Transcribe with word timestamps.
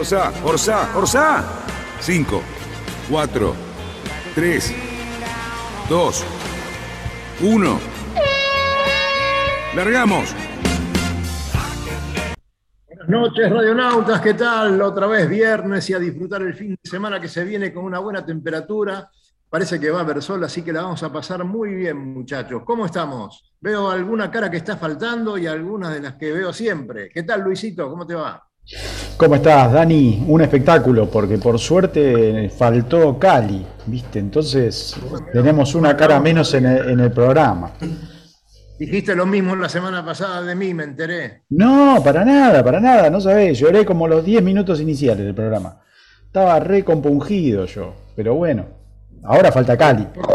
Orsá, 0.00 0.32
Orsá, 0.44 0.96
Orsá. 0.96 1.44
5, 2.00 2.42
4, 3.10 3.54
3, 4.34 4.74
2, 5.90 6.24
1. 7.42 7.80
Largamos. 9.76 10.34
Buenas 12.86 13.08
noches, 13.10 13.50
radionautas, 13.50 14.22
¿qué 14.22 14.32
tal? 14.32 14.80
Otra 14.80 15.06
vez 15.06 15.28
viernes 15.28 15.90
y 15.90 15.92
a 15.92 15.98
disfrutar 15.98 16.40
el 16.40 16.54
fin 16.54 16.70
de 16.82 16.90
semana 16.90 17.20
que 17.20 17.28
se 17.28 17.44
viene 17.44 17.70
con 17.70 17.84
una 17.84 17.98
buena 17.98 18.24
temperatura. 18.24 19.06
Parece 19.50 19.78
que 19.78 19.90
va 19.90 19.98
a 19.98 20.02
haber 20.02 20.22
sol, 20.22 20.42
así 20.42 20.62
que 20.62 20.72
la 20.72 20.80
vamos 20.80 21.02
a 21.02 21.12
pasar 21.12 21.44
muy 21.44 21.74
bien, 21.74 21.98
muchachos. 22.14 22.62
¿Cómo 22.64 22.86
estamos? 22.86 23.52
Veo 23.60 23.90
alguna 23.90 24.30
cara 24.30 24.50
que 24.50 24.56
está 24.56 24.78
faltando 24.78 25.36
y 25.36 25.46
algunas 25.46 25.92
de 25.92 26.00
las 26.00 26.14
que 26.14 26.32
veo 26.32 26.54
siempre. 26.54 27.10
¿Qué 27.10 27.22
tal, 27.22 27.42
Luisito? 27.42 27.90
¿Cómo 27.90 28.06
te 28.06 28.14
va? 28.14 28.49
¿Cómo 29.16 29.34
estás, 29.34 29.72
Dani? 29.72 30.24
Un 30.26 30.40
espectáculo, 30.40 31.10
porque 31.10 31.38
por 31.38 31.58
suerte 31.58 32.48
faltó 32.48 33.18
Cali, 33.18 33.66
¿viste? 33.86 34.18
Entonces 34.18 34.96
tenemos 35.32 35.74
una 35.74 35.96
cara 35.96 36.20
menos 36.20 36.54
en 36.54 36.66
el, 36.66 36.90
en 36.90 37.00
el 37.00 37.12
programa. 37.12 37.72
Dijiste 38.78 39.14
lo 39.14 39.26
mismo 39.26 39.54
la 39.56 39.68
semana 39.68 40.02
pasada 40.02 40.40
de 40.40 40.54
mí, 40.54 40.72
me 40.72 40.84
enteré. 40.84 41.42
No, 41.50 42.00
para 42.02 42.24
nada, 42.24 42.64
para 42.64 42.80
nada, 42.80 43.10
no 43.10 43.20
sabés. 43.20 43.58
Lloré 43.58 43.84
como 43.84 44.08
los 44.08 44.24
10 44.24 44.42
minutos 44.42 44.80
iniciales 44.80 45.26
del 45.26 45.34
programa. 45.34 45.82
Estaba 46.24 46.58
re 46.60 46.82
compungido 46.82 47.66
yo, 47.66 47.94
pero 48.16 48.36
bueno, 48.36 48.66
ahora 49.24 49.52
falta 49.52 49.76
Cali. 49.76 50.04
¿Por 50.04 50.26
qué, 50.26 50.34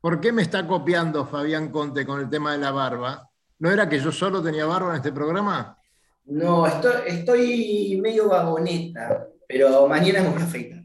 por 0.00 0.20
qué 0.20 0.32
me 0.32 0.42
está 0.42 0.66
copiando 0.66 1.24
Fabián 1.24 1.70
Conte 1.70 2.04
con 2.04 2.20
el 2.20 2.28
tema 2.28 2.52
de 2.52 2.58
la 2.58 2.70
barba? 2.70 3.30
¿No 3.60 3.70
era 3.70 3.88
que 3.88 3.98
yo 3.98 4.12
solo 4.12 4.42
tenía 4.42 4.66
barba 4.66 4.90
en 4.90 4.96
este 4.96 5.12
programa? 5.12 5.78
No, 6.26 6.66
estoy, 6.66 6.92
estoy 7.06 8.00
medio 8.02 8.28
vagoneta, 8.28 9.26
pero 9.48 9.86
mañana 9.88 10.22
me 10.22 10.28
voy 10.30 10.40
a 10.42 10.44
afeitar. 10.44 10.80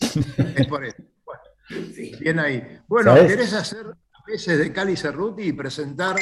Es 0.56 0.66
por 0.66 0.84
eso. 0.84 1.02
Bueno, 1.24 1.42
Sí. 1.94 2.12
bien 2.20 2.38
ahí. 2.38 2.62
Bueno, 2.86 3.12
¿Sabés? 3.14 3.32
¿querés 3.32 3.52
hacer 3.52 3.86
a 3.86 4.30
veces 4.30 4.58
de 4.58 4.72
Cali 4.72 4.96
Cerruti 4.96 5.42
y 5.42 5.52
presentar 5.52 6.16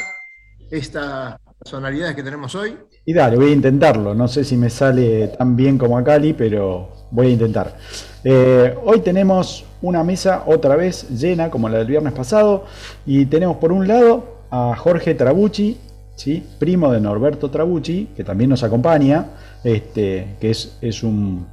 estas 0.71 1.37
personalidades 1.59 2.17
que 2.17 2.23
tenemos 2.23 2.55
hoy? 2.55 2.77
Y 3.05 3.13
dale, 3.13 3.37
voy 3.37 3.51
a 3.51 3.55
intentarlo. 3.55 4.15
No 4.15 4.27
sé 4.29 4.45
si 4.45 4.57
me 4.57 4.71
sale 4.71 5.29
tan 5.29 5.55
bien 5.57 5.77
como 5.77 5.99
a 5.99 6.05
Cali, 6.05 6.33
pero 6.33 7.09
voy 7.11 7.27
a 7.29 7.31
intentar. 7.31 7.77
Eh, 8.25 8.75
hoy 8.85 9.01
tenemos 9.01 9.67
una 9.83 10.03
mesa 10.03 10.45
otra 10.47 10.77
vez 10.77 11.09
llena, 11.11 11.51
como 11.51 11.69
la 11.69 11.79
del 11.79 11.87
viernes 11.89 12.15
pasado, 12.15 12.65
y 13.05 13.27
tenemos 13.27 13.59
por 13.59 13.71
un 13.73 13.87
lado 13.87 14.47
a 14.51 14.75
Jorge 14.77 15.15
Trabucci, 15.15 15.79
¿sí? 16.17 16.43
primo 16.59 16.93
de 16.93 17.01
Norberto 17.01 17.51
Trabucci, 17.51 18.09
que 18.17 18.25
también 18.25 18.51
nos 18.51 18.63
acompaña, 18.63 19.27
este, 19.63 20.37
que 20.41 20.51
es, 20.51 20.77
es 20.81 21.03
un, 21.03 21.47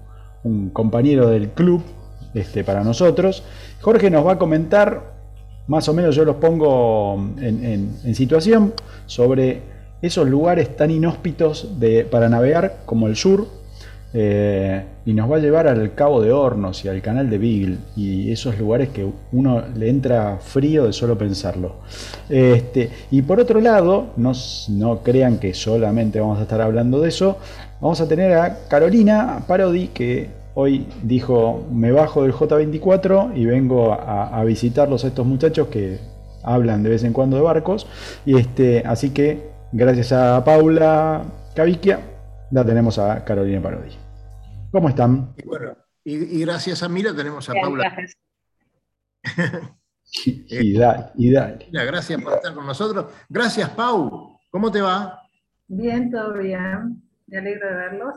un 0.43 0.69
compañero 0.69 1.29
del 1.29 1.49
club 1.49 1.81
este, 2.33 2.63
para 2.63 2.83
nosotros. 2.83 3.43
Jorge 3.81 4.09
nos 4.09 4.25
va 4.25 4.33
a 4.33 4.37
comentar, 4.37 5.13
más 5.67 5.87
o 5.89 5.93
menos 5.93 6.15
yo 6.15 6.25
los 6.25 6.35
pongo 6.37 7.15
en, 7.39 7.63
en- 7.65 7.95
en 8.03 8.15
situación, 8.15 8.73
sobre 9.05 9.61
esos 10.01 10.27
lugares 10.27 10.75
tan 10.75 10.89
inhóspitos 10.91 11.79
de, 11.79 12.05
para 12.05 12.27
navegar 12.29 12.79
como 12.85 13.07
el 13.07 13.15
sur, 13.15 13.47
eh, 14.13 14.83
y 15.05 15.13
nos 15.13 15.31
va 15.31 15.37
a 15.37 15.39
llevar 15.39 15.67
al 15.67 15.93
Cabo 15.95 16.21
de 16.21 16.31
Hornos 16.31 16.83
y 16.83 16.89
al 16.89 17.01
canal 17.01 17.29
de 17.29 17.37
Beagle, 17.37 17.77
y 17.95 18.31
esos 18.31 18.59
lugares 18.59 18.89
que 18.89 19.09
uno 19.31 19.63
le 19.75 19.89
entra 19.89 20.37
frío 20.41 20.85
de 20.85 20.93
solo 20.93 21.17
pensarlo. 21.17 21.75
Este, 22.29 22.89
y 23.09 23.21
por 23.21 23.39
otro 23.39 23.61
lado, 23.61 24.07
no, 24.17 24.33
no 24.69 24.99
crean 25.03 25.37
que 25.37 25.53
solamente 25.53 26.19
vamos 26.19 26.39
a 26.39 26.43
estar 26.43 26.61
hablando 26.61 26.99
de 26.99 27.09
eso, 27.09 27.37
vamos 27.79 28.01
a 28.01 28.07
tener 28.07 28.33
a 28.33 28.67
Carolina 28.67 29.43
Parodi, 29.47 29.87
que 29.87 30.29
hoy 30.55 30.87
dijo, 31.03 31.63
me 31.71 31.91
bajo 31.91 32.23
del 32.23 32.33
J24 32.33 33.35
y 33.35 33.45
vengo 33.45 33.93
a, 33.93 34.37
a 34.37 34.43
visitarlos 34.43 35.05
a 35.05 35.07
estos 35.07 35.25
muchachos 35.25 35.67
que 35.67 35.99
hablan 36.43 36.83
de 36.83 36.89
vez 36.89 37.03
en 37.03 37.13
cuando 37.13 37.37
de 37.37 37.43
barcos, 37.43 37.87
y 38.25 38.37
este, 38.37 38.83
así 38.85 39.11
que 39.11 39.51
gracias 39.71 40.11
a 40.11 40.43
Paula 40.43 41.23
Caviquia, 41.55 42.01
la 42.51 42.65
tenemos 42.65 42.99
a 42.99 43.23
Carolina 43.23 43.61
Parodi. 43.61 44.00
¿Cómo 44.71 44.89
están? 44.89 45.33
Y 45.37 45.45
bueno, 45.45 45.75
y, 46.03 46.37
y 46.37 46.41
gracias 46.45 46.81
a 46.83 46.89
Mira 46.89 47.13
tenemos 47.15 47.49
a 47.49 47.53
Bien, 47.53 47.65
Paula. 47.65 47.93
gracias. 47.95 48.17
Y 50.13 50.77
dale, 50.77 51.05
y 51.15 51.31
dale. 51.31 51.67
Mira, 51.71 51.85
gracias 51.85 52.21
por 52.21 52.33
estar 52.33 52.53
con 52.53 52.65
nosotros. 52.65 53.05
Gracias, 53.29 53.69
Pau. 53.69 54.37
¿Cómo 54.49 54.69
te 54.69 54.81
va? 54.81 55.21
Bien, 55.67 56.11
todo 56.11 56.33
bien. 56.33 57.01
Me 57.27 57.37
alegro 57.37 57.69
de 57.69 57.75
verlos. 57.75 58.15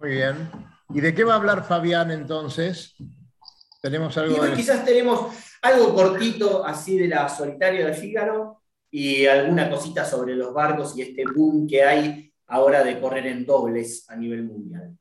Muy 0.00 0.10
bien. 0.12 0.50
¿Y 0.94 1.00
de 1.02 1.14
qué 1.14 1.24
va 1.24 1.34
a 1.34 1.36
hablar 1.36 1.64
Fabián 1.64 2.10
entonces? 2.10 2.94
Tenemos 3.82 4.16
algo 4.16 4.42
de... 4.42 4.54
quizás 4.54 4.82
tenemos 4.82 5.26
algo 5.60 5.94
cortito 5.94 6.64
así 6.64 6.98
de 6.98 7.08
la 7.08 7.28
solitaria 7.28 7.86
de 7.86 7.92
Fígaro 7.92 8.62
y 8.90 9.26
alguna 9.26 9.68
cosita 9.68 10.06
sobre 10.06 10.34
los 10.36 10.54
barcos 10.54 10.96
y 10.96 11.02
este 11.02 11.24
boom 11.34 11.66
que 11.68 11.84
hay 11.84 12.32
ahora 12.46 12.82
de 12.82 12.98
correr 12.98 13.26
en 13.26 13.44
dobles 13.44 14.08
a 14.08 14.16
nivel 14.16 14.44
mundial. 14.44 14.96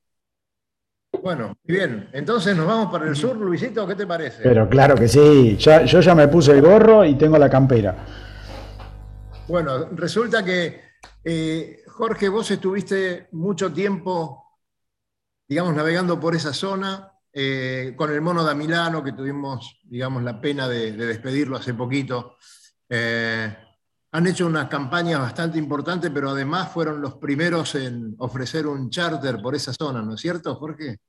Bueno, 1.21 1.57
muy 1.63 1.75
bien. 1.77 2.09
Entonces 2.13 2.55
nos 2.55 2.67
vamos 2.67 2.91
para 2.91 3.07
el 3.07 3.15
sur, 3.15 3.35
Luisito, 3.37 3.87
¿qué 3.87 3.95
te 3.95 4.07
parece? 4.07 4.43
Pero 4.43 4.67
claro 4.69 4.95
que 4.95 5.07
sí, 5.07 5.55
ya- 5.57 5.83
yo 5.85 5.99
ya 6.01 6.15
me 6.15 6.27
puse 6.27 6.51
el 6.51 6.61
gorro 6.61 7.03
y 7.05 7.15
tengo 7.15 7.37
la 7.37 7.49
campera. 7.49 7.95
Bueno, 9.47 9.89
resulta 9.91 10.43
que, 10.43 10.81
eh, 11.23 11.83
Jorge, 11.87 12.29
vos 12.29 12.49
estuviste 12.49 13.27
mucho 13.33 13.71
tiempo, 13.71 14.59
digamos, 15.47 15.75
navegando 15.75 16.19
por 16.19 16.35
esa 16.35 16.53
zona, 16.53 17.11
eh, 17.31 17.93
con 17.95 18.11
el 18.11 18.21
mono 18.21 18.43
da 18.43 18.55
Milano, 18.55 19.03
que 19.03 19.11
tuvimos, 19.11 19.79
digamos, 19.83 20.23
la 20.23 20.39
pena 20.41 20.67
de, 20.67 20.93
de 20.93 21.05
despedirlo 21.05 21.57
hace 21.57 21.73
poquito. 21.73 22.37
Eh, 22.89 23.55
han 24.15 24.27
hecho 24.27 24.47
unas 24.47 24.69
campañas 24.69 25.19
bastante 25.19 25.59
importantes, 25.59 26.09
pero 26.13 26.29
además 26.29 26.71
fueron 26.71 27.01
los 27.01 27.15
primeros 27.15 27.75
en 27.75 28.15
ofrecer 28.19 28.65
un 28.65 28.89
charter 28.89 29.41
por 29.41 29.55
esa 29.55 29.73
zona, 29.73 30.01
¿no 30.01 30.13
es 30.13 30.21
cierto, 30.21 30.55
Jorge? 30.55 30.99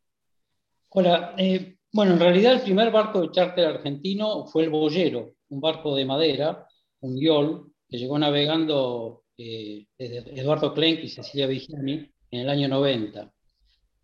Hola, 0.89 1.37
eh, 1.39 1.77
bueno, 1.93 2.15
en 2.15 2.19
realidad 2.19 2.55
el 2.55 2.63
primer 2.63 2.91
barco 2.91 3.21
de 3.21 3.31
charter 3.31 3.65
argentino 3.65 4.45
fue 4.47 4.65
el 4.65 4.71
Boyero, 4.71 5.35
un 5.51 5.61
barco 5.61 5.95
de 5.95 6.05
madera, 6.05 6.67
un 6.99 7.17
yol, 7.17 7.71
que 7.89 7.97
llegó 7.97 8.19
navegando 8.19 9.23
eh, 9.39 9.87
desde 9.97 10.41
Eduardo 10.41 10.75
Klenk 10.75 11.05
y 11.05 11.09
Cecilia 11.09 11.47
Vigiani 11.47 12.11
en 12.33 12.41
el 12.41 12.49
año 12.49 12.67
90. 12.67 13.33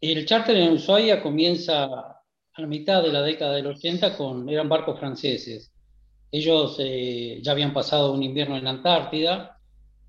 El 0.01 0.25
charter 0.27 0.57
en 0.57 0.75
Ushuaia 0.75 1.21
comienza 1.21 1.87
a 1.87 2.23
la 2.57 2.67
mitad 2.69 3.03
de 3.03 3.13
la 3.13 3.23
década 3.23 3.55
del 3.55 3.67
80 3.67 4.17
con, 4.17 4.49
eran 4.49 4.69
barcos 4.69 5.01
franceses. 5.01 5.72
Ellos 6.33 6.77
eh, 6.79 7.41
ya 7.43 7.53
habían 7.53 7.75
pasado 7.75 8.13
un 8.13 8.23
invierno 8.23 8.57
en 8.57 8.65
la 8.65 8.71
Antártida 8.71 9.61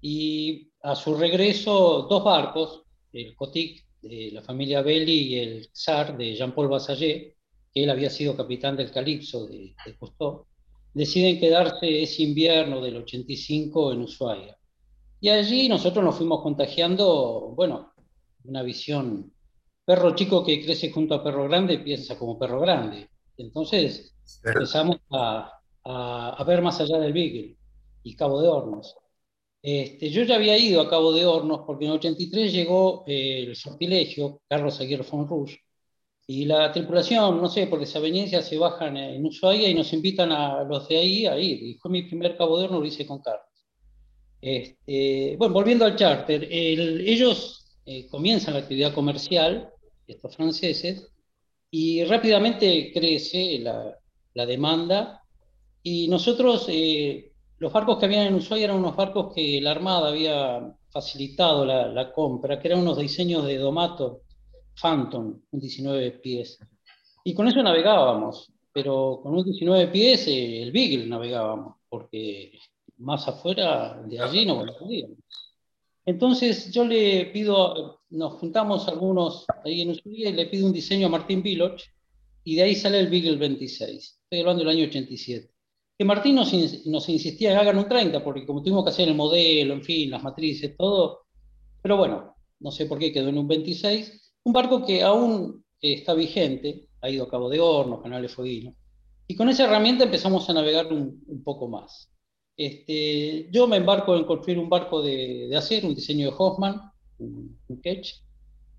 y 0.01 0.71
a 0.81 0.95
su 0.95 1.15
regreso 1.15 2.07
dos 2.09 2.23
barcos, 2.23 2.83
el 3.11 3.35
Cotic 3.35 3.85
de 4.01 4.31
la 4.31 4.41
familia 4.41 4.81
Belli 4.81 5.33
y 5.33 5.39
el 5.39 5.71
Tsar 5.71 6.17
de 6.17 6.33
Jean-Paul 6.35 6.69
Bassaget, 6.69 7.35
que 7.73 7.83
él 7.83 7.89
había 7.89 8.09
sido 8.09 8.37
capitán 8.37 8.77
del 8.77 8.89
Calipso 8.89 9.45
de, 9.47 9.75
de 9.85 9.97
Cousteau, 9.97 10.45
deciden 10.93 11.39
quedarse 11.39 12.03
ese 12.03 12.23
invierno 12.23 12.81
del 12.81 12.97
85 12.97 13.91
en 13.91 14.01
Ushuaia. 14.01 14.57
Y 15.19 15.29
allí 15.29 15.67
nosotros 15.67 16.03
nos 16.03 16.15
fuimos 16.15 16.41
contagiando, 16.41 17.53
bueno, 17.55 17.93
una 18.45 18.63
visión, 18.63 19.33
perro 19.85 20.15
chico 20.15 20.45
que 20.45 20.63
crece 20.63 20.91
junto 20.91 21.15
a 21.15 21.23
perro 21.23 21.47
grande 21.49 21.79
piensa 21.79 22.17
como 22.17 22.39
perro 22.39 22.61
grande. 22.61 23.09
Entonces 23.37 24.15
empezamos 24.43 24.97
a, 25.11 25.51
a, 25.85 26.31
a 26.37 26.43
ver 26.43 26.61
más 26.61 26.79
allá 26.81 26.99
del 26.99 27.13
Beagle 27.13 27.57
y 28.03 28.15
Cabo 28.15 28.41
de 28.41 28.47
Hornos. 28.49 28.95
Este, 29.61 30.09
yo 30.11 30.23
ya 30.23 30.35
había 30.35 30.57
ido 30.57 30.81
a 30.81 30.89
Cabo 30.89 31.13
de 31.13 31.25
Hornos 31.25 31.61
porque 31.65 31.85
en 31.85 31.91
el 31.91 31.97
83 31.97 32.53
llegó 32.53 33.03
eh, 33.07 33.45
el 33.47 33.55
sortilegio, 33.55 34.41
Carlos 34.49 34.79
Aguirre 34.81 35.05
von 35.09 35.27
Rouge, 35.27 35.59
y 36.27 36.45
la 36.45 36.71
tripulación, 36.71 37.41
no 37.41 37.49
sé, 37.49 37.67
por 37.67 37.79
desaveniencia 37.79 38.41
se 38.41 38.57
bajan 38.57 38.97
en 38.97 39.25
Ushuaia 39.25 39.69
y 39.69 39.75
nos 39.75 39.93
invitan 39.93 40.31
a 40.31 40.63
los 40.63 40.87
de 40.89 40.97
ahí 40.97 41.25
a 41.27 41.37
ir. 41.39 41.63
Y 41.63 41.75
fue 41.75 41.91
mi 41.91 42.03
primer 42.03 42.37
Cabo 42.37 42.57
de 42.59 42.65
Hornos, 42.65 42.81
lo 42.81 42.87
hice 42.87 43.05
con 43.07 43.21
Carlos. 43.21 43.45
Este, 44.41 45.35
bueno, 45.37 45.53
volviendo 45.53 45.85
al 45.85 45.95
charter, 45.95 46.43
el- 46.51 47.07
ellos 47.07 47.65
eh, 47.85 48.07
comienzan 48.09 48.53
la 48.55 48.61
actividad 48.61 48.93
comercial 48.93 49.69
estos 50.07 50.35
franceses, 50.35 51.09
y 51.71 52.03
rápidamente 52.05 52.91
crece 52.93 53.59
la, 53.59 53.97
la 54.35 54.45
demanda, 54.47 55.22
y 55.83 56.07
nosotros, 56.07 56.65
eh, 56.69 57.33
los 57.59 57.71
barcos 57.71 57.99
que 57.99 58.05
habían 58.05 58.27
en 58.27 58.35
Ushuaia 58.35 58.65
eran 58.65 58.77
unos 58.77 58.95
barcos 58.95 59.33
que 59.35 59.59
la 59.61 59.71
Armada 59.71 60.09
había 60.09 60.75
facilitado 60.89 61.65
la, 61.65 61.87
la 61.87 62.13
compra, 62.13 62.59
que 62.59 62.69
eran 62.69 62.79
unos 62.79 62.97
diseños 62.97 63.45
de 63.45 63.57
Domato 63.57 64.21
Phantom, 64.81 65.41
un 65.51 65.59
19 65.59 66.11
pies. 66.11 66.57
Y 67.23 67.33
con 67.33 67.47
eso 67.47 67.61
navegábamos, 67.61 68.51
pero 68.71 69.19
con 69.21 69.35
un 69.35 69.43
19 69.43 69.87
pies 69.87 70.27
eh, 70.27 70.63
el 70.63 70.71
Beagle 70.71 71.07
navegábamos, 71.07 71.77
porque 71.89 72.57
más 72.97 73.27
afuera 73.27 74.01
de 74.05 74.19
allí 74.19 74.45
no 74.45 74.65
podíamos. 74.79 75.17
Entonces 76.05 76.71
yo 76.71 76.85
le 76.85 77.27
pido, 77.27 78.01
nos 78.09 78.33
juntamos 78.33 78.87
algunos 78.87 79.45
ahí 79.63 79.81
en 79.81 79.91
Ushuaia 79.91 80.29
y 80.29 80.33
le 80.33 80.47
pido 80.47 80.65
un 80.65 80.73
diseño 80.73 81.07
a 81.07 81.09
Martín 81.09 81.41
Viloch 81.41 81.81
y 82.43 82.55
de 82.55 82.63
ahí 82.63 82.75
sale 82.75 82.99
el 82.99 83.09
Beagle 83.09 83.37
26. 83.37 84.19
Estoy 84.23 84.39
hablando 84.39 84.63
del 84.63 84.75
año 84.75 84.85
87. 84.85 85.52
Que 86.03 86.07
Martín 86.07 86.35
nos, 86.35 86.51
nos 86.85 87.07
insistía 87.07 87.53
en 87.53 87.57
hagan 87.57 87.77
un 87.77 87.87
30, 87.87 88.21
porque 88.25 88.45
como 88.45 88.61
tuvimos 88.61 88.83
que 88.83 88.89
hacer 88.89 89.07
el 89.07 89.15
modelo, 89.15 89.73
en 89.73 89.81
fin, 89.81 90.11
las 90.11 90.21
matrices, 90.21 90.75
todo. 90.75 91.21
Pero 91.81 91.95
bueno, 91.95 92.35
no 92.59 92.71
sé 92.71 92.87
por 92.87 92.99
qué 92.99 93.13
quedó 93.13 93.29
en 93.29 93.37
un 93.37 93.47
26. 93.47 94.33
Un 94.43 94.51
barco 94.51 94.85
que 94.85 95.01
aún 95.01 95.63
está 95.79 96.13
vigente, 96.13 96.89
ha 96.99 97.09
ido 97.09 97.23
a 97.23 97.29
Cabo 97.29 97.49
de 97.49 97.61
Hornos, 97.61 98.01
Canales 98.01 98.33
Fueguinos. 98.33 98.75
Y 99.29 99.35
con 99.37 99.47
esa 99.47 99.63
herramienta 99.63 100.03
empezamos 100.03 100.49
a 100.49 100.53
navegar 100.53 100.91
un, 100.91 101.41
poco 101.41 101.69
más. 101.69 102.11
Este, 102.57 103.47
yo 103.49 103.65
me 103.65 103.77
embarco 103.77 104.17
en 104.17 104.25
construir 104.25 104.59
un 104.59 104.67
barco 104.67 105.01
de, 105.01 105.47
de 105.47 105.55
acero, 105.55 105.87
un 105.87 105.95
diseño 105.95 106.29
de 106.29 106.35
Hoffman, 106.37 106.81
un, 107.19 107.57
un 107.65 107.81
Ketch, 107.81 108.15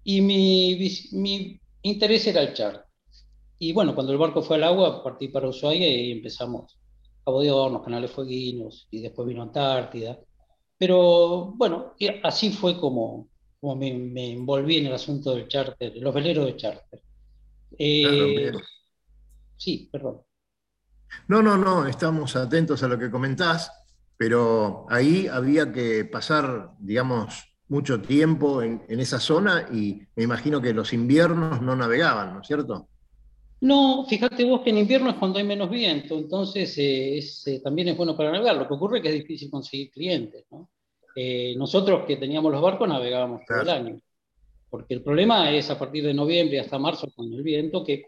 y 0.03 0.21
mi, 0.21 0.79
mi, 1.13 1.59
interés 1.81 2.27
era 2.27 2.43
el 2.43 2.53
char. 2.53 2.85
Y 3.59 3.73
bueno, 3.73 3.95
cuando 3.95 4.13
el 4.13 4.19
barco 4.19 4.43
fue 4.43 4.57
al 4.57 4.65
agua, 4.65 5.03
partí 5.03 5.29
para 5.29 5.49
Ushuaia 5.49 5.89
y 5.89 6.13
empezamos 6.13 6.77
Cabo 7.25 7.41
de 7.41 7.51
Hornos, 7.51 7.83
Canales 7.83 8.11
Fueguinos, 8.11 8.87
y 8.91 9.01
después 9.01 9.27
vino 9.27 9.43
Antártida. 9.43 10.19
Pero 10.77 11.53
bueno, 11.57 11.95
así 12.23 12.51
fue 12.51 12.79
como, 12.79 13.29
como 13.61 13.77
me, 13.77 13.95
me, 13.95 14.33
envolví 14.33 14.79
en 14.79 14.87
el 14.87 14.95
asunto 14.95 15.35
del 15.35 15.49
charter, 15.49 15.95
los 15.97 16.15
veleros 16.15 16.47
de 16.47 16.57
charter. 16.57 17.01
Eh, 17.79 18.51
claro, 18.51 18.59
sí, 19.57 19.89
perdón. 19.91 20.21
No, 21.29 21.43
no, 21.43 21.57
no, 21.57 21.87
estamos 21.87 22.37
atentos 22.37 22.83
a 22.83 22.89
lo 22.89 22.99
que 22.99 23.11
comentás, 23.11 23.73
pero 24.17 24.87
ahí 24.91 25.27
había 25.27 25.73
que 25.73 26.05
pasar, 26.05 26.73
digamos, 26.79 27.57
mucho 27.69 28.03
tiempo 28.03 28.63
en, 28.63 28.85
en, 28.89 29.01
esa 29.01 29.19
zona 29.19 29.69
y 29.73 30.03
me 30.17 30.25
imagino 30.25 30.61
que 30.61 30.75
los 30.75 30.93
inviernos 30.93 31.63
no 31.63 31.75
navegaban, 31.75 32.35
¿no 32.35 32.43
es 32.43 32.47
cierto? 32.47 32.89
No, 33.65 34.05
fíjate 34.05 34.45
vos 34.45 34.61
que 34.61 34.69
en 34.69 34.77
invierno 34.77 35.09
es 35.09 35.17
cuando 35.17 35.39
hay 35.39 35.45
menos 35.47 35.71
viento, 35.71 36.19
entonces 36.19 36.77
eh, 36.77 37.17
es, 37.17 37.47
eh, 37.47 37.61
también 37.61 37.89
es 37.89 37.97
bueno 37.97 38.15
para 38.15 38.31
navegar. 38.31 38.57
Lo 38.57 38.69
que 38.69 38.75
ocurre 38.75 38.99
es 38.99 39.03
que 39.03 39.09
es 39.09 39.15
difícil 39.15 39.51
conseguir 39.51 39.91
clientes. 39.91 40.45
¿no? 40.51 40.69
Eh, 41.17 41.55
nosotros 41.57 42.05
que 42.07 42.19
teníamos 42.19 42.53
los 42.53 42.61
barcos 42.61 42.87
navegábamos 42.87 43.41
todo 43.49 43.63
el 43.63 43.71
año, 43.71 43.99
porque 44.69 44.93
el 44.93 45.03
problema 45.03 45.51
es 45.51 45.71
a 45.71 45.79
partir 45.79 46.05
de 46.05 46.13
noviembre 46.13 46.61
hasta 46.61 46.79
marzo 46.79 47.11
con 47.17 47.33
el 47.33 47.43
viento, 47.43 47.83
que 47.83 48.05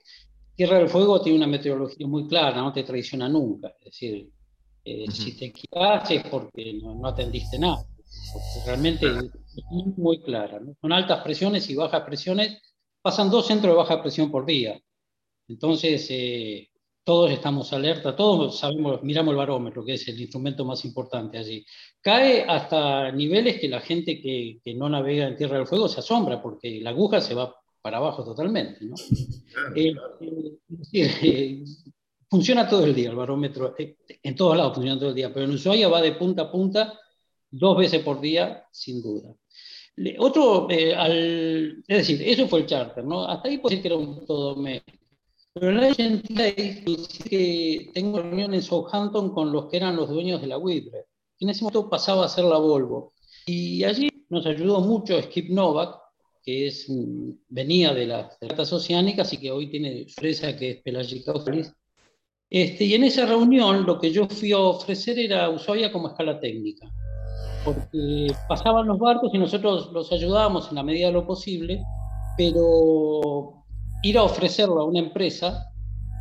Tierra 0.54 0.76
del 0.76 0.90
Fuego 0.90 1.22
tiene 1.22 1.38
una 1.38 1.46
meteorología 1.46 2.06
muy 2.06 2.28
clara, 2.28 2.60
no 2.60 2.74
te 2.74 2.82
traiciona 2.82 3.26
nunca. 3.26 3.68
Es 3.80 3.84
decir, 3.86 4.28
uh 4.84 4.90
-huh. 4.90 5.10
si 5.10 5.38
te 5.38 5.46
equivocas 5.46 6.10
es 6.10 6.22
porque 6.24 6.74
no, 6.82 6.96
no, 6.96 7.08
atendiste 7.08 7.58
nada. 7.58 7.82
Porque 8.30 8.66
realmente 8.66 9.06
es 9.06 9.96
muy 9.96 10.20
clara. 10.20 10.60
¿no? 10.60 10.74
Son 10.78 10.92
altas 10.92 11.22
presiones 11.24 11.70
y 11.70 11.74
bajas 11.74 12.02
presiones. 12.02 12.60
Pasan 13.00 13.30
dos 13.30 13.46
centros 13.46 13.72
de 13.72 13.78
baja 13.78 14.02
presión 14.02 14.30
por 14.30 14.44
día. 14.44 14.78
Entonces, 15.48 16.06
eh, 16.10 16.68
todos 17.06 17.30
estamos 17.30 17.72
alerta, 17.72 18.16
todos 18.16 18.58
sabemos, 18.58 19.00
miramos 19.04 19.30
el 19.30 19.38
barómetro, 19.38 19.84
que 19.84 19.94
es 19.94 20.08
el 20.08 20.20
instrumento 20.20 20.64
más 20.64 20.84
importante 20.84 21.38
allí. 21.38 21.64
Cae 22.00 22.42
hasta 22.42 23.12
niveles 23.12 23.60
que 23.60 23.68
la 23.68 23.80
gente 23.80 24.20
que, 24.20 24.58
que 24.64 24.74
no 24.74 24.88
navega 24.88 25.28
en 25.28 25.36
Tierra 25.36 25.58
del 25.58 25.68
Fuego 25.68 25.88
se 25.88 26.00
asombra, 26.00 26.42
porque 26.42 26.80
la 26.80 26.90
aguja 26.90 27.20
se 27.20 27.34
va 27.34 27.54
para 27.86 27.98
abajo 27.98 28.24
totalmente. 28.24 28.84
¿no? 28.84 28.96
Claro, 29.52 29.76
eh, 29.76 29.94
claro. 29.94 30.58
Eh, 30.92 31.64
funciona 32.28 32.68
todo 32.68 32.84
el 32.84 32.92
día 32.92 33.10
el 33.10 33.14
barómetro, 33.14 33.76
eh, 33.78 33.98
en 34.20 34.34
todos 34.34 34.56
lados 34.56 34.74
funciona 34.74 34.98
todo 34.98 35.10
el 35.10 35.14
día, 35.14 35.32
pero 35.32 35.44
en 35.44 35.52
Ushuaia 35.52 35.86
va 35.86 36.02
de 36.02 36.10
punta 36.10 36.42
a 36.42 36.50
punta 36.50 36.98
dos 37.48 37.78
veces 37.78 38.02
por 38.02 38.20
día, 38.20 38.66
sin 38.72 39.00
duda. 39.00 39.32
Otro, 40.18 40.66
al, 40.68 41.84
es 41.86 41.98
decir, 41.98 42.20
eso 42.22 42.48
fue 42.48 42.62
el 42.62 42.66
charter, 42.66 43.04
¿no? 43.04 43.24
Hasta 43.24 43.48
ahí 43.48 43.58
puedo 43.58 43.70
decir 43.70 43.82
que 43.82 43.88
era 43.94 43.96
un 43.96 44.26
todo 44.26 44.56
doméstico. 44.56 45.05
Pero 45.58 45.70
en 45.70 45.78
el 45.78 45.90
86 45.92 47.18
que 47.30 47.90
tengo 47.94 48.20
reunión 48.20 48.52
en 48.52 48.60
Southampton 48.60 49.30
con 49.30 49.52
los 49.52 49.70
que 49.70 49.78
eran 49.78 49.96
los 49.96 50.10
dueños 50.10 50.42
de 50.42 50.48
la 50.48 50.58
Whitbread. 50.58 51.04
En 51.40 51.48
ese 51.48 51.64
momento 51.64 51.88
pasaba 51.88 52.26
a 52.26 52.28
ser 52.28 52.44
la 52.44 52.58
Volvo. 52.58 53.14
Y 53.46 53.82
allí 53.84 54.10
nos 54.28 54.44
ayudó 54.44 54.82
mucho 54.82 55.20
Skip 55.22 55.48
Novak, 55.48 55.98
que 56.42 56.66
es, 56.66 56.86
venía 57.48 57.94
de 57.94 58.06
las 58.06 58.36
regatas 58.38 58.70
oceánicas 58.70 59.32
y 59.32 59.38
que 59.38 59.50
hoy 59.50 59.70
tiene 59.70 60.04
fresa 60.14 60.54
que 60.54 60.72
es 60.72 60.82
Pelagica 60.82 61.32
Australis. 61.32 61.72
Este, 62.50 62.84
y 62.84 62.92
en 62.92 63.04
esa 63.04 63.24
reunión 63.24 63.86
lo 63.86 63.98
que 63.98 64.12
yo 64.12 64.28
fui 64.28 64.52
a 64.52 64.58
ofrecer 64.58 65.18
era 65.18 65.48
Ushuaia 65.48 65.90
como 65.90 66.08
escala 66.08 66.38
técnica, 66.38 66.86
porque 67.64 68.26
pasaban 68.46 68.86
los 68.86 68.98
barcos 68.98 69.30
y 69.32 69.38
nosotros 69.38 69.90
los 69.90 70.12
ayudábamos 70.12 70.68
en 70.68 70.74
la 70.74 70.82
medida 70.82 71.06
de 71.06 71.14
lo 71.14 71.26
posible, 71.26 71.82
pero 72.36 73.65
ir 74.08 74.18
a 74.18 74.22
ofrecerlo 74.22 74.80
a 74.80 74.84
una 74.84 75.00
empresa 75.00 75.70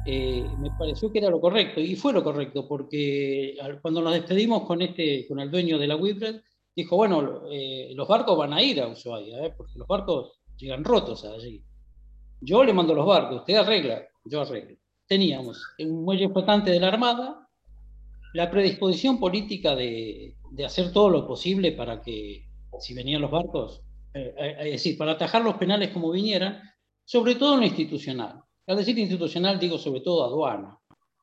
eh, 0.08 0.48
me 0.60 0.70
pareció 0.78 1.12
que 1.12 1.18
era 1.18 1.32
lo 1.32 1.42
correcto, 1.42 1.82
y 1.82 1.96
fue 1.96 2.14
lo 2.14 2.24
correcto, 2.24 2.68
porque 2.68 3.58
cuando 3.82 4.02
nos 4.02 4.14
despedimos 4.14 4.64
con, 4.64 4.84
este, 4.84 5.28
con 5.28 5.40
el 5.40 5.50
dueño 5.50 5.80
de 5.80 5.88
la 5.88 5.96
Whitbread, 5.96 6.42
dijo, 6.76 6.96
bueno, 6.96 7.42
eh, 7.52 7.92
los 7.96 8.08
barcos 8.08 8.38
van 8.38 8.54
a 8.54 8.62
ir 8.62 8.82
a 8.82 8.88
Ushuaia, 8.88 9.46
¿eh? 9.46 9.54
porque 9.58 9.80
los 9.80 9.88
barcos 9.88 10.40
llegan 10.58 10.84
rotos 10.84 11.26
allí. 11.26 11.64
Yo 12.40 12.64
le 12.64 12.74
mando 12.74 12.94
los 12.94 13.08
barcos, 13.08 13.40
usted 13.40 13.56
arregla, 13.56 14.04
yo 14.26 14.42
arreglo. 14.42 14.78
Teníamos 15.08 15.64
un 15.80 16.04
muelle 16.04 16.30
flotante 16.30 16.70
de 16.70 16.80
la 16.80 16.90
Armada, 16.90 17.50
la 18.34 18.52
predisposición 18.52 19.20
política 19.20 19.76
de, 19.76 20.36
de, 20.52 20.66
hacer 20.66 20.92
todo 20.92 21.10
lo 21.10 21.26
posible 21.26 21.72
para 21.72 22.02
que, 22.02 22.46
si 22.80 22.94
venían 22.94 23.22
los 23.22 23.32
barcos, 23.32 23.82
eh, 24.14 24.36
eh 24.38 24.56
es 24.60 24.72
decir, 24.74 24.98
para 25.00 25.14
atajar 25.14 25.44
los 25.44 25.56
penales 25.56 25.90
como 25.90 26.12
vinieran, 26.12 26.62
sobre 27.06 27.36
todo 27.36 27.54
en 27.54 27.62
lo 27.62 27.66
institucional. 27.68 28.42
Al 28.68 28.78
decir 28.78 28.98
institucional 28.98 29.60
digo 29.60 29.78
sobre 29.78 30.02
todo 30.02 30.26
aduana, 30.26 30.78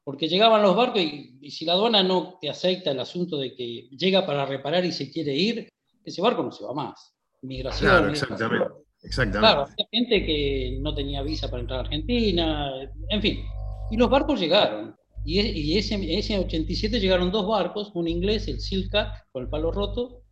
porque 0.05 0.29
llegaban 0.29 0.62
los 0.62 0.77
barcos 0.77 1.03
y, 1.03 1.39
y, 1.41 1.51
si 1.51 1.65
la 1.65 1.75
aduana 1.75 2.03
no 2.03 2.39
te 2.41 2.49
acepta 2.49 2.93
el 2.93 3.01
asunto 3.01 3.37
de 3.37 3.55
que 3.55 3.89
llega 3.91 4.25
para 4.25 4.47
reparar 4.47 4.85
y 4.85 4.93
se 4.93 5.11
quiere 5.11 5.35
ir, 5.35 5.69
ese 6.05 6.23
barco 6.23 6.43
no 6.43 6.51
se 6.51 6.65
va 6.65 6.73
más. 6.73 7.15
Migración. 7.43 7.91
Claro, 7.91 8.09
exactamente. 8.11 8.67
exactamente. 9.03 9.39
Claro, 9.39 9.62
había 9.62 9.89
gente 9.91 10.27
que 10.27 10.79
no 10.81 10.95
tenía 10.95 11.23
visa 11.23 11.51
para 11.51 11.61
entrar 11.61 11.81
a 11.81 11.83
Argentina, 11.83 12.73
en 13.09 13.23
fin. 13.23 13.45
Y 13.91 13.97
los 13.97 14.09
barcos 14.09 14.41
llegaron. 14.41 14.97
Y, 15.25 15.41
y 15.41 15.79
ese, 15.79 15.97
ese 16.19 16.39
87 16.39 16.99
llegaron 16.99 17.31
dos 17.31 17.47
barcos, 17.47 17.93
un 17.95 18.09
inglés, 18.09 18.49
el 18.49 18.61
Silcat, 18.61 19.12
con 19.31 19.45
el 19.45 19.49
palo 19.49 19.71
roto. 19.71 20.23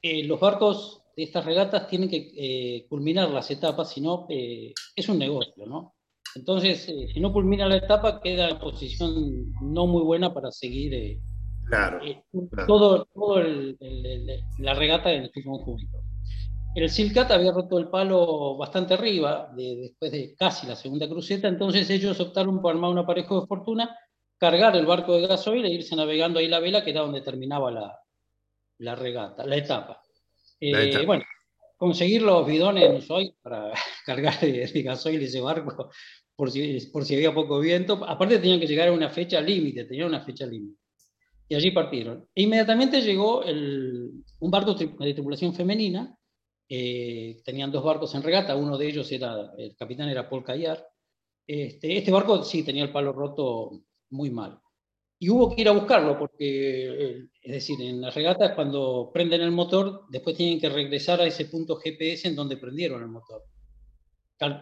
Eh, 0.00 0.24
los 0.24 0.40
barcos 0.40 1.03
de 1.16 1.22
estas 1.22 1.44
regatas 1.44 1.86
tienen 1.88 2.08
que 2.08 2.32
eh, 2.36 2.86
culminar 2.88 3.30
las 3.30 3.50
etapas, 3.50 3.90
si 3.90 4.00
no, 4.00 4.26
eh, 4.28 4.72
es 4.94 5.08
un 5.08 5.18
negocio, 5.18 5.66
¿no? 5.66 5.94
Entonces, 6.34 6.88
eh, 6.88 7.08
si 7.12 7.20
no 7.20 7.32
culmina 7.32 7.68
la 7.68 7.76
etapa, 7.76 8.20
queda 8.20 8.48
en 8.48 8.58
posición 8.58 9.52
no 9.62 9.86
muy 9.86 10.02
buena 10.02 10.34
para 10.34 10.50
seguir 10.50 11.20
claro, 11.68 12.00
claro, 12.50 12.66
todo, 12.66 13.04
todo 13.06 13.38
el, 13.38 13.76
el, 13.80 14.06
el, 14.06 14.40
la 14.58 14.74
regata 14.74 15.12
en 15.12 15.30
su 15.32 15.42
conjunto. 15.44 15.98
El 16.74 16.90
Silcat 16.90 17.30
había 17.30 17.52
roto 17.52 17.78
el 17.78 17.88
palo 17.88 18.56
bastante 18.56 18.94
arriba, 18.94 19.48
de, 19.56 19.76
después 19.76 20.10
de 20.10 20.34
casi 20.36 20.66
la 20.66 20.74
segunda 20.74 21.08
cruceta, 21.08 21.46
entonces 21.46 21.88
ellos 21.88 22.18
optaron 22.18 22.60
por 22.60 22.72
armar 22.72 22.90
un 22.90 22.98
aparejo 22.98 23.40
de 23.40 23.46
fortuna, 23.46 23.96
cargar 24.38 24.74
el 24.74 24.84
barco 24.84 25.14
de 25.14 25.28
gasoil 25.28 25.64
e 25.64 25.70
irse 25.70 25.94
navegando 25.94 26.40
ahí 26.40 26.48
la 26.48 26.58
vela, 26.58 26.82
que 26.82 26.90
era 26.90 27.02
donde 27.02 27.20
terminaba 27.20 27.70
la, 27.70 27.96
la 28.78 28.96
regata, 28.96 29.46
la 29.46 29.56
etapa. 29.56 30.02
Eh, 30.72 31.04
bueno, 31.04 31.24
conseguir 31.76 32.22
los 32.22 32.46
bidones 32.46 33.10
hoy 33.10 33.34
para 33.42 33.72
cargar 34.06 34.40
de, 34.40 34.66
de, 34.66 34.82
gasoil 34.82 35.22
ese 35.22 35.40
barco 35.40 35.90
por 36.36 36.50
si, 36.50 36.78
por 36.92 37.04
si 37.04 37.14
había 37.14 37.34
poco 37.34 37.60
viento. 37.60 38.04
Aparte 38.04 38.38
tenían 38.38 38.60
que 38.60 38.66
llegar 38.66 38.88
a 38.88 38.92
una 38.92 39.10
fecha 39.10 39.40
límite, 39.40 39.84
tenían 39.84 40.08
una 40.08 40.20
fecha 40.20 40.46
límite. 40.46 40.78
Y 41.48 41.54
allí 41.54 41.70
partieron. 41.70 42.26
E 42.34 42.42
inmediatamente 42.42 43.02
llegó 43.02 43.44
el, 43.44 44.10
un 44.40 44.50
barco 44.50 44.74
de 44.74 45.14
tripulación 45.14 45.54
femenina. 45.54 46.16
Eh, 46.68 47.42
tenían 47.44 47.70
dos 47.70 47.84
barcos 47.84 48.14
en 48.14 48.22
regata, 48.22 48.56
uno 48.56 48.78
de 48.78 48.88
ellos 48.88 49.12
era, 49.12 49.52
el 49.58 49.76
capitán 49.76 50.08
era 50.08 50.28
Paul 50.28 50.42
Callar. 50.42 50.86
Este, 51.46 51.98
este 51.98 52.10
barco 52.10 52.42
sí 52.42 52.62
tenía 52.62 52.84
el 52.84 52.92
palo 52.92 53.12
roto 53.12 53.82
muy 54.10 54.30
mal. 54.30 54.58
Y 55.24 55.30
hubo 55.30 55.48
que 55.48 55.62
ir 55.62 55.68
a 55.68 55.72
buscarlo 55.72 56.18
porque, 56.18 57.28
es 57.40 57.50
decir, 57.50 57.80
en 57.80 58.02
las 58.02 58.14
regatas 58.14 58.54
cuando 58.54 59.10
prenden 59.10 59.40
el 59.40 59.52
motor, 59.52 60.02
después 60.10 60.36
tienen 60.36 60.60
que 60.60 60.68
regresar 60.68 61.18
a 61.18 61.24
ese 61.24 61.46
punto 61.46 61.76
GPS 61.76 62.28
en 62.28 62.36
donde 62.36 62.58
prendieron 62.58 63.00
el 63.00 63.08
motor. 63.08 63.42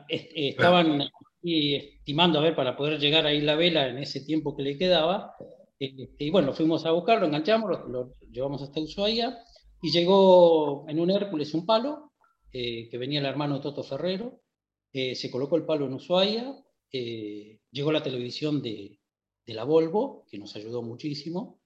estaban 0.09 1.03
estimando 1.43 2.39
a 2.39 2.43
ver 2.43 2.55
para 2.55 2.77
poder 2.77 3.01
llegar 3.01 3.27
a 3.27 3.35
Isla 3.35 3.57
Vela 3.57 3.89
en 3.89 3.99
ese 3.99 4.21
tiempo 4.21 4.57
que 4.57 4.63
le 4.63 4.79
quedaba. 4.79 5.35
Este, 5.81 6.27
y 6.27 6.31
bueno, 6.31 6.53
fuimos 6.53 6.87
a 6.87 6.93
buscarlo, 6.93 7.27
enganchamos, 7.27 7.69
lo, 7.89 8.15
llevamos 8.31 8.63
hasta 8.63 8.81
Ushuaia 8.81 9.37
y 9.83 9.91
llegó 9.91 10.87
en 10.89 11.01
un 11.01 11.11
Hércules 11.11 11.55
un 11.55 11.67
palo, 11.67 12.13
eh, 12.53 12.89
que 12.89 12.99
venía 12.99 13.19
el 13.19 13.27
hermano 13.27 13.61
Toto 13.61 13.83
Ferrero, 13.83 14.39
eh, 14.93 15.17
se 15.17 15.29
colocó 15.29 15.57
el 15.57 15.65
palo 15.65 15.87
en 15.87 15.95
Ushuaia, 15.95 16.55
eh, 16.93 17.59
llegó 17.73 17.91
la 17.91 18.05
televisión 18.05 18.63
de, 18.63 19.01
de, 19.47 19.55
la 19.55 19.65
Volvo, 19.65 20.25
que 20.31 20.39
nos 20.39 20.55
ayudó 20.57 20.83
muchísimo, 20.83 21.61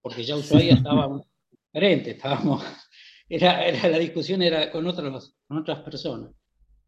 porque 0.00 0.24
ya 0.24 0.36
Ushuaia 0.36 0.74
estaba 0.74 1.20
diferente, 1.50 2.12
estábamos, 2.12 2.62
era, 3.28 3.66
era, 3.66 3.88
la 3.88 3.98
discusión 3.98 4.42
era 4.42 4.70
con 4.70 4.86
otras, 4.86 5.34
con 5.46 5.58
otras 5.58 5.80
personas. 5.80 6.32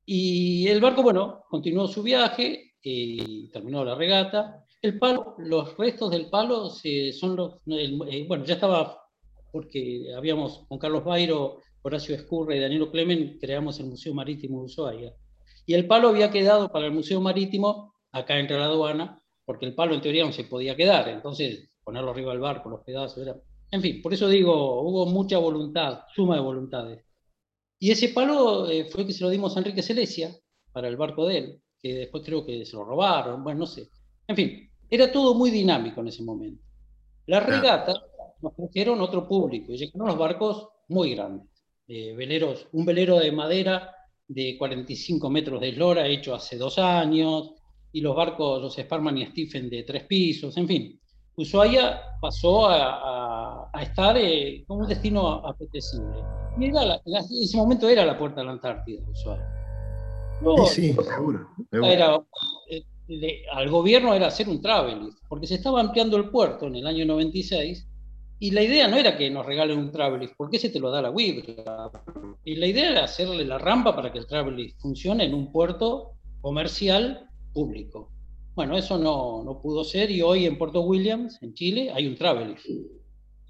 Y 0.07 0.69
el 0.69 0.81
barco, 0.81 1.03
bueno, 1.03 1.45
continuó 1.49 1.89
su 1.89 2.03
viaje 2.03 2.75
y 2.83 3.49
terminó 3.51 3.85
la 3.85 3.95
regata. 3.95 4.63
El 4.83 4.99
palo, 4.99 5.35
los 5.39 5.77
restos 5.79 6.11
del 6.11 6.29
palo 6.29 6.69
son 6.69 7.37
los, 7.37 7.55
eh, 7.67 8.25
bueno, 8.29 8.45
ya 8.45 8.55
estaba, 8.55 8.99
porque 9.51 10.13
habíamos 10.15 10.67
con 10.69 10.79
Carlos 10.79 11.05
Bairo, 11.05 11.63
Horacio 11.81 12.15
Escurra 12.15 12.55
y 12.55 12.61
Danilo 12.61 12.91
Clemen, 12.91 13.39
creamos 13.41 13.81
el 13.81 13.87
Museo 13.87 14.13
Marítimo 14.13 14.59
de 14.59 14.65
Ushuaia. 14.67 15.15
Y 15.67 15.75
el 15.75 15.87
palo 15.87 16.09
había 16.09 16.31
quedado 16.31 16.71
para 16.71 16.87
el 16.87 16.93
Museo 16.93 17.21
Marítimo 17.21 17.95
acá 18.13 18.39
entre 18.39 18.59
la 18.59 18.67
aduana, 18.67 19.23
porque 19.45 19.67
el 19.67 19.75
palo 19.75 19.95
en 19.95 20.01
teoría 20.01 20.25
no 20.25 20.33
se 20.33 20.45
podía 20.45 20.77
quedar, 20.77 21.09
entonces 21.09 21.71
ponerlo 21.83 22.11
arriba 22.11 22.33
del 22.33 22.41
barco, 22.41 22.69
los 22.69 22.83
pedazos, 22.83 23.19
era... 23.19 23.37
En 23.71 23.83
fin, 23.83 24.01
por 24.01 24.15
eso 24.15 24.29
digo, 24.29 24.83
hubo 24.83 25.07
mucha 25.07 25.39
voluntad, 25.39 26.03
suma 26.15 26.37
de 26.37 26.43
voluntades. 26.43 27.05
Y 27.79 27.91
ese 27.91 28.11
palo 28.11 28.71
eh, 28.71 28.87
fue 28.91 29.07
que 29.07 29.13
se 29.13 29.25
lo 29.25 29.31
dimos 29.31 29.57
a 29.57 29.59
Enrique 29.59 29.83
Celesia 29.83 30.35
para 30.73 30.89
el 30.89 30.97
barco 30.97 31.27
de 31.27 31.39
él, 31.39 31.63
que 31.81 31.95
después 31.95 32.23
creo 32.25 32.47
que 32.47 32.65
se 32.65 32.77
lo 32.77 32.85
robaron, 32.85 33.43
bueno, 33.43 33.61
no 33.61 33.67
sé. 33.67 33.89
En 34.27 34.37
fin, 34.37 34.71
era 34.89 35.11
todo 35.11 35.35
muy 35.35 35.51
dinámico 35.51 36.01
en 36.01 36.09
ese 36.09 36.23
momento. 36.23 36.63
La 37.27 37.41
regata 37.41 37.95
nos 38.41 38.55
trajeron 38.55 39.01
otro 39.01 39.27
público 39.27 39.73
y 39.73 39.79
llegaron 39.79 40.09
los 40.09 40.19
barcos 40.19 40.69
muy 40.89 41.15
grandes. 41.15 41.49
Eh, 41.87 42.15
veleros, 42.15 42.69
un 42.73 42.85
velero 42.85 43.19
de 43.19 43.33
madera 43.33 43.95
de 44.27 44.57
45 44.57 45.29
metros 45.31 45.61
de 45.61 45.71
eslora 45.71 46.07
hecho 46.07 46.35
hace 46.35 46.57
dos 46.57 46.79
años, 46.79 47.55
y 47.95 48.01
los 48.01 48.15
barcos, 48.15 48.61
los 48.61 48.75
Sparman 48.75 49.17
y 49.19 49.27
Stephen 49.27 49.71
de 49.71 49.85
tres 49.85 50.03
pisos, 50.05 50.57
en 50.57 50.67
fin. 50.67 51.01
Ushuaia 51.37 52.01
pasó 52.21 52.67
a, 52.69 53.71
estar 53.81 54.17
eh, 54.17 54.65
como 54.67 54.81
un 54.81 54.89
destino 54.89 55.47
apetecible. 55.47 56.19
Y 56.59 56.67
en 56.67 56.77
ese 57.43 57.57
momento 57.57 57.89
era 57.89 58.05
la 58.05 58.19
puerta 58.19 58.41
de 58.41 58.47
la 58.47 58.53
Antártida, 58.53 59.01
Ushuaia. 59.09 59.49
sí, 60.67 60.93
sí, 60.93 60.97
seguro. 61.05 61.49
Eh, 63.07 63.43
al 63.53 63.71
gobierno 63.71 64.13
era 64.13 64.27
hacer 64.27 64.49
un 64.49 64.61
travel, 64.61 65.11
porque 65.29 65.47
se 65.47 65.55
estaba 65.55 65.81
ampliando 65.81 66.17
el 66.17 66.31
puerto 66.31 66.67
en 66.67 66.77
el 66.77 66.87
año 66.89 67.05
96 67.05 67.87
y 68.41 68.51
la 68.51 68.63
idea 68.63 68.89
no 68.89 68.97
era 68.97 69.17
que 69.17 69.31
nos 69.31 69.47
regalen 69.47 69.79
un 69.79 69.93
travel 69.93 70.29
porque 70.37 70.57
ese 70.57 70.71
te 70.71 70.81
lo 70.81 70.91
da 70.91 71.01
la 71.01 71.11
WIB. 71.11 71.45
Y 72.45 72.57
la 72.57 72.67
idea 72.67 72.91
era 72.91 73.05
hacerle 73.05 73.45
la 73.45 73.59
rampa 73.59 73.95
para 73.95 74.11
que 74.11 74.19
el 74.19 74.27
travel 74.27 74.75
funcione 74.79 75.25
en 75.25 75.35
un 75.35 75.53
puerto 75.53 76.15
comercial 76.41 77.29
público. 77.55 78.11
Bueno, 78.55 78.77
eso 78.77 78.99
no, 78.99 79.43
no, 79.43 79.61
pudo 79.61 79.83
ser 79.83 80.11
y 80.11 80.21
hoy 80.21 80.45
en 80.45 80.59
Puerto 80.59 80.83
Williams, 80.83 81.43
en 81.43 81.55
Chile, 81.55 81.91
hay 81.93 82.07
un 82.07 82.15
travel 82.15 82.55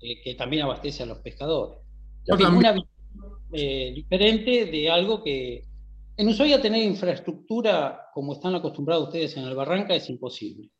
eh, 0.00 0.22
que 0.22 0.34
también 0.34 0.62
abastece 0.62 1.02
a 1.02 1.06
los 1.06 1.18
pescadores. 1.18 1.78
Es 2.24 2.40
una 2.40 2.72
visión 2.72 2.88
eh, 3.52 3.92
diferente 3.94 4.66
de 4.66 4.90
algo 4.90 5.22
que 5.22 5.64
en 6.16 6.28
Ushuaia 6.28 6.62
tener 6.62 6.82
infraestructura 6.82 8.10
como 8.14 8.34
están 8.34 8.54
acostumbrados 8.54 9.08
ustedes 9.08 9.36
en 9.36 9.44
el 9.44 9.54
Barranca 9.54 9.94
es 9.94 10.08
imposible. 10.08 10.70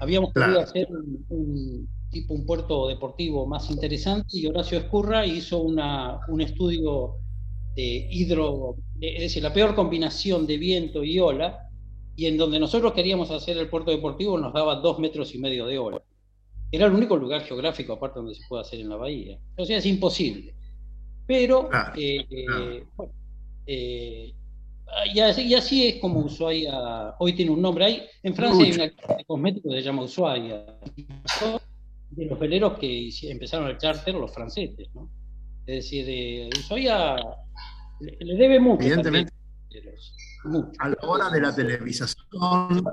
Habíamos 0.00 0.32
querido 0.32 0.60
hacer 0.60 0.88
un, 1.28 1.88
tipo 2.10 2.34
un 2.34 2.44
puerto 2.44 2.88
deportivo 2.88 3.46
más 3.46 3.70
interesante 3.70 4.38
y 4.38 4.46
Horacio 4.46 4.78
Escurra 4.78 5.24
hizo 5.24 5.62
una, 5.62 6.20
un 6.28 6.40
estudio 6.40 7.16
de 7.76 8.08
hidro, 8.10 8.76
es 9.00 9.20
decir, 9.20 9.42
la 9.42 9.52
peor 9.52 9.74
combinación 9.74 10.46
de 10.46 10.56
viento 10.56 11.04
y 11.04 11.18
ola 11.20 11.68
y 12.16 12.26
en 12.26 12.36
donde 12.36 12.58
nosotros 12.58 12.92
queríamos 12.92 13.30
hacer 13.30 13.56
el 13.56 13.68
puerto 13.68 13.90
deportivo 13.90 14.38
nos 14.38 14.52
daba 14.52 14.76
dos 14.76 14.98
metros 14.98 15.34
y 15.34 15.38
medio 15.38 15.66
de 15.66 15.78
hora. 15.78 16.02
Era 16.70 16.86
el 16.86 16.92
único 16.92 17.16
lugar 17.16 17.42
geográfico 17.42 17.94
aparte 17.94 18.18
donde 18.18 18.34
se 18.34 18.42
puede 18.48 18.62
hacer 18.62 18.80
en 18.80 18.88
la 18.88 18.96
bahía. 18.96 19.38
O 19.56 19.64
sea, 19.64 19.78
es 19.78 19.86
imposible. 19.86 20.54
Pero, 21.26 21.68
eh, 21.96 22.26
eh, 22.30 22.84
bueno, 22.96 23.12
eh, 23.66 24.34
y, 25.14 25.20
así, 25.20 25.86
es 25.86 26.00
como 26.00 26.20
Ushuaia 26.20 27.14
hoy 27.18 27.34
tiene 27.34 27.50
un 27.50 27.62
nombre. 27.62 27.84
Hay, 27.84 28.02
en 28.22 28.34
Francia 28.34 28.64
hay 28.64 28.72
una 28.72 29.16
de 29.16 29.24
cosméticos 29.26 29.72
que 29.72 29.78
se 29.78 29.84
llama 29.84 30.02
Ushuaia. 30.02 30.66
De 32.10 32.26
los 32.26 32.38
veleros 32.38 32.78
que 32.78 33.10
empezaron 33.22 33.70
el 33.70 33.78
charter, 33.78 34.14
los 34.14 34.32
franceses, 34.32 34.88
¿no? 34.94 35.10
Es 35.66 35.76
decir, 35.76 36.04
de 36.04 36.50
Ushuaia 36.58 37.16
le, 38.00 38.34
debe 38.34 38.60
mucho. 38.60 38.82
Evidentemente. 38.82 39.32
A 40.78 40.88
la 40.88 40.96
hora 41.02 41.30
de 41.30 41.40
la 41.40 41.54
televisación, 41.54 42.84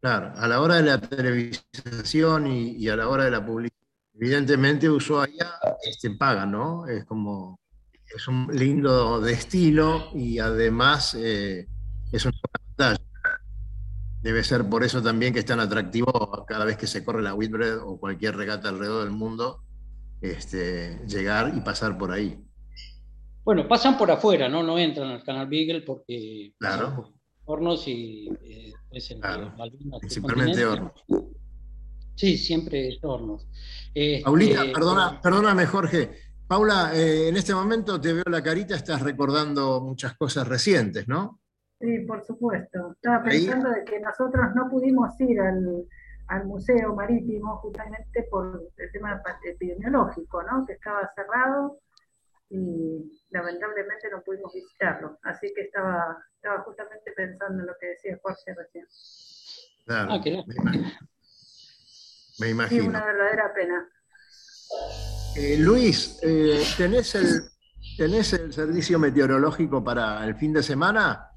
claro, 0.00 0.32
a 0.36 0.46
la 0.48 0.60
hora 0.60 0.76
de 0.76 0.82
la 0.82 1.00
televisación 1.00 2.46
y, 2.46 2.88
a 2.88 2.96
la 2.96 3.08
hora 3.08 3.24
de 3.24 3.30
la 3.30 3.44
publicidad, 3.44 3.78
evidentemente 4.14 4.90
Ushuaia 4.90 5.52
este, 5.82 6.10
paga, 6.10 6.44
¿no? 6.44 6.86
Es 6.86 7.04
como, 7.06 7.58
es 8.14 8.28
un 8.28 8.48
lindo 8.52 9.20
de 9.20 9.32
estilo 9.32 10.10
y 10.14 10.38
además 10.38 11.14
eh, 11.14 11.66
es 12.12 12.24
una 12.26 12.38
pantalla. 12.52 13.00
Debe 14.20 14.44
ser 14.44 14.68
por 14.68 14.84
eso 14.84 15.02
también 15.02 15.32
que 15.32 15.40
es 15.40 15.46
tan 15.46 15.60
atractivo 15.60 16.44
cada 16.46 16.64
vez 16.64 16.76
que 16.76 16.86
se 16.86 17.04
corre 17.04 17.22
la 17.22 17.34
Whitbread 17.34 17.78
o 17.78 17.98
cualquier 17.98 18.36
regata 18.36 18.68
alrededor 18.68 19.04
del 19.04 19.12
mundo, 19.12 19.64
este, 20.20 21.04
llegar 21.06 21.52
y 21.56 21.60
pasar 21.60 21.96
por 21.96 22.12
ahí. 22.12 22.38
Bueno, 23.44 23.66
pasan 23.66 23.98
por 23.98 24.10
afuera, 24.10 24.48
¿no? 24.48 24.62
No 24.62 24.78
entran 24.78 25.08
al 25.08 25.24
canal 25.24 25.48
Beagle 25.48 25.82
porque 25.82 26.52
claro. 26.58 27.12
hornos 27.44 27.88
y 27.88 28.28
eh, 28.42 28.72
Principalmente 30.00 30.64
hornos. 30.64 31.04
Sí, 32.14 32.36
siempre 32.36 32.88
es 32.88 32.98
hornos. 33.02 33.48
Paulita, 34.22 34.60
este, 34.60 34.72
perdona, 34.72 35.20
perdóname, 35.20 35.66
Jorge. 35.66 36.10
Paula, 36.46 36.92
eh, 36.94 37.28
en 37.28 37.36
este 37.36 37.54
momento 37.54 38.00
te 38.00 38.12
veo 38.12 38.24
la 38.26 38.42
carita, 38.42 38.74
estás 38.74 39.00
recordando 39.00 39.80
muchas 39.80 40.14
cosas 40.16 40.46
recientes, 40.46 41.08
¿no? 41.08 41.40
Sí, 41.80 42.00
por 42.00 42.22
supuesto. 42.24 42.92
Estaba 42.92 43.24
pensando 43.24 43.70
de 43.70 43.84
que 43.84 43.98
nosotros 44.00 44.54
no 44.54 44.68
pudimos 44.68 45.18
ir 45.20 45.40
al, 45.40 45.86
al 46.28 46.44
Museo 46.44 46.94
Marítimo 46.94 47.56
justamente 47.56 48.24
por 48.30 48.70
el 48.76 48.92
tema 48.92 49.20
epidemiológico, 49.44 50.42
¿no? 50.42 50.66
Que 50.66 50.74
estaba 50.74 51.10
cerrado 51.14 51.78
y 52.52 53.10
lamentablemente 53.30 54.10
no 54.10 54.22
pudimos 54.22 54.52
visitarlo. 54.52 55.18
Así 55.22 55.52
que 55.54 55.62
estaba, 55.62 56.18
estaba 56.34 56.62
justamente 56.64 57.10
pensando 57.16 57.62
en 57.62 57.66
lo 57.66 57.72
que 57.80 57.86
decía 57.86 58.18
Jorge 58.22 58.54
recién. 58.54 58.86
Claro, 59.86 60.12
ah, 60.12 60.20
me, 62.38 62.50
imagino. 62.50 62.82
Sí, 62.82 62.88
una 62.88 63.04
verdadera 63.04 63.54
pena. 63.54 63.88
Eh, 65.36 65.56
Luis, 65.58 66.18
eh, 66.22 66.62
¿tenés, 66.76 67.14
el, 67.14 67.26
¿tenés 67.96 68.32
el 68.34 68.52
servicio 68.52 68.98
meteorológico 68.98 69.82
para 69.82 70.24
el 70.26 70.34
fin 70.34 70.52
de 70.52 70.62
semana? 70.62 71.30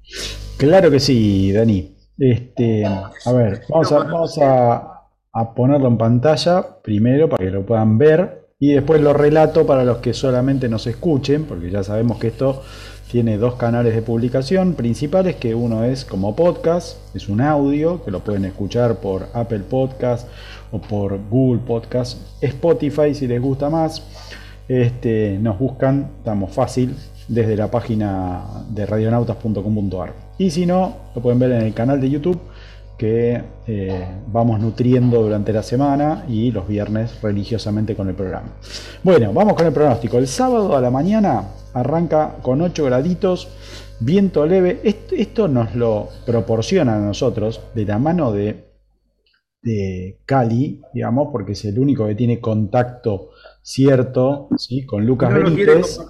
Claro 0.58 0.90
que 0.90 1.00
sí, 1.00 1.50
Dani. 1.52 1.96
Este, 2.18 2.84
a 2.84 3.32
ver, 3.32 3.62
vamos, 3.68 3.92
a, 3.92 3.98
vamos 3.98 4.38
a, 4.38 5.08
a 5.32 5.54
ponerlo 5.54 5.88
en 5.88 5.98
pantalla 5.98 6.82
primero 6.82 7.28
para 7.28 7.44
que 7.44 7.50
lo 7.50 7.64
puedan 7.64 7.98
ver 7.98 8.45
y 8.58 8.72
después 8.72 9.02
lo 9.02 9.12
relato 9.12 9.66
para 9.66 9.84
los 9.84 9.98
que 9.98 10.14
solamente 10.14 10.68
nos 10.68 10.86
escuchen, 10.86 11.44
porque 11.44 11.70
ya 11.70 11.82
sabemos 11.84 12.18
que 12.18 12.28
esto 12.28 12.62
tiene 13.10 13.36
dos 13.36 13.56
canales 13.56 13.94
de 13.94 14.00
publicación 14.00 14.74
principales, 14.74 15.36
que 15.36 15.54
uno 15.54 15.84
es 15.84 16.04
como 16.06 16.34
podcast, 16.34 16.96
es 17.14 17.28
un 17.28 17.42
audio, 17.42 18.02
que 18.02 18.10
lo 18.10 18.20
pueden 18.20 18.46
escuchar 18.46 18.96
por 18.96 19.28
Apple 19.34 19.60
Podcast 19.60 20.26
o 20.72 20.80
por 20.80 21.18
Google 21.28 21.60
Podcast, 21.66 22.18
Spotify 22.40 23.14
si 23.14 23.26
les 23.26 23.40
gusta 23.40 23.68
más. 23.68 24.02
Este, 24.68 25.38
nos 25.38 25.58
buscan, 25.58 26.12
estamos 26.18 26.52
fácil, 26.52 26.96
desde 27.28 27.56
la 27.56 27.70
página 27.70 28.64
de 28.70 28.86
radionautas.com.ar. 28.86 30.14
Y 30.38 30.50
si 30.50 30.64
no, 30.64 30.96
lo 31.14 31.20
pueden 31.20 31.38
ver 31.38 31.52
en 31.52 31.62
el 31.62 31.74
canal 31.74 32.00
de 32.00 32.08
YouTube 32.08 32.40
que 32.96 33.42
eh, 33.66 34.06
vamos 34.28 34.58
nutriendo 34.58 35.22
durante 35.22 35.52
la 35.52 35.62
semana 35.62 36.24
y 36.28 36.50
los 36.50 36.66
viernes 36.66 37.20
religiosamente 37.20 37.94
con 37.94 38.08
el 38.08 38.14
programa. 38.14 38.48
Bueno, 39.02 39.32
vamos 39.32 39.54
con 39.54 39.66
el 39.66 39.72
pronóstico. 39.72 40.18
El 40.18 40.26
sábado 40.26 40.76
a 40.76 40.80
la 40.80 40.90
mañana 40.90 41.44
arranca 41.74 42.36
con 42.42 42.62
8 42.62 42.84
graditos, 42.84 43.48
viento 44.00 44.46
leve. 44.46 44.80
Esto, 44.82 45.48
nos 45.48 45.74
lo 45.74 46.08
proporciona 46.24 46.96
a 46.96 47.00
nosotros 47.00 47.60
de 47.74 47.84
la 47.84 47.98
mano 47.98 48.32
de, 48.32 48.70
de 49.62 50.20
Cali, 50.24 50.80
digamos, 50.94 51.28
porque 51.30 51.52
es 51.52 51.64
el 51.66 51.78
único 51.78 52.06
que 52.06 52.14
tiene 52.14 52.40
contacto 52.40 53.30
cierto 53.62 54.48
¿sí? 54.56 54.86
con 54.86 55.04
Lucas 55.04 55.34
Benítez. 55.34 56.00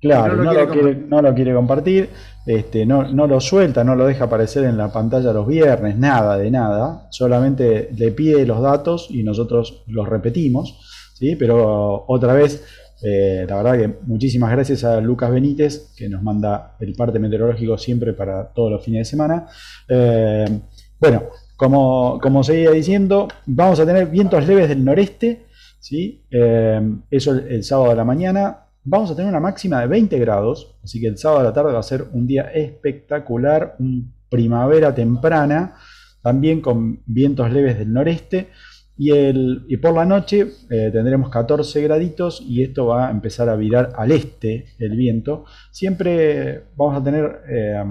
Claro, 0.00 0.36
no 0.36 0.52
lo, 0.52 0.68
quiere, 0.68 0.94
no 0.94 1.20
lo, 1.20 1.34
quiere, 1.34 1.52
compartir, 1.52 2.08
este, 2.46 2.86
no, 2.86 3.02
no, 3.12 3.26
lo 3.26 3.40
suelta, 3.40 3.82
no 3.82 3.96
lo 3.96 4.06
deja 4.06 4.26
aparecer 4.26 4.62
en 4.64 4.76
la 4.76 4.92
pantalla 4.92 5.32
los 5.32 5.46
viernes, 5.46 5.98
nada 5.98 6.38
de 6.38 6.52
nada, 6.52 7.08
solamente 7.10 7.90
le 7.96 8.12
pide 8.12 8.46
los 8.46 8.62
datos 8.62 9.08
y 9.10 9.24
nosotros 9.24 9.82
los 9.88 10.08
repetimos, 10.08 10.78
¿sí? 11.14 11.34
pero 11.34 12.04
otra 12.06 12.32
vez, 12.34 12.64
eh, 13.02 13.44
la 13.48 13.56
verdad 13.56 13.76
que 13.76 13.94
muchísimas 14.06 14.52
gracias 14.52 14.84
a 14.84 15.00
Lucas 15.00 15.32
Benítez, 15.32 15.92
que 15.96 16.08
nos 16.08 16.22
manda 16.22 16.76
el 16.78 16.94
parte 16.94 17.18
meteorológico 17.18 17.76
siempre 17.76 18.12
para 18.12 18.44
todos 18.50 18.70
los 18.70 18.84
fines 18.84 19.00
de 19.00 19.04
semana. 19.04 19.46
Eh, 19.88 20.60
bueno, 21.00 21.24
como, 21.56 22.20
como 22.22 22.44
seguía 22.44 22.70
diciendo, 22.70 23.26
vamos 23.46 23.80
a 23.80 23.86
tener 23.86 24.06
vientos 24.06 24.46
leves 24.46 24.68
del 24.68 24.84
noreste, 24.84 25.46
¿sí? 25.80 26.22
Eh, 26.30 26.80
eso 27.10 27.34
el 27.34 27.64
sábado 27.64 27.90
de 27.90 27.96
la 27.96 28.04
mañana, 28.04 28.67
Vamos 28.90 29.10
a 29.10 29.14
tener 29.14 29.28
una 29.28 29.38
máxima 29.38 29.82
de 29.82 29.86
20 29.86 30.18
grados, 30.18 30.74
así 30.82 30.98
que 30.98 31.08
el 31.08 31.18
sábado 31.18 31.40
a 31.40 31.44
la 31.44 31.52
tarde 31.52 31.74
va 31.74 31.78
a 31.78 31.82
ser 31.82 32.06
un 32.12 32.26
día 32.26 32.44
espectacular, 32.44 33.76
un 33.78 34.14
primavera 34.30 34.94
temprana, 34.94 35.74
también 36.22 36.62
con 36.62 37.02
vientos 37.04 37.52
leves 37.52 37.78
del 37.78 37.92
noreste. 37.92 38.48
Y, 38.96 39.10
el, 39.10 39.66
por 39.82 39.92
la 39.92 40.06
noche 40.06 40.52
eh, 40.70 40.88
tendremos 40.90 41.28
14 41.28 41.82
graditos 41.82 42.40
y 42.40 42.62
esto 42.62 42.86
va 42.86 43.08
a 43.08 43.10
empezar 43.10 43.50
a 43.50 43.56
virar 43.56 43.92
al 43.94 44.10
este 44.10 44.68
el 44.78 44.96
viento. 44.96 45.44
Siempre 45.70 46.68
vamos 46.74 46.98
a 46.98 47.04
tener 47.04 47.42
eh, 47.46 47.84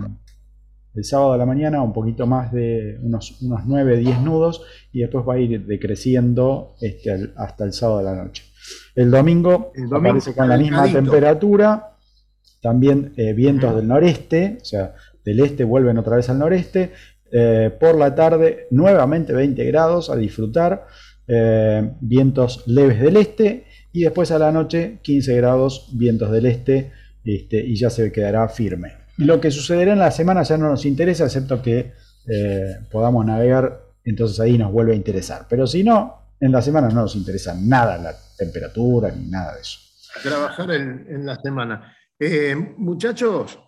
el 0.95 1.03
sábado 1.03 1.33
a 1.33 1.37
la 1.37 1.45
mañana 1.45 1.83
un 1.83 1.93
poquito 1.93 2.25
más 2.25 2.51
de 2.51 2.97
unos, 3.03 3.39
unos 3.43 3.61
9-10 3.65 4.23
nudos 4.23 4.63
y 4.91 5.01
después 5.01 5.23
va 5.29 5.35
a 5.35 5.39
ir 5.39 5.63
decreciendo 5.63 6.73
este, 6.81 7.33
hasta 7.35 7.65
el 7.65 7.73
sábado 7.73 7.99
de 7.99 8.03
la 8.03 8.15
noche. 8.15 8.46
El 8.95 9.11
domingo, 9.11 9.71
aparece 9.91 10.33
con 10.33 10.49
la 10.49 10.57
misma 10.57 10.91
temperatura, 10.91 11.97
también 12.61 13.13
eh, 13.17 13.33
vientos 13.33 13.75
del 13.75 13.87
noreste, 13.87 14.57
o 14.61 14.65
sea, 14.65 14.95
del 15.23 15.39
este 15.41 15.63
vuelven 15.63 15.97
otra 15.97 16.17
vez 16.17 16.29
al 16.29 16.39
noreste. 16.39 16.91
Eh, 17.31 17.71
por 17.79 17.95
la 17.95 18.15
tarde, 18.15 18.67
nuevamente 18.71 19.33
20 19.33 19.63
grados 19.65 20.09
a 20.09 20.15
disfrutar, 20.15 20.87
eh, 21.27 21.91
vientos 21.99 22.63
leves 22.67 23.01
del 23.01 23.17
este, 23.17 23.65
y 23.91 24.03
después 24.03 24.31
a 24.31 24.39
la 24.39 24.51
noche 24.51 24.99
15 25.01 25.35
grados, 25.35 25.89
vientos 25.93 26.31
del 26.31 26.45
este, 26.45 26.91
este, 27.23 27.65
y 27.65 27.75
ya 27.75 27.89
se 27.89 28.11
quedará 28.11 28.47
firme. 28.49 28.93
Lo 29.17 29.41
que 29.41 29.51
sucederá 29.51 29.93
en 29.93 29.99
la 29.99 30.11
semana 30.11 30.43
ya 30.43 30.57
no 30.57 30.69
nos 30.69 30.85
interesa, 30.85 31.25
excepto 31.25 31.61
que 31.61 31.93
podamos 32.91 33.25
navegar, 33.25 33.83
entonces 34.03 34.37
ahí 34.41 34.57
nos 34.57 34.71
vuelve 34.71 34.91
a 34.91 34.95
interesar. 34.95 35.45
Pero 35.49 35.65
si 35.65 35.83
no, 35.83 36.26
en 36.39 36.51
la 36.51 36.61
semana 36.61 36.87
no 36.89 37.01
nos 37.01 37.15
interesa 37.15 37.55
nada 37.55 37.97
la 37.97 38.15
temperatura 38.37 39.11
ni 39.11 39.29
nada 39.29 39.55
de 39.55 39.61
eso. 39.61 39.79
Trabajar 40.21 40.71
en, 40.71 41.25
la 41.25 41.35
semana. 41.35 41.95
Eh, 42.19 42.55
muchachos, 42.77 43.59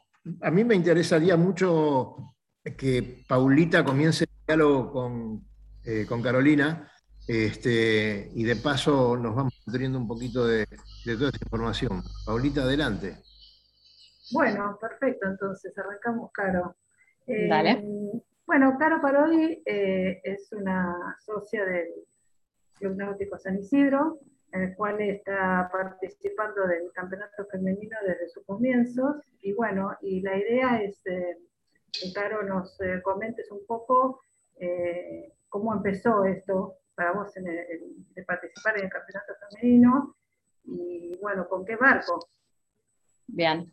a 0.42 0.52
mí 0.52 0.64
me 0.64 0.76
interesaría 0.76 1.38
mucho 1.38 2.16
que 2.78 3.24
Paulita 3.28 3.84
comience 3.84 4.26
el 4.26 4.46
diálogo 4.48 4.92
con, 4.92 5.48
eh, 5.84 6.06
con 6.08 6.22
Carolina 6.22 6.92
este, 7.28 8.32
y 8.34 8.44
de 8.44 8.56
paso 8.56 9.16
nos 9.16 9.36
vamos 9.36 9.54
teniendo 9.72 10.00
un 10.00 10.08
poquito 10.08 10.46
de, 10.46 10.66
toda 11.06 11.30
esta 11.30 11.46
información. 11.46 12.02
Paulita, 12.26 12.64
adelante. 12.64 13.18
Bueno, 14.32 14.78
perfecto, 14.80 15.28
entonces 15.28 15.76
arrancamos, 15.78 16.32
Caro. 16.32 16.76
Eh, 17.28 17.48
Dale. 17.48 17.84
Bueno, 18.46 18.76
Caro 18.80 19.00
Parodi 19.00 19.62
es 19.66 20.52
una 20.52 21.16
socia 21.24 21.66
del 21.66 21.88
Club 22.80 22.96
Náutico 22.96 23.38
San 23.38 23.60
Isidro, 23.60 24.20
en 24.52 24.64
el 24.64 24.76
cual 24.76 25.00
está 25.02 25.70
participando 25.72 26.66
del 26.68 26.92
campeonato 26.94 27.46
femenino 27.52 27.98
desde 28.06 28.30
sus 28.30 28.44
comienzos. 28.46 29.18
Y 29.42 29.54
bueno, 29.54 29.96
y 30.02 30.22
la 30.22 30.38
idea 30.38 30.82
es 30.82 31.06
eh, 31.06 31.38
que 31.92 32.12
Caro 32.14 32.44
nos 32.44 32.80
eh, 32.82 33.02
comentes 33.04 33.52
un 33.52 33.66
poco 33.68 34.22
eh, 34.60 35.34
cómo 35.50 35.74
empezó 35.74 36.26
esto 36.26 36.76
para 36.96 37.14
vos 37.14 37.34
de 37.34 38.24
participar 38.28 38.78
en 38.78 38.86
el 38.86 38.90
campeonato 38.90 39.34
femenino 39.52 40.16
y 40.66 41.18
bueno, 41.22 41.48
con 41.48 41.66
qué 41.66 41.78
barco. 41.78 42.28
Bien. 43.26 43.72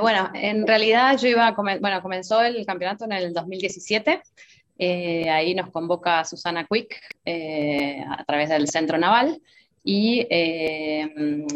bueno, 0.00 0.30
en 0.32 0.64
realidad 0.64 1.16
yo 1.16 1.26
iba 1.26 1.48
a 1.48 1.52
bueno, 1.52 2.02
comenzó 2.02 2.40
el 2.42 2.64
campeonato 2.64 3.04
en 3.06 3.12
el 3.12 3.32
2017 3.32 4.22
eh, 4.78 5.28
ahí 5.30 5.54
nos 5.54 5.70
convoca 5.70 6.24
Susana 6.24 6.66
Quick 6.70 6.94
eh, 7.24 8.04
a 8.08 8.24
través 8.24 8.48
del 8.48 8.68
Centro 8.68 8.98
Naval. 8.98 9.40
Y 9.88 10.26
eh, 10.30 11.46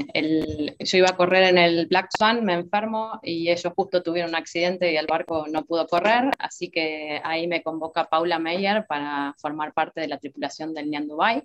yo 0.78 0.98
iba 0.98 1.08
a 1.08 1.16
correr 1.16 1.48
en 1.48 1.58
el 1.58 1.86
Black 1.86 2.10
Swan, 2.16 2.44
me 2.44 2.54
enfermo 2.54 3.18
y 3.24 3.50
ellos 3.50 3.72
justo 3.74 4.04
tuvieron 4.04 4.30
un 4.30 4.36
accidente 4.36 4.92
y 4.92 4.96
el 4.96 5.08
barco 5.08 5.46
no 5.50 5.64
pudo 5.64 5.88
correr, 5.88 6.30
así 6.38 6.70
que 6.70 7.20
ahí 7.24 7.48
me 7.48 7.64
convoca 7.64 8.08
Paula 8.08 8.38
Meyer 8.38 8.86
para 8.86 9.34
formar 9.36 9.72
parte 9.72 10.00
de 10.00 10.06
la 10.06 10.18
tripulación 10.18 10.72
del 10.74 10.90
Nyan 10.90 11.08
Dubai, 11.08 11.42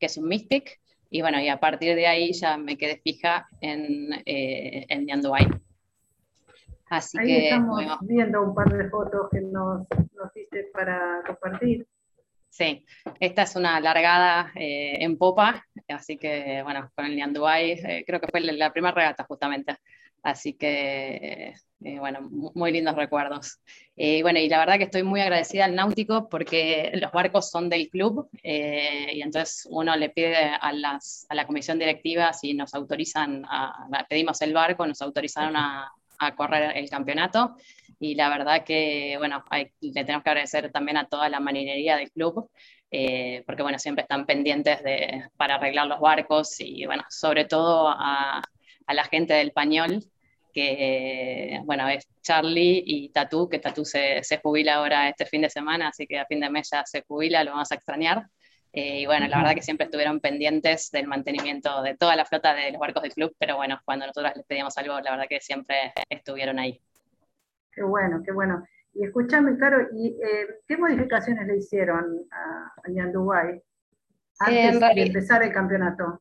que 0.00 0.06
es 0.06 0.16
un 0.16 0.26
Mystic. 0.26 0.80
Y 1.08 1.20
bueno, 1.20 1.40
y 1.40 1.48
a 1.48 1.60
partir 1.60 1.94
de 1.94 2.08
ahí 2.08 2.32
ya 2.32 2.56
me 2.56 2.76
quedé 2.76 2.96
fija 2.96 3.46
en 3.60 4.08
el 4.26 5.06
Nyan 5.06 5.22
Dubai. 5.22 5.46
Así 6.90 7.18
Ahí 7.18 7.26
que 7.26 7.44
estamos 7.44 7.80
viendo 8.02 8.42
un 8.42 8.54
par 8.54 8.72
de 8.72 8.88
fotos 8.90 9.28
que 9.30 9.40
nos, 9.40 9.86
nos 10.14 10.32
diste 10.54 10.70
para 10.72 11.22
compartir. 11.26 11.86
Sí, 12.48 12.86
esta 13.18 13.42
es 13.42 13.56
una 13.56 13.80
largada 13.80 14.52
eh, 14.54 14.98
en 15.00 15.18
popa, 15.18 15.66
así 15.88 16.16
que 16.16 16.62
bueno, 16.62 16.88
con 16.94 17.04
el 17.04 17.16
Nianduay, 17.16 17.72
eh, 17.72 18.04
creo 18.06 18.20
que 18.20 18.28
fue 18.28 18.40
la 18.40 18.72
primera 18.72 18.94
regata 18.94 19.24
justamente. 19.24 19.76
Así 20.22 20.54
que, 20.54 21.52
eh, 21.84 21.98
bueno, 21.98 22.20
muy 22.30 22.72
lindos 22.72 22.94
recuerdos. 22.94 23.60
Y 23.94 24.22
bueno, 24.22 24.38
y 24.38 24.48
la 24.48 24.58
verdad 24.58 24.78
que 24.78 24.84
estoy 24.84 25.02
muy 25.02 25.20
agradecida 25.20 25.66
al 25.66 25.74
Náutico 25.74 26.30
porque 26.30 26.92
los 26.94 27.12
barcos 27.12 27.50
son 27.50 27.68
del 27.68 27.90
club 27.90 28.30
y 28.42 29.20
entonces 29.20 29.68
uno 29.70 29.94
le 29.96 30.08
pide 30.08 30.36
a, 30.36 30.72
las, 30.72 31.26
a 31.28 31.34
la 31.34 31.46
comisión 31.46 31.78
directiva 31.78 32.32
si 32.32 32.54
nos 32.54 32.72
autorizan, 32.72 33.44
a, 33.46 34.06
pedimos 34.08 34.40
el 34.40 34.54
barco, 34.54 34.86
nos 34.86 35.02
autorizaron 35.02 35.56
a, 35.56 35.92
a 36.18 36.34
correr 36.34 36.76
el 36.76 36.88
campeonato. 36.90 37.56
Y 37.98 38.14
la 38.14 38.28
verdad 38.28 38.64
que, 38.64 39.14
bueno, 39.18 39.44
le 39.80 40.04
tenemos 40.04 40.22
que 40.24 40.30
agradecer 40.30 40.70
también 40.72 40.96
a 40.96 41.08
toda 41.08 41.28
la 41.28 41.40
marinería 41.40 41.96
del 41.96 42.10
club, 42.10 42.50
eh, 42.90 43.42
porque, 43.46 43.62
bueno, 43.62 43.78
siempre 43.78 44.02
están 44.02 44.26
pendientes 44.26 44.82
de, 44.82 45.28
para 45.36 45.56
arreglar 45.56 45.86
los 45.86 46.00
barcos 46.00 46.60
y, 46.60 46.86
bueno, 46.86 47.04
sobre 47.08 47.44
todo 47.44 47.88
a, 47.88 48.42
a 48.86 48.94
la 48.94 49.04
gente 49.04 49.34
del 49.34 49.52
Pañol, 49.52 50.04
que, 50.52 51.60
bueno, 51.64 51.88
es 51.88 52.06
Charlie 52.22 52.82
y 52.86 53.08
Tatú, 53.10 53.48
que 53.48 53.58
Tatú 53.58 53.84
se, 53.84 54.22
se, 54.22 54.38
jubila 54.38 54.76
ahora 54.76 55.08
este 55.08 55.26
fin 55.26 55.42
de 55.42 55.50
semana, 55.50 55.88
así 55.88 56.06
que 56.06 56.18
a 56.18 56.26
fin 56.26 56.40
de 56.40 56.48
mes 56.48 56.70
ya 56.70 56.84
se 56.86 57.02
jubila, 57.02 57.42
lo 57.42 57.50
vamos 57.50 57.72
a 57.72 57.74
extrañar. 57.74 58.26
Eh, 58.76 59.02
y 59.02 59.06
bueno, 59.06 59.28
la 59.28 59.38
verdad 59.38 59.54
que 59.54 59.62
siempre 59.62 59.84
estuvieron 59.84 60.18
pendientes 60.18 60.90
del 60.90 61.06
mantenimiento 61.06 61.80
de 61.82 61.96
toda 61.96 62.16
la 62.16 62.24
flota 62.24 62.54
de 62.54 62.72
los 62.72 62.80
barcos 62.80 63.04
del 63.04 63.14
club, 63.14 63.32
pero 63.38 63.54
bueno, 63.54 63.80
cuando 63.84 64.04
nosotros 64.04 64.32
les 64.34 64.44
pedíamos 64.46 64.76
algo, 64.76 65.00
la 65.00 65.12
verdad 65.12 65.26
que 65.28 65.40
siempre 65.40 65.92
estuvieron 66.10 66.58
ahí. 66.58 66.80
Qué 67.72 67.84
bueno, 67.84 68.20
qué 68.24 68.32
bueno. 68.32 68.64
Y 68.92 69.04
escúchame, 69.04 69.56
Caro, 69.58 69.88
¿y, 69.94 70.08
eh, 70.08 70.46
¿qué 70.66 70.76
modificaciones 70.76 71.46
le 71.46 71.58
hicieron 71.58 72.26
a, 72.32 72.72
a 72.76 73.40
antes 74.40 74.80
de 74.80 75.02
empezar 75.02 75.44
el 75.44 75.52
campeonato? 75.52 76.20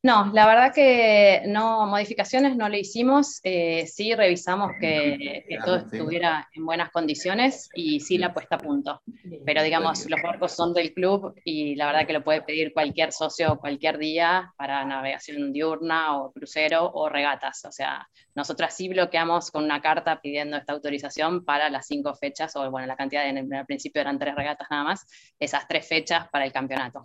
No, 0.00 0.30
la 0.32 0.46
verdad 0.46 0.72
que 0.72 1.42
no, 1.48 1.84
modificaciones 1.86 2.56
no 2.56 2.68
le 2.68 2.78
hicimos, 2.78 3.40
eh, 3.42 3.84
sí 3.88 4.14
revisamos 4.14 4.70
que, 4.80 5.44
todo 5.64 5.78
estuviera 5.78 6.48
en 6.54 6.64
buenas 6.64 6.90
condiciones 6.92 7.68
y 7.74 7.98
sí 7.98 8.16
la 8.16 8.32
puesta 8.32 8.56
a 8.56 8.58
punto. 8.58 9.02
Pero 9.44 9.60
digamos, 9.64 10.08
los 10.08 10.22
barcos 10.22 10.52
son 10.52 10.72
del 10.72 10.94
club 10.94 11.34
y 11.44 11.74
la 11.74 11.86
verdad 11.86 12.06
que 12.06 12.12
lo 12.12 12.22
puede 12.22 12.42
pedir 12.42 12.72
cualquier 12.72 13.10
socio 13.12 13.58
cualquier 13.58 13.98
día 13.98 14.54
para 14.56 14.84
navegación 14.84 15.52
diurna 15.52 16.16
o 16.16 16.30
crucero 16.30 16.88
o 16.94 17.08
regatas. 17.08 17.64
O 17.64 17.72
sea, 17.72 18.08
nosotras 18.36 18.76
sí 18.76 18.88
bloqueamos 18.88 19.50
con 19.50 19.64
una 19.64 19.80
carta 19.82 20.20
pidiendo 20.20 20.56
esta 20.56 20.74
autorización 20.74 21.44
para 21.44 21.70
las 21.70 21.88
cinco 21.88 22.14
fechas, 22.14 22.54
o 22.54 22.70
bueno, 22.70 22.86
la 22.86 22.96
cantidad 22.96 23.24
de, 23.24 23.30
en 23.30 23.52
el 23.52 23.66
principio 23.66 24.00
eran 24.00 24.20
tres 24.20 24.36
regatas 24.36 24.68
nada 24.70 24.84
más, 24.84 25.34
esas 25.40 25.66
tres 25.66 25.88
fechas 25.88 26.28
para 26.28 26.44
el 26.44 26.52
campeonato. 26.52 27.02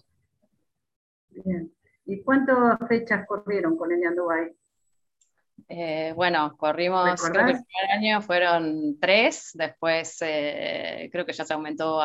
Bien. 1.32 1.73
¿Y 2.05 2.21
cuántas 2.21 2.77
fechas 2.87 3.25
corrieron 3.27 3.77
con 3.77 3.91
el 3.91 4.15
Dubai? 4.15 4.53
Eh, 5.69 6.11
bueno, 6.15 6.55
corrimos, 6.57 7.21
creo 7.21 7.45
que 7.45 7.51
el 7.53 7.63
primer 7.63 7.91
año 7.97 8.21
fueron 8.21 8.99
tres, 8.99 9.51
después 9.53 10.17
eh, 10.21 11.09
creo 11.11 11.25
que 11.25 11.31
ya 11.31 11.45
se 11.45 11.53
aumentó 11.53 11.99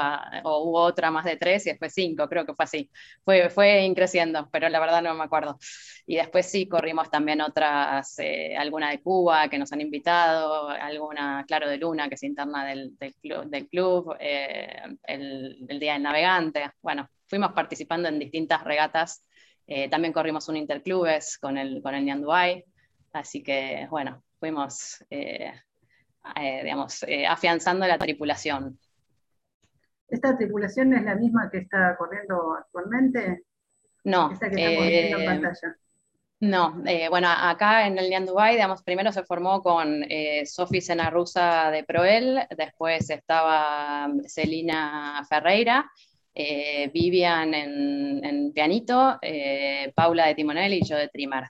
o 0.45 0.65
hubo 0.65 0.81
otra 0.81 1.11
más 1.11 1.25
de 1.25 1.37
tres 1.37 1.67
y 1.67 1.71
después 1.71 1.93
cinco, 1.93 2.29
creo 2.29 2.47
que 2.47 2.55
fue 2.55 2.65
así. 2.65 2.91
Fue, 3.25 3.51
fue 3.51 3.83
increciendo, 3.83 4.49
pero 4.53 4.69
la 4.69 4.79
verdad 4.79 5.03
no 5.03 5.15
me 5.15 5.25
acuerdo. 5.25 5.59
Y 6.07 6.17
después 6.17 6.47
sí 6.47 6.69
corrimos 6.69 7.11
también 7.11 7.41
otras, 7.41 8.19
eh, 8.21 8.57
alguna 8.57 8.91
de 8.91 9.03
Cuba 9.03 9.49
que 9.49 9.59
nos 9.59 9.73
han 9.73 9.81
invitado, 9.81 10.69
alguna, 10.69 11.45
claro, 11.47 11.69
de 11.69 11.79
Luna 11.79 12.09
que 12.09 12.15
es 12.15 12.23
interna 12.23 12.65
del, 12.65 12.97
del 12.97 13.15
club, 13.17 13.47
del 13.47 13.69
club 13.69 14.17
el, 14.21 15.67
el 15.69 15.81
Día 15.81 15.95
del 15.95 16.03
Navegante. 16.05 16.71
Bueno, 16.81 17.09
fuimos 17.27 17.53
participando 17.53 18.09
en 18.09 18.19
distintas 18.19 18.63
regatas 18.63 19.25
eh, 19.69 19.89
también 19.89 20.13
corrimos 20.13 20.49
un 20.49 20.57
interclubes 20.57 21.39
con 21.39 21.57
el, 21.57 21.81
con 21.83 21.95
el 21.95 22.05
Nianduay, 22.05 22.65
así 23.13 23.43
que 23.45 23.87
bueno, 23.91 24.25
fuimos, 24.41 25.05
digamos, 25.09 27.05
afianzando 27.29 27.87
la 27.87 27.99
tripulación. 27.99 28.79
¿Esta 30.09 30.37
tripulación 30.37 30.95
es 30.95 31.05
la 31.05 31.15
misma 31.15 31.51
que 31.51 31.59
está 31.59 31.97
corriendo 31.97 32.55
actualmente? 32.55 33.43
No. 34.05 34.33
Esta 34.33 34.51
que 34.51 34.57
estamos 34.57 34.87
viendo 34.89 35.19
en 35.19 35.27
pantalla. 35.27 35.77
No, 36.41 36.83
eh, 36.87 37.09
bueno, 37.09 37.29
acá 37.29 37.87
en 37.89 37.99
el 37.99 38.09
Nian 38.09 38.25
Dubai, 38.25 38.55
digamos, 38.55 38.85
primero 38.85 39.11
se 39.11 39.25
formó 39.25 39.61
con 39.61 40.05
eh, 40.09 40.47
Sofi 40.47 40.81
Senarusa 40.81 41.71
de 41.73 41.83
Proel, 41.83 42.47
después 42.57 43.11
estaba 43.11 44.09
Celina 44.29 45.21
Ferreira, 45.29 45.91
eh, 46.39 46.89
Vivian 46.95 47.53
en, 47.53 48.53
pianito, 48.53 49.19
eh, 49.21 49.93
Paula 49.95 50.29
de 50.29 50.37
timonel 50.37 50.73
y 50.73 50.85
yo 50.85 50.97
de 50.97 51.09
trimmer. 51.09 51.45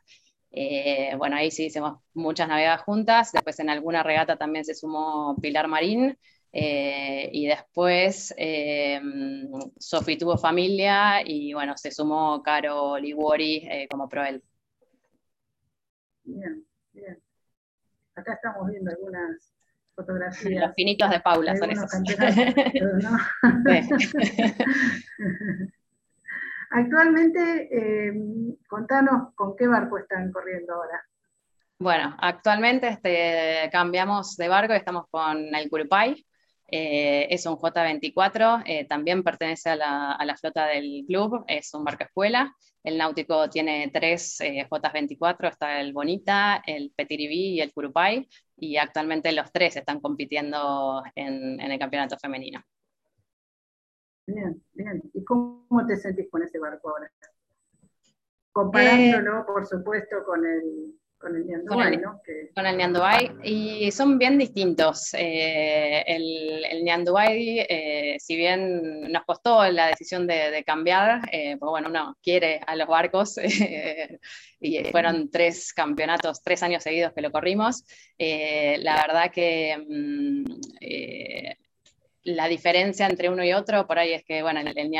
bueno, 1.19 1.37
ahí 1.37 1.51
sí 1.51 1.67
hicimos 1.67 2.01
muchas 2.15 2.49
navegadas 2.49 2.83
juntas, 2.83 3.33
después 3.33 3.61
en 3.61 3.69
alguna 3.69 4.03
regata 4.03 4.37
también 4.37 4.65
se 4.65 4.75
sumó 4.75 5.37
Pilar 5.43 5.69
Marín, 5.69 6.17
y 6.51 7.47
después 7.47 8.35
Sofi 9.79 10.17
tuvo 10.17 10.39
familia 10.39 11.21
y 11.23 11.53
bueno, 11.53 11.77
se 11.77 11.91
sumó 11.91 12.43
Caro 12.43 12.99
Liguori 12.99 13.69
como 13.91 14.09
Proel. 14.09 14.43
Bien, 16.25 16.65
bien. 16.93 17.23
Acá 18.15 18.33
estamos 18.35 18.71
viendo 18.71 18.91
algunas 18.91 19.48
fotografías. 19.99 20.63
Los 20.63 20.75
finitos 20.75 21.11
de 21.11 21.21
Paula 21.21 21.55
son 21.57 21.71
esos. 21.71 21.91
Actualmente, 26.71 27.69
eh, 27.73 28.13
contanos 28.69 29.33
con 29.35 29.57
qué 29.57 29.67
barco 29.67 29.97
están 29.99 30.31
corriendo 30.31 30.75
ahora. 30.75 31.03
Bueno, 31.81 32.15
actualmente 32.21 32.89
este, 32.89 33.71
cambiamos 33.73 34.37
de 34.37 34.49
barco 34.49 34.75
y 34.75 34.77
estamos 34.77 35.07
con 35.11 35.55
el 35.55 35.71
Curupay. 35.71 36.27
Eh, 36.71 37.27
es 37.31 37.47
un 37.47 37.57
J24, 37.57 38.65
eh, 38.67 38.85
también 38.85 39.23
pertenece 39.23 39.71
a 39.71 39.77
la, 39.77 40.13
a 40.13 40.23
la, 40.27 40.37
flota 40.37 40.67
del 40.67 41.05
club, 41.07 41.43
es 41.49 41.73
un 41.73 41.83
barco 41.83 42.05
escuela 42.05 42.55
el 42.89 42.99
náutico 42.99 43.49
tiene 43.51 43.91
tres 43.93 44.41
eh, 44.41 44.67
J24, 44.69 45.49
está 45.49 45.81
el 45.81 45.93
Bonita, 45.93 46.63
el 46.67 46.93
Petiribí 46.97 47.55
y 47.55 47.61
el 47.61 47.73
Curupay, 47.73 48.27
y 48.61 48.77
actualmente 48.77 49.33
los 49.33 49.51
tres 49.53 49.77
están 49.77 50.01
compitiendo 50.01 51.03
en, 51.15 51.61
el 51.61 51.79
campeonato 51.79 52.19
femenino. 52.19 52.63
Bien, 54.27 54.63
bien. 54.73 55.03
¿Y 55.15 55.25
cómo 55.25 55.87
te 55.87 55.97
sentís 55.97 56.29
con 56.31 56.43
ese 56.43 56.59
barco 56.59 56.91
ahora? 56.91 57.11
Comparándolo, 58.53 59.41
eh, 59.41 59.45
por 59.47 59.67
supuesto, 59.67 60.25
con 60.25 60.45
el, 60.45 60.99
con 61.19 61.35
el 61.35 61.47
Nianduay, 61.47 61.97
¿no? 61.97 62.21
Con 62.55 62.67
el 62.67 62.77
Nianduay, 62.77 63.31
y 63.43 63.91
son 63.91 64.19
bien 64.19 64.39
distintos. 64.39 65.13
Eh, 65.15 66.05
el, 66.07 66.65
el 66.65 66.85
Nianduay, 66.85 67.67
eh, 67.69 68.17
si 68.19 68.37
bien 68.37 69.11
nos 69.11 69.25
costó 69.25 69.65
la 69.71 69.89
decisión 69.89 70.27
de, 70.27 70.63
cambiar, 70.65 71.29
eh, 71.33 71.57
pues 71.59 71.71
bueno, 71.71 71.89
uno 71.89 72.17
quiere 72.23 72.61
a 72.67 72.77
los 72.77 72.87
barcos, 72.87 73.39
y 74.61 74.85
fueron 74.85 75.31
tres 75.31 75.73
campeonatos, 75.73 76.43
tres 76.43 76.63
años 76.63 76.83
seguidos 76.83 77.13
que 77.13 77.23
lo 77.23 77.33
corrimos. 77.33 77.85
la 78.19 78.95
verdad 79.07 79.31
que 79.33 79.77
mm, 79.77 80.45
la 82.29 82.47
diferencia 82.47 83.07
entre 83.07 83.31
uno 83.31 83.43
y 83.43 83.53
otro 83.55 83.87
por 83.87 83.99
ahí 83.99 84.13
es 84.13 84.23
que, 84.25 84.43
bueno, 84.43 84.61
el, 84.61 84.69
el 84.77 84.91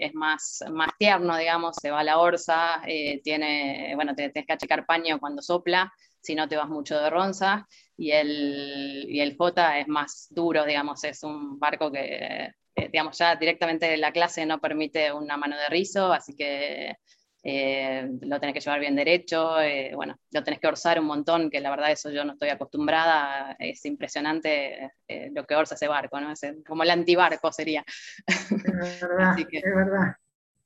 es 0.00 0.14
más, 0.14 0.62
más 0.70 0.90
tierno, 0.98 1.36
digamos, 1.36 1.76
se 1.80 1.90
va 1.90 2.00
a 2.00 2.04
la 2.04 2.18
orza, 2.18 2.82
eh, 2.86 3.20
tiene, 3.22 3.92
bueno, 3.94 4.14
te 4.14 4.28
tienes 4.28 4.46
que 4.46 4.52
achicar 4.52 4.84
paño 4.84 5.18
cuando 5.18 5.40
sopla, 5.40 5.92
si 6.20 6.34
no 6.34 6.48
te 6.48 6.56
vas 6.56 6.68
mucho 6.68 7.00
de 7.00 7.08
ronza, 7.08 7.66
y 7.96 8.10
el, 8.12 9.06
y 9.08 9.20
el 9.20 9.36
J 9.38 9.78
es 9.78 9.88
más 9.88 10.26
duro, 10.30 10.66
digamos, 10.66 11.02
es 11.04 11.22
un 11.22 11.58
barco 11.58 11.90
que, 11.90 12.52
eh, 12.76 12.88
digamos, 12.92 13.16
ya 13.16 13.36
directamente 13.36 13.96
la 13.96 14.12
clase 14.12 14.44
no 14.44 14.60
permite 14.60 15.12
una 15.12 15.38
mano 15.38 15.56
de 15.56 15.68
rizo, 15.70 16.12
así 16.12 16.34
que 16.36 16.96
eh, 17.42 18.10
lo 18.20 18.38
tenés 18.38 18.54
que 18.54 18.60
llevar 18.60 18.80
bien 18.80 18.96
derecho, 18.96 19.60
eh, 19.60 19.92
bueno, 19.94 20.18
lo 20.30 20.44
tenés 20.44 20.60
que 20.60 20.66
orzar 20.66 21.00
un 21.00 21.06
montón, 21.06 21.50
que 21.50 21.60
la 21.60 21.70
verdad 21.70 21.90
eso 21.90 22.10
yo 22.10 22.24
no 22.24 22.32
estoy 22.34 22.50
acostumbrada, 22.50 23.56
es 23.58 23.84
impresionante 23.86 24.92
eh, 25.08 25.30
lo 25.34 25.46
que 25.46 25.56
orza 25.56 25.74
ese 25.74 25.88
barco, 25.88 26.20
¿no? 26.20 26.32
Es 26.32 26.40
como 26.66 26.82
el 26.82 26.90
antibarco 26.90 27.50
sería. 27.50 27.84
Es 28.26 29.00
verdad, 29.00 29.36
es 29.52 29.74
verdad. 29.74 30.16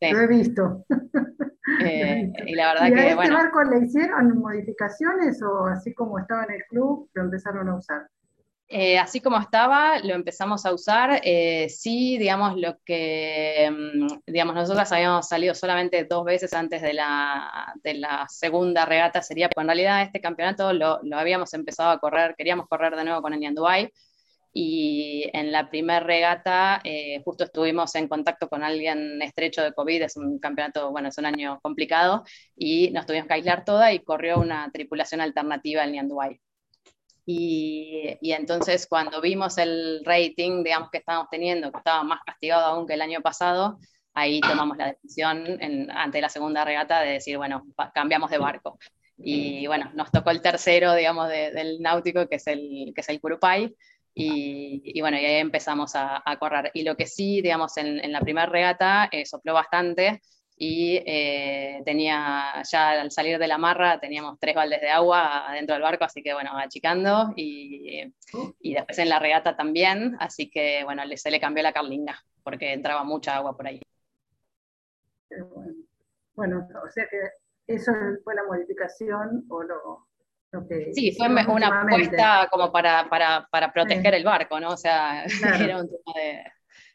Lo 0.00 0.20
he 0.20 0.26
visto. 0.26 0.84
y 1.80 2.54
la 2.54 2.74
verdad 2.74 2.88
¿Y 2.88 2.92
que, 2.92 3.00
a 3.00 3.08
este 3.10 3.30
barco 3.30 3.62
le 3.64 3.86
hicieron 3.86 4.38
modificaciones 4.38 5.40
o 5.42 5.66
así 5.66 5.94
como 5.94 6.18
estaba 6.18 6.44
en 6.44 6.54
el 6.54 6.64
club, 6.68 7.08
lo 7.14 7.22
empezaron 7.22 7.68
a 7.68 7.76
usar? 7.76 8.08
Eh, 8.76 8.98
así 8.98 9.20
como 9.20 9.38
estaba, 9.38 10.00
lo 10.00 10.14
empezamos 10.14 10.66
a 10.66 10.74
usar. 10.74 11.20
Eh, 11.22 11.68
sí, 11.68 12.18
digamos, 12.18 12.56
lo 12.56 12.76
que, 12.84 13.70
mm, 13.70 14.22
digamos, 14.26 14.56
nosotras 14.56 14.90
habíamos 14.90 15.28
salido 15.28 15.54
solamente 15.54 16.04
dos 16.04 16.24
veces 16.24 16.52
antes 16.54 16.82
de 16.82 16.92
la, 16.92 17.72
de 17.84 17.94
la 17.94 18.26
segunda 18.28 18.84
regata, 18.84 19.22
sería, 19.22 19.48
porque 19.48 19.60
en 19.62 19.68
realidad 19.68 20.02
este 20.02 20.20
campeonato 20.20 20.72
lo, 20.72 20.98
habíamos 21.12 21.54
empezado 21.54 21.90
a 21.90 22.00
correr, 22.00 22.34
queríamos 22.36 22.66
correr 22.68 22.96
de 22.96 23.04
nuevo 23.04 23.22
con 23.22 23.32
el 23.34 23.40
Yanduay, 23.40 23.90
y 24.52 25.30
en 25.32 25.52
la 25.52 25.70
primera 25.70 26.00
regata 26.00 26.80
eh, 26.84 27.22
justo 27.24 27.44
estuvimos 27.44 27.94
en 27.96 28.08
contacto 28.08 28.48
con 28.48 28.64
alguien 28.64 29.22
estrecho 29.22 29.62
de 29.62 29.72
COVID, 29.72 30.02
es 30.02 30.16
un 30.16 30.38
campeonato, 30.40 30.90
bueno, 30.92 31.08
es 31.10 31.18
un 31.18 31.26
año 31.26 31.60
complicado, 31.62 32.24
y 32.56 32.90
nos 32.90 33.06
tuvimos 33.06 33.28
que 33.28 33.34
aislar 33.34 33.64
toda 33.64 33.92
y 33.92 34.00
corrió 34.00 34.40
una 34.40 34.70
tripulación 34.72 35.20
alternativa 35.20 35.82
al 35.84 35.92
Nianduay. 35.92 36.40
Y, 37.26 38.18
entonces 38.20 38.86
cuando 38.86 39.20
vimos 39.20 39.56
el 39.58 40.02
rating, 40.04 40.62
digamos, 40.62 40.90
que 40.90 40.98
estábamos 40.98 41.28
teniendo, 41.30 41.72
que 41.72 41.78
estaba 41.78 42.02
más 42.04 42.20
castigado 42.24 42.66
aún 42.66 42.86
que 42.86 42.94
el 42.94 43.02
año 43.02 43.20
pasado, 43.22 43.78
ahí 44.12 44.40
tomamos 44.40 44.76
la 44.76 44.92
decisión 44.92 45.46
en, 45.60 45.90
ante 45.90 46.20
la 46.20 46.28
segunda 46.28 46.64
regata 46.64 47.00
de 47.00 47.12
decir, 47.12 47.36
bueno, 47.36 47.64
cambiamos 47.94 48.30
de 48.30 48.38
barco. 48.38 48.78
Y 49.16 49.66
bueno, 49.68 49.90
nos 49.94 50.10
tocó 50.10 50.30
el 50.30 50.42
tercero, 50.42 50.94
digamos, 50.94 51.28
del 51.28 51.80
náutico, 51.80 52.28
que 52.28 52.36
es 52.36 52.46
el, 52.48 52.92
que 52.94 53.00
es 53.00 53.08
el 53.08 53.20
Curupay, 53.20 53.74
y, 54.16 55.00
bueno, 55.00 55.18
y 55.18 55.24
ahí 55.24 55.36
empezamos 55.36 55.92
a, 55.96 56.22
correr. 56.38 56.70
Y 56.74 56.84
lo 56.84 56.96
que 56.96 57.06
sí, 57.06 57.42
digamos, 57.42 57.76
en, 57.76 58.12
la 58.12 58.20
primera 58.20 58.46
regata 58.46 59.08
eh, 59.10 59.26
sopló 59.26 59.54
bastante, 59.54 60.22
y 60.56 61.02
eh, 61.04 61.82
tenía 61.84 62.62
ya 62.62 62.90
al 62.90 63.10
salir 63.10 63.38
de 63.38 63.48
la 63.48 63.58
marra 63.58 63.98
teníamos 63.98 64.38
tres 64.38 64.54
baldes 64.54 64.80
de 64.80 64.90
agua 64.90 65.48
adentro 65.50 65.74
del 65.74 65.82
barco, 65.82 66.04
así 66.04 66.22
que 66.22 66.32
bueno, 66.32 66.56
achicando 66.56 67.32
y, 67.36 68.12
y 68.60 68.74
después 68.74 68.98
en 68.98 69.08
la 69.08 69.18
regata 69.18 69.56
también, 69.56 70.16
así 70.20 70.48
que 70.50 70.84
bueno, 70.84 71.02
se 71.16 71.30
le 71.30 71.40
cambió 71.40 71.62
la 71.62 71.72
carlinga 71.72 72.22
porque 72.42 72.72
entraba 72.72 73.02
mucha 73.02 73.36
agua 73.36 73.56
por 73.56 73.66
ahí. 73.66 73.80
Bueno. 76.34 76.68
o 76.84 76.90
sea 76.90 77.06
que 77.08 77.18
eso 77.66 77.92
fue 78.22 78.34
la 78.34 78.44
modificación 78.44 79.44
o 79.48 79.62
lo, 79.62 80.06
que... 80.68 80.92
Sí, 80.92 81.12
fue 81.16 81.28
una 81.28 81.82
apuesta 81.82 82.48
como 82.50 82.70
para, 82.70 83.08
para, 83.08 83.48
para 83.50 83.72
proteger 83.72 84.14
el 84.14 84.24
barco, 84.24 84.60
¿no? 84.60 84.70
O 84.70 84.76
sea, 84.76 85.24
era 85.68 85.80
un 85.80 85.88
tema 85.88 86.12
de 86.14 86.44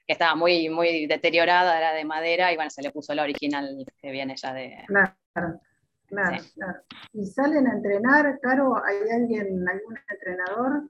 que 0.09 0.13
estaba 0.13 0.33
muy, 0.33 0.69
muy 0.69 1.05
deteriorada, 1.05 1.77
era 1.77 1.93
de 1.93 2.03
madera, 2.03 2.51
y 2.51 2.55
bueno, 2.55 2.71
se 2.71 2.81
le 2.81 2.89
puso 2.89 3.13
la 3.13 3.21
original 3.21 3.85
que 4.01 4.09
viene 4.09 4.35
ya 4.35 4.55
de... 4.55 4.83
Claro, 4.87 5.13
claro, 6.07 6.43
claro. 6.55 6.79
¿Y 7.13 7.27
salen 7.27 7.67
a 7.67 7.73
entrenar, 7.73 8.39
Caro? 8.41 8.73
¿Hay 8.83 9.07
alguien, 9.07 9.63
algún 9.69 9.99
entrenador? 10.09 10.89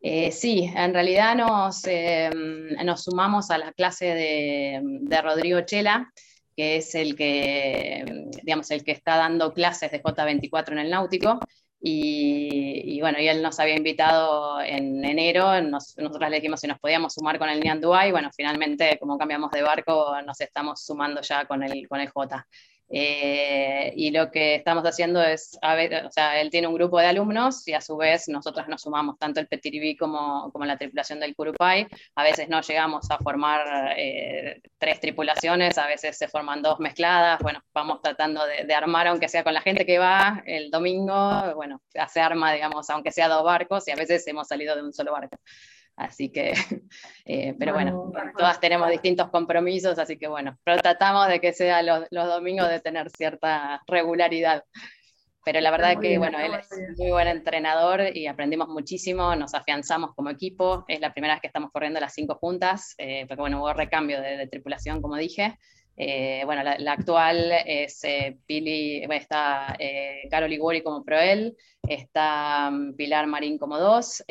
Eh, 0.00 0.32
sí, 0.32 0.68
en 0.74 0.92
realidad 0.92 1.36
nos, 1.36 1.86
em, 1.86 2.70
nos 2.84 3.04
sumamos 3.04 3.52
a 3.52 3.58
la 3.58 3.72
clase 3.74 4.06
de, 4.06 4.80
de, 4.82 5.22
Rodrigo 5.22 5.60
Chela, 5.60 6.12
que 6.56 6.78
es 6.78 6.96
el 6.96 7.14
que, 7.14 8.28
digamos, 8.42 8.72
el 8.72 8.82
que 8.82 8.90
está 8.90 9.18
dando 9.18 9.52
clases 9.52 9.92
de 9.92 10.02
J24 10.02 10.72
en 10.72 10.78
el 10.78 10.90
náutico, 10.90 11.38
y, 11.84 13.00
bueno, 13.00 13.18
y 13.18 13.26
él 13.26 13.42
nos 13.42 13.58
había 13.58 13.76
invitado 13.76 14.60
en 14.60 15.04
enero, 15.04 15.60
nosotros 15.62 16.30
le 16.30 16.36
dijimos 16.36 16.60
si 16.60 16.68
nos 16.68 16.78
podíamos 16.78 17.14
sumar 17.14 17.38
con 17.38 17.48
el 17.48 17.58
Nian 17.58 17.80
Dubai, 17.80 18.12
bueno, 18.12 18.30
finalmente 18.34 18.98
como 19.00 19.18
cambiamos 19.18 19.50
de 19.50 19.62
barco 19.62 20.14
nos 20.24 20.40
estamos 20.40 20.84
sumando 20.84 21.20
ya 21.22 21.44
con 21.46 21.62
el, 21.64 21.88
con 21.88 22.00
el 22.00 22.08
J. 22.08 22.46
Eh, 22.94 23.94
y 23.96 24.10
lo 24.10 24.30
que 24.30 24.56
estamos 24.56 24.84
haciendo 24.84 25.22
es, 25.22 25.58
a 25.62 25.74
ver, 25.74 26.04
o 26.04 26.10
sea, 26.10 26.38
él 26.42 26.50
tiene 26.50 26.66
un 26.66 26.74
grupo 26.74 26.98
de 27.00 27.06
alumnos 27.06 27.66
y 27.66 27.72
a 27.72 27.80
su 27.80 27.96
vez 27.96 28.28
nosotros 28.28 28.68
nos 28.68 28.82
sumamos 28.82 29.18
tanto 29.18 29.40
el 29.40 29.48
Petiribí 29.48 29.96
como, 29.96 30.52
como 30.52 30.66
la 30.66 30.76
tripulación 30.76 31.18
del 31.18 31.34
Curupay. 31.34 31.86
A 32.16 32.22
veces 32.22 32.50
no 32.50 32.60
llegamos 32.60 33.10
a 33.10 33.16
formar 33.16 33.94
eh, 33.96 34.60
tres 34.78 35.00
tripulaciones, 35.00 35.78
a 35.78 35.86
veces 35.86 36.18
se 36.18 36.28
forman 36.28 36.60
dos 36.60 36.80
mezcladas. 36.80 37.40
Bueno, 37.40 37.62
vamos 37.72 38.02
tratando 38.02 38.44
de, 38.44 38.64
de, 38.64 38.74
armar, 38.74 39.06
aunque 39.06 39.28
sea 39.28 39.42
con 39.42 39.54
la 39.54 39.62
gente 39.62 39.86
que 39.86 39.98
va 39.98 40.42
el 40.44 40.70
domingo, 40.70 41.54
bueno, 41.54 41.80
se 42.08 42.20
arma, 42.20 42.52
digamos, 42.52 42.90
aunque 42.90 43.10
sea 43.10 43.28
dos 43.28 43.42
barcos 43.42 43.88
y 43.88 43.92
a 43.92 43.96
veces 43.96 44.26
hemos 44.26 44.48
salido 44.48 44.76
de 44.76 44.82
un 44.82 44.92
solo 44.92 45.12
barco. 45.12 45.38
Así 45.96 46.30
que, 46.30 46.52
eh, 47.24 47.54
pero 47.58 47.74
bueno, 47.74 48.12
todas 48.36 48.60
tenemos 48.60 48.90
distintos 48.90 49.30
compromisos, 49.30 49.98
así 49.98 50.18
que 50.18 50.28
bueno, 50.28 50.58
pero 50.64 50.80
tratamos 50.82 51.28
de 51.28 51.40
que 51.40 51.52
sea 51.52 51.82
los, 51.82 52.08
domingos 52.10 52.68
de 52.68 52.80
tener 52.80 53.10
cierta 53.10 53.82
regularidad. 53.86 54.64
pero 55.44 55.60
la 55.60 55.70
verdad 55.70 56.00
que, 56.00 56.18
bueno, 56.18 56.38
él 56.38 56.52
es 56.54 56.68
muy 56.98 57.10
buen 57.10 57.28
entrenador 57.28 58.16
y 58.16 58.26
aprendimos 58.26 58.68
muchísimo, 58.68 59.34
nos 59.36 59.54
afianzamos 59.54 60.14
como 60.14 60.30
equipo. 60.30 60.84
Es 60.88 61.00
la 61.00 61.12
primera 61.12 61.34
vez 61.34 61.40
que 61.40 61.48
estamos 61.48 61.70
corriendo 61.72 62.00
las 62.00 62.14
cinco 62.14 62.36
juntas, 62.36 62.94
eh, 62.98 63.24
porque, 63.26 63.40
bueno, 63.40 63.60
hubo 63.60 63.72
recambio 63.72 64.20
de, 64.20 64.46
tripulación, 64.46 65.02
como 65.02 65.16
dije. 65.16 65.58
Eh, 65.96 66.42
bueno, 66.46 66.62
la, 66.62 66.92
actual 66.92 67.52
es 67.66 68.02
eh, 68.04 68.38
Pili, 68.46 69.04
está 69.10 69.76
eh, 69.78 70.22
Carol 70.30 70.48
Liguori 70.48 70.82
como 70.82 71.04
proel, 71.04 71.56
está 71.86 72.70
mm, 72.70 72.94
Pilar 72.94 73.26
Marín 73.26 73.58
como 73.58 73.78
dos, 73.78 74.24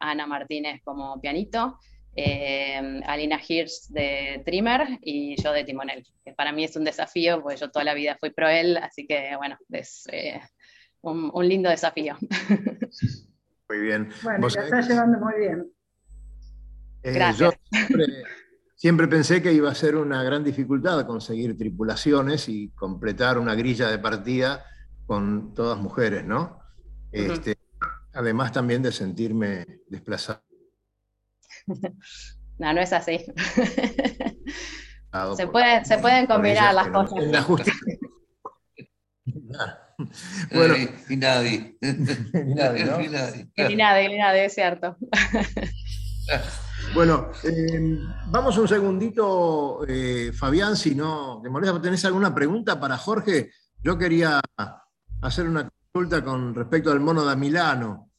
Ana 0.00 0.26
Martínez 0.26 0.80
como 0.84 1.20
pianito, 1.20 1.78
Alina 2.16 3.40
Hirsch 3.46 3.88
de 3.88 4.42
trimmer 4.44 4.98
y 5.00 5.40
yo 5.42 5.52
de 5.52 5.64
timonel. 5.64 6.06
Que 6.24 6.32
para 6.32 6.52
mí 6.52 6.64
es 6.64 6.76
un 6.76 6.84
desafío, 6.84 7.42
porque 7.42 7.58
yo 7.58 7.70
toda 7.70 7.84
la 7.84 7.94
vida 7.94 8.16
fui 8.20 8.30
proel, 8.30 8.76
así 8.76 9.06
que 9.06 9.34
bueno, 9.36 9.56
es 9.70 10.04
un, 11.00 11.48
lindo 11.48 11.70
desafío. 11.70 12.16
Muy 13.68 13.80
bien. 13.80 14.10
Bueno, 14.22 14.50
se 14.50 14.60
está 14.60 14.80
llevando 14.82 15.18
muy 15.18 15.32
bien. 15.38 15.72
Gracias. 17.02 17.54
Siempre 18.76 19.08
pensé 19.08 19.40
que 19.40 19.52
iba 19.52 19.70
a 19.70 19.74
ser 19.74 19.96
una 19.96 20.22
gran 20.22 20.44
dificultad 20.44 21.06
conseguir 21.06 21.56
tripulaciones 21.56 22.48
y 22.48 22.68
completar 22.70 23.38
una 23.38 23.54
grilla 23.54 23.88
de 23.88 23.98
partida 23.98 24.66
con 25.06 25.54
todas 25.54 25.78
mujeres, 25.78 26.24
¿no? 26.24 26.58
Este, 27.12 27.56
además 28.12 28.52
también 28.52 28.82
de 28.82 28.92
sentirme 28.92 29.64
desplazado. 29.86 30.42
No, 32.58 32.72
no 32.72 32.80
es 32.80 32.92
así. 32.92 33.18
se, 35.36 35.84
se 35.84 35.98
pueden 35.98 36.26
combinar 36.26 36.74
las 36.74 36.88
cosas. 36.88 37.18
En 37.18 37.32
la 37.32 37.42
justicia. 37.42 37.98
bueno, 40.52 40.74
y 41.08 41.16
nadie. 41.16 41.76
y 41.80 42.54
nadie, 42.54 42.84
¿no? 42.84 43.00
Y 43.00 43.08
nadie, 43.76 44.14
y 44.14 44.18
nadie, 44.18 44.44
es 44.44 44.54
cierto. 44.54 44.96
Bueno, 46.94 47.30
em, 47.44 48.06
vamos 48.26 48.58
un 48.58 48.68
segundito, 48.68 49.82
eh, 49.88 50.30
Fabián, 50.34 50.76
si 50.76 50.94
no 50.94 51.40
te 51.42 51.48
molesta, 51.48 51.80
¿tenés 51.80 52.04
alguna 52.04 52.34
pregunta 52.34 52.78
para 52.78 52.98
Jorge? 52.98 53.50
Yo 53.82 53.96
quería 53.96 54.40
hacer 55.22 55.48
una 55.48 55.70
consulta 55.90 56.22
con 56.22 56.54
respecto 56.54 56.92
al 56.92 57.00
mono 57.00 57.24
de 57.24 57.36
Milano. 57.36 58.10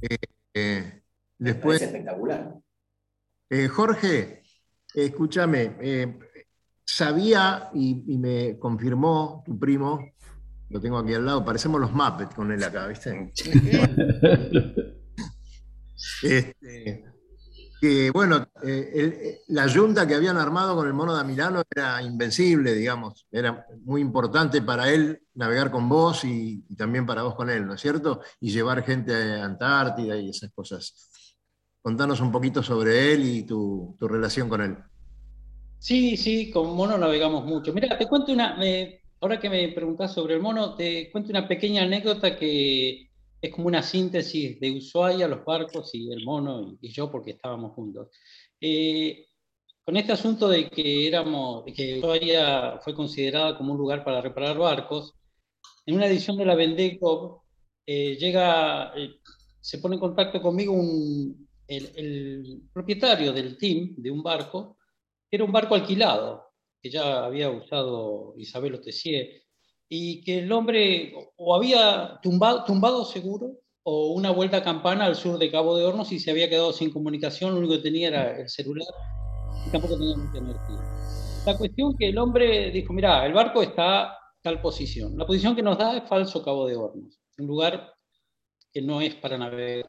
Eh, 0.00 0.16
eh, 0.52 1.01
después, 1.42 1.80
es 1.80 1.88
espectacular. 1.88 2.54
Jorge, 3.70 4.42
escúchame, 4.94 5.76
sabía 6.84 7.70
y, 7.74 8.18
me 8.18 8.58
confirmó 8.58 9.42
tu 9.44 9.58
primo, 9.58 10.12
lo 10.70 10.80
tengo 10.80 10.98
aquí 10.98 11.14
al 11.14 11.26
lado, 11.26 11.44
parecemos 11.44 11.80
los 11.80 11.92
Muppets 11.92 12.34
con 12.34 12.50
él 12.52 12.62
acá, 12.64 12.86
¿viste? 12.86 13.32
este, 16.22 17.04
que, 17.82 18.12
bueno, 18.12 18.46
eh, 18.62 18.92
eh, 18.94 19.40
la 19.48 19.66
yunta 19.66 20.06
que 20.06 20.14
habían 20.14 20.36
armado 20.36 20.76
con 20.76 20.86
el 20.86 20.94
mono 20.94 21.16
de 21.16 21.24
Milano 21.24 21.62
era 21.68 22.00
invencible, 22.00 22.74
digamos, 22.74 23.26
era 23.28 23.66
muy 23.84 24.00
importante 24.00 24.62
para 24.62 24.88
él 24.88 25.20
navegar 25.34 25.72
con 25.72 25.88
vos 25.88 26.24
y, 26.24 26.62
también 26.76 27.06
para 27.06 27.24
vos 27.24 27.34
con 27.34 27.50
él, 27.50 27.66
¿no 27.66 27.74
es 27.74 27.80
cierto? 27.80 28.20
Y 28.40 28.52
llevar 28.52 28.84
gente 28.84 29.12
a 29.12 29.44
Antártida 29.44 30.16
y 30.16 30.30
esas 30.30 30.52
cosas. 30.52 31.10
Contanos 31.82 32.20
un 32.20 32.30
poquito 32.30 32.62
sobre 32.62 33.12
él 33.12 33.24
y 33.24 33.42
tu, 33.42 33.96
relación 34.00 34.48
con 34.48 34.62
él. 34.62 34.76
Sí, 35.78 36.16
sí, 36.16 36.50
con 36.50 36.76
mono 36.76 36.96
navegamos 36.96 37.44
mucho. 37.44 37.72
Mira, 37.72 37.98
te 37.98 38.06
cuento 38.06 38.32
una, 38.32 38.56
ahora 39.20 39.40
que 39.40 39.50
me 39.50 39.68
preguntás 39.68 40.14
sobre 40.14 40.34
el 40.34 40.40
mono, 40.40 40.76
te 40.76 41.10
cuento 41.10 41.30
una 41.30 41.48
pequeña 41.48 41.82
anécdota 41.82 42.36
que 42.36 43.10
es 43.40 43.52
como 43.52 43.66
una 43.66 43.82
síntesis 43.82 44.60
de 44.60 44.70
Ushuaia, 44.70 45.26
los 45.26 45.44
barcos 45.44 45.90
y 45.94 46.12
el 46.12 46.24
mono 46.24 46.78
y, 46.80 46.92
yo 46.92 47.10
porque 47.10 47.32
estábamos 47.32 47.72
juntos. 47.74 48.08
Eh, 48.60 49.26
con 49.84 49.96
este 49.96 50.12
asunto 50.12 50.48
de 50.48 50.70
que 50.70 51.08
éramos, 51.08 51.64
que 51.74 51.98
Ushuaia 51.98 52.78
fue 52.84 52.94
considerada 52.94 53.58
como 53.58 53.72
un 53.72 53.78
lugar 53.78 54.04
para 54.04 54.20
reparar 54.20 54.56
barcos, 54.56 55.14
en 55.86 55.96
una 55.96 56.06
edición 56.06 56.36
de 56.36 56.44
la 56.44 56.54
Vendeco 56.54 57.44
eh, 57.84 58.16
llega, 58.16 58.92
eh, 58.96 59.16
se 59.60 59.78
pone 59.78 59.96
en 59.96 60.00
contacto 60.00 60.40
conmigo 60.40 60.72
el, 61.76 62.62
propietario 62.72 63.32
del 63.32 63.56
team 63.56 63.94
de 63.96 64.10
un 64.10 64.22
barco, 64.22 64.78
era 65.30 65.44
un 65.44 65.52
barco 65.52 65.74
alquilado, 65.74 66.52
que 66.80 66.90
ya 66.90 67.24
había 67.24 67.50
usado 67.50 68.34
Isabel 68.36 68.74
Otessier 68.74 69.42
y 69.88 70.22
que 70.22 70.40
el 70.40 70.52
hombre 70.52 71.12
o 71.36 71.54
había 71.54 72.18
tumbado, 72.22 73.04
seguro 73.04 73.58
o 73.84 74.12
una 74.12 74.30
vuelta 74.30 74.58
a 74.58 74.62
campana 74.62 75.04
al 75.04 75.16
sur 75.16 75.38
de 75.38 75.50
Cabo 75.50 75.76
de 75.76 75.84
Hornos 75.84 76.12
y 76.12 76.18
se 76.18 76.30
había 76.30 76.48
quedado 76.48 76.72
sin 76.72 76.90
comunicación, 76.90 77.52
lo 77.52 77.58
único 77.58 77.74
que 77.74 77.82
tenía 77.82 78.08
era 78.08 78.40
el 78.40 78.48
celular 78.48 78.86
y 79.66 79.70
tampoco 79.70 79.98
tenía 79.98 80.16
mucha 80.16 80.38
energía. 80.38 80.80
La 81.46 81.58
cuestión 81.58 81.96
que 81.96 82.08
el 82.08 82.18
hombre 82.18 82.70
dijo, 82.70 82.92
mira, 82.92 83.26
el 83.26 83.32
barco 83.32 83.62
está 83.62 84.16
tal 84.42 84.60
posición. 84.60 85.16
La 85.16 85.26
posición 85.26 85.56
que 85.56 85.62
nos 85.62 85.78
da 85.78 85.96
es 85.96 86.08
falso 86.08 86.44
Cabo 86.44 86.66
de 86.66 86.76
Hornos, 86.76 87.20
un 87.38 87.46
lugar 87.46 87.92
que 88.72 88.82
no 88.82 89.00
es 89.00 89.14
para 89.16 89.38
navegar. 89.38 89.86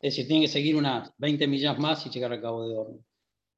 Es 0.00 0.14
decir, 0.14 0.28
tiene 0.28 0.46
que 0.46 0.52
seguir 0.52 0.76
unas 0.76 1.12
20 1.18 1.46
millas 1.46 1.78
más 1.78 2.06
y 2.06 2.10
llegar 2.10 2.32
a 2.32 2.40
Cabo 2.40 2.68
de 2.68 2.76
Hornos. 2.76 3.00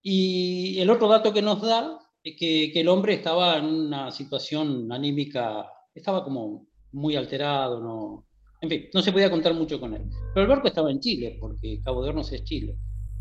Y 0.03 0.79
el 0.81 0.89
otro 0.89 1.09
dato 1.09 1.33
que 1.33 1.43
nos 1.43 1.61
da 1.61 1.99
que, 2.23 2.71
que, 2.73 2.81
el 2.81 2.89
hombre 2.89 3.15
estaba 3.15 3.59
en 3.59 3.67
una 3.67 4.11
situación 4.11 4.91
anímica, 4.91 5.67
estaba 5.95 6.25
como 6.25 6.67
muy 6.93 7.17
alterado, 7.17 7.81
no, 7.81 8.27
en 8.63 8.69
fin, 8.69 8.89
no 8.93 9.03
se 9.03 9.13
podía 9.13 9.31
contar 9.31 9.55
mucho 9.55 9.79
con 9.79 9.95
él. 9.95 10.03
Pero 10.35 10.45
el 10.45 10.49
barco 10.49 10.69
estaba 10.69 10.91
en 10.91 11.01
Chile, 11.01 11.37
porque 11.41 11.81
Cabo 11.83 12.03
de 12.03 12.11
Hornos 12.11 12.33
es 12.33 12.45
Chile. 12.45 12.77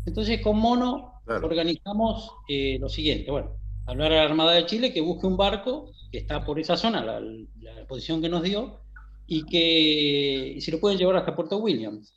Entonces 0.06 0.40
con 0.40 0.58
Mono 0.58 1.20
organizamos 1.26 2.30
eh, 2.48 2.78
lo 2.80 2.88
siguiente, 2.88 3.30
bueno, 3.30 3.56
hablar 3.86 4.12
a 4.12 4.16
la 4.16 4.22
Armada 4.24 4.52
de 4.52 4.66
Chile 4.66 4.92
que 4.92 5.00
busque 5.02 5.26
un 5.26 5.36
barco 5.36 5.92
que 6.10 6.18
está 6.18 6.44
por 6.44 6.58
esa 6.58 6.76
zona, 6.76 7.04
la, 7.04 7.20
la 7.20 7.86
posición 7.86 8.20
que 8.20 8.28
nos 8.28 8.42
dio, 8.42 8.80
y 9.26 9.44
que 9.44 10.54
y 10.56 10.60
se 10.60 10.72
lo 10.72 10.80
pueden 10.80 10.98
llevar 10.98 11.16
hasta 11.16 11.36
Puerto 11.36 11.58
Williams. 11.58 12.12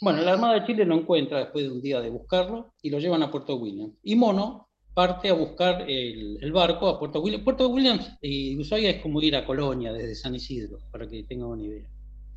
Bueno, 0.00 0.22
la 0.22 0.32
Armada 0.32 0.54
de 0.54 0.66
Chile 0.66 0.86
lo 0.86 0.94
encuentra 0.94 1.40
después 1.40 1.64
de 1.64 1.70
un 1.70 1.82
día 1.82 2.00
de 2.00 2.08
buscarlo 2.08 2.72
y 2.80 2.88
lo 2.88 2.98
llevan 2.98 3.22
a 3.22 3.30
Puerto 3.30 3.56
Williams. 3.56 3.94
Y 4.02 4.16
Mono 4.16 4.68
parte 4.94 5.28
a 5.28 5.34
buscar 5.34 5.84
el, 5.88 6.52
barco 6.52 6.88
a 6.88 6.98
Puerto 6.98 7.20
Williams. 7.20 7.44
Puerto 7.44 7.68
Williams 7.68 8.18
y 8.22 8.58
Ushuaia 8.58 8.90
es 8.90 9.02
como 9.02 9.20
ir 9.20 9.36
a 9.36 9.44
Colonia 9.44 9.92
desde 9.92 10.14
San 10.14 10.34
Isidro, 10.34 10.78
para 10.90 11.06
que 11.06 11.22
tengan 11.24 11.48
una 11.48 11.62
idea. 11.62 11.88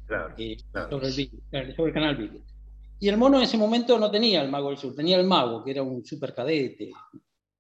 Claro, 0.06 0.36
eh, 0.38 0.58
Sobre, 0.90 1.08
el, 1.88 1.94
canal 1.94 2.18
Beagle. 2.18 2.42
Y 3.00 3.08
el 3.08 3.18
mono 3.18 3.38
en 3.38 3.44
ese 3.44 3.58
momento 3.58 3.98
no 3.98 4.12
tenía 4.12 4.42
el 4.42 4.52
mago 4.52 4.70
del 4.70 4.78
sur, 4.78 4.94
tenía 4.94 5.18
el 5.18 5.26
mago, 5.26 5.64
que 5.64 5.72
era 5.72 5.84
un 5.84 6.06
super 6.06 6.34
cadete. 6.34 6.92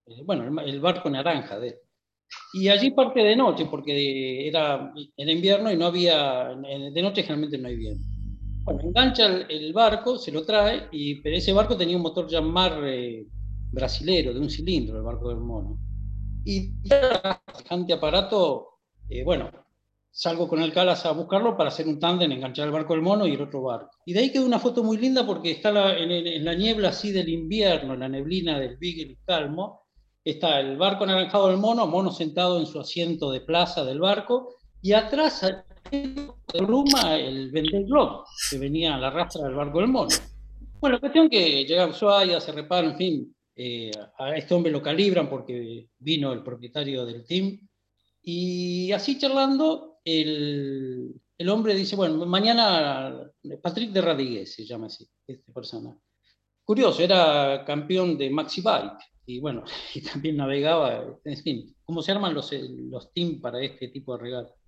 Eh, 0.06 0.22
bueno, 0.26 0.62
el, 0.62 0.80
barco 0.82 1.10
naranja 1.10 1.60
de 1.60 1.80
Y 2.54 2.68
allí 2.68 2.92
parte 2.92 3.22
de 3.22 3.38
noche, 3.38 3.68
porque 3.72 4.48
era 4.48 4.94
en 5.16 5.30
invierno 5.30 5.72
y 5.72 5.78
no 5.78 5.86
había, 5.86 6.50
de 6.56 7.02
noche 7.02 7.24
generalmente 7.24 7.58
no 7.58 7.70
hay 7.70 7.78
viento. 7.78 8.12
Bueno, 8.63 8.82
engancha 8.82 9.26
el, 9.26 9.73
barco, 9.73 10.17
se 10.17 10.32
lo 10.32 10.45
trae, 10.45 10.88
y, 10.91 11.15
pero 11.21 11.36
ese 11.36 11.52
barco 11.52 11.76
tenía 11.76 11.97
un 11.97 12.04
motor 12.04 12.28
Yanmar 12.28 12.80
eh, 12.86 13.28
brasilero, 13.71 14.34
de 14.34 14.39
un 14.39 14.49
cilindro, 14.49 14.97
el 14.97 15.04
barco 15.04 15.30
del 15.30 15.39
mono. 15.39 15.78
Y 16.45 16.71
semejante 16.84 17.93
aparato, 17.93 18.80
eh, 19.10 19.23
bueno, 19.23 19.49
salgo 20.12 20.47
con 20.47 20.62
el 20.62 20.71
Calas 20.71 21.06
a 21.06 21.12
buscarlo 21.12 21.58
para 21.58 21.69
hacer 21.69 21.88
un 21.88 21.99
tándem, 21.99 22.32
enganchar 22.32 22.67
el 22.67 22.73
barco 22.73 22.93
del 22.93 23.02
mono 23.02 23.28
y 23.28 23.34
el 23.34 23.41
otro 23.41 23.63
barco. 23.63 23.89
Y 24.06 24.13
de 24.13 24.19
ahí 24.19 24.32
quedó 24.32 24.45
una 24.45 24.60
foto 24.60 24.84
muy 24.84 24.97
linda 24.97 25.26
porque 25.26 25.52
está 25.52 25.97
en, 25.97 26.45
la 26.45 26.54
niebla 26.54 26.89
así 26.89 27.12
del 27.12 27.30
invierno, 27.30 27.95
en 27.95 27.99
la 27.99 28.10
neblina 28.10 28.60
del 28.60 28.78
Beagle 28.78 29.13
y 29.13 29.17
Calmo, 29.26 29.82
está 30.23 30.60
el 30.60 30.78
barco 30.78 31.04
anaranjado 31.04 31.49
del 31.49 31.58
mono, 31.58 31.88
mono 31.88 32.12
sentado 32.12 32.60
en 32.60 32.67
su 32.67 32.80
asiento 32.80 33.32
de 33.32 33.41
plaza 33.41 33.84
del 33.84 33.99
barco, 33.99 34.56
y 34.82 34.93
atrás 34.93 35.43
ruma 36.60 37.16
el 37.16 37.52
Vendel 37.52 37.86
Globe, 37.86 38.24
que 38.50 38.58
venía 38.58 38.96
a 38.96 39.00
la 39.00 39.10
rastra 39.10 39.46
del 39.46 39.56
barco 39.56 39.80
del 39.80 39.89
mono. 39.89 40.10
Bueno, 40.80 41.00
cuestión 41.00 41.30
que 41.30 41.66
llega 41.66 41.88
Ushuaia, 41.88 42.39
se 42.42 42.52
repara, 42.52 42.88
en 42.88 42.98
fin, 42.98 43.36
eh, 43.56 43.92
a 44.18 44.36
este 44.36 44.54
hombre 44.54 44.72
lo 44.72 44.82
calibran 44.82 45.30
porque 45.30 45.88
vino 46.00 46.34
el 46.34 46.44
propietario 46.44 47.06
del 47.06 47.26
team. 47.26 47.60
Y 48.22 48.92
así 48.92 49.18
charlando, 49.18 50.00
el, 50.04 51.13
el 51.38 51.50
hombre 51.50 51.76
dice, 51.76 51.96
bueno, 51.96 52.26
mañana 52.26 53.32
Patrick 53.62 53.92
de 53.92 54.02
Radiguez 54.02 54.56
se 54.56 54.66
llama 54.66 54.88
así, 54.88 55.08
esta 55.28 55.52
persona. 55.52 55.98
Curioso, 56.63 57.02
era 57.04 57.63
campeón 57.66 58.18
de 58.18 58.30
Maxi 58.30 58.62
Bike 58.62 59.13
y 59.26 59.39
bueno, 59.39 59.63
y 59.96 60.02
también 60.02 60.38
navegaba, 60.38 61.20
en 61.24 61.38
fin, 61.38 61.76
cómo 61.84 62.02
se 62.02 62.12
arman 62.12 62.34
los, 62.34 62.52
los 62.52 63.12
teams 63.13 63.42
para 63.42 63.62
este 63.62 63.89
tipo 63.89 64.16
de 64.16 64.24
regatas. 64.24 64.62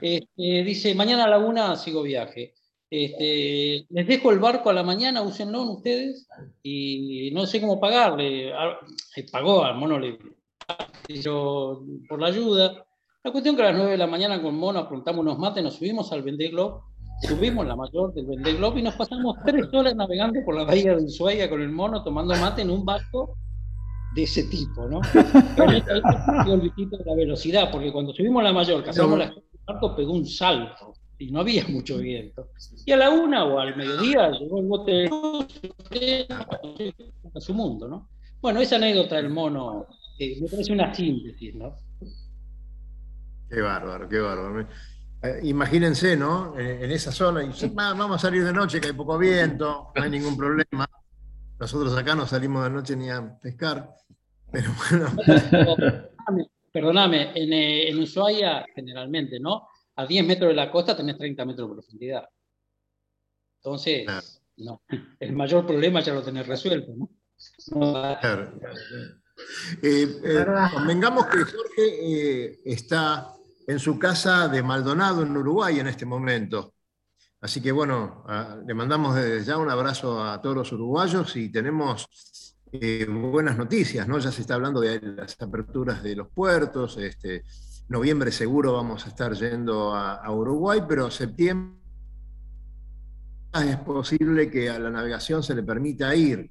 Este, 0.00 0.64
dice, 0.64 0.94
mañana 0.94 1.24
a 1.24 1.28
la 1.28 1.38
una 1.38 1.76
sigo 1.76 2.02
viaje. 2.02 2.54
Este, 2.88 3.84
les 3.88 4.06
dejo 4.06 4.30
el 4.30 4.38
barco 4.38 4.70
a 4.70 4.72
la 4.72 4.84
mañana, 4.84 5.22
úsenlo 5.22 5.62
ustedes, 5.62 6.28
y 6.62 7.30
no 7.32 7.46
sé 7.46 7.60
cómo 7.60 7.80
pagarle. 7.80 8.52
Ah, 8.52 8.78
pagó 9.32 9.64
al 9.64 9.76
mono 9.76 9.98
por 12.08 12.20
la 12.20 12.28
ayuda. 12.28 12.86
La 13.24 13.32
cuestión 13.32 13.56
que 13.56 13.62
a 13.62 13.66
las 13.66 13.76
9 13.76 13.90
de 13.90 13.98
la 13.98 14.06
mañana 14.06 14.40
con 14.40 14.56
Mono 14.56 14.78
apuntamos 14.78 15.20
unos 15.20 15.36
mates, 15.36 15.62
nos 15.62 15.74
subimos 15.74 16.12
al 16.12 16.22
Vendée 16.22 16.48
Globe, 16.48 16.80
subimos 17.22 17.66
la 17.66 17.74
mayor 17.74 18.14
del 18.14 18.24
Vendée 18.24 18.54
Globe 18.54 18.78
y 18.78 18.82
nos 18.84 18.94
pasamos 18.94 19.36
tres 19.44 19.66
horas 19.72 19.96
navegando 19.96 20.38
por 20.44 20.54
la 20.54 20.62
bahía 20.62 20.94
de 20.94 21.02
Ushuaia 21.02 21.50
con 21.50 21.60
el 21.60 21.70
Mono 21.70 22.04
tomando 22.04 22.36
mate 22.36 22.62
en 22.62 22.70
un 22.70 22.84
barco 22.84 23.36
de 24.14 24.22
ese 24.22 24.44
tipo, 24.44 24.86
¿no? 24.88 25.00
Ahí 25.68 25.82
el 26.50 26.90
de 26.90 27.04
la 27.04 27.14
velocidad, 27.16 27.70
porque 27.70 27.92
cuando 27.92 28.14
subimos 28.14 28.42
la 28.44 28.52
mayor, 28.52 28.84
cazamos 28.84 29.18
la 29.18 29.24
el 29.24 29.42
barco, 29.66 29.96
pegó 29.96 30.12
un 30.12 30.26
salto 30.26 30.94
y 31.18 31.30
no 31.30 31.40
había 31.40 31.66
mucho 31.68 31.98
viento. 31.98 32.50
Y 32.84 32.92
a 32.92 32.96
la 32.96 33.10
una 33.10 33.44
o 33.44 33.58
al 33.58 33.76
mediodía 33.76 34.30
llegó 34.30 34.60
el 34.60 34.66
bote 34.66 34.92
de 35.90 36.26
a 37.34 37.40
su 37.40 37.54
mundo, 37.54 37.88
¿no? 37.88 38.08
Bueno, 38.40 38.60
esa 38.60 38.76
anécdota 38.76 39.16
del 39.16 39.30
mono 39.30 39.86
eh, 40.18 40.38
me 40.40 40.48
parece 40.48 40.72
una 40.72 40.94
síntesis, 40.94 41.54
¿no? 41.54 41.74
Qué 43.48 43.60
bárbaro, 43.60 44.08
qué 44.08 44.18
bárbaro. 44.18 44.66
Eh, 45.22 45.40
imagínense, 45.44 46.16
¿no? 46.16 46.58
Eh, 46.58 46.84
en 46.84 46.90
esa 46.90 47.12
zona, 47.12 47.42
y, 47.42 47.50
vamos 47.74 48.16
a 48.16 48.18
salir 48.18 48.44
de 48.44 48.52
noche, 48.52 48.80
que 48.80 48.88
hay 48.88 48.92
poco 48.92 49.18
viento, 49.18 49.92
no 49.94 50.02
hay 50.02 50.10
ningún 50.10 50.36
problema. 50.36 50.86
Nosotros 51.58 51.96
acá 51.96 52.14
no 52.14 52.26
salimos 52.26 52.64
de 52.64 52.70
noche 52.70 52.96
ni 52.96 53.08
a 53.08 53.38
pescar, 53.40 53.94
pero 54.50 54.70
bueno. 54.90 55.06
Perdóname, 56.76 57.32
en, 57.34 57.52
en 57.54 58.02
Ushuaia 58.02 58.66
generalmente, 58.74 59.40
¿no? 59.40 59.68
a 59.96 60.06
10 60.06 60.26
metros 60.26 60.50
de 60.50 60.54
la 60.54 60.70
costa 60.70 60.96
tenés 60.96 61.16
30 61.16 61.44
metros 61.44 61.68
de 61.68 61.74
profundidad. 61.74 62.28
Entonces, 63.62 64.40
no, 64.58 64.82
el 65.20 65.32
mayor 65.32 65.66
problema 65.66 66.00
ya 66.00 66.14
lo 66.14 66.22
tenés 66.22 66.46
resuelto, 66.46 66.92
¿no? 66.94 67.10
Claro, 68.20 68.52
eh, 69.82 70.20
eh, 70.24 70.46
convengamos 70.72 71.26
que 71.26 71.38
Jorge 71.38 71.86
eh, 71.86 72.60
está 72.64 73.32
en 73.66 73.78
su 73.78 73.98
casa 73.98 74.48
de 74.48 74.62
Maldonado, 74.62 75.22
en 75.22 75.36
Uruguay, 75.36 75.80
en 75.80 75.88
este 75.88 76.06
momento. 76.06 76.74
Así 77.40 77.60
que 77.60 77.72
bueno, 77.72 78.24
le 78.66 78.74
mandamos 78.74 79.14
desde 79.14 79.44
ya 79.44 79.58
un 79.58 79.70
abrazo 79.70 80.22
a 80.22 80.40
todos 80.40 80.56
los 80.56 80.72
uruguayos 80.72 81.36
y 81.36 81.50
tenemos 81.50 82.55
buenas 83.08 83.56
noticias, 83.56 84.06
¿no? 84.08 84.18
Ya 84.18 84.30
se 84.32 84.42
está 84.42 84.54
hablando 84.54 84.80
de 84.80 85.00
las 85.00 85.40
aperturas 85.40 86.02
de 86.02 86.16
los 86.16 86.28
puertos, 86.28 86.96
este, 86.98 87.44
noviembre 87.88 88.32
seguro 88.32 88.72
vamos 88.72 89.06
a 89.06 89.08
estar 89.08 89.32
yendo 89.34 89.94
a, 89.94 90.30
Uruguay, 90.32 90.82
pero 90.88 91.10
septiembre 91.10 91.76
es 93.54 93.76
posible 93.78 94.50
que 94.50 94.68
a 94.68 94.78
la 94.78 94.90
navegación 94.90 95.42
se 95.42 95.54
le 95.54 95.62
permita 95.62 96.14
ir, 96.14 96.50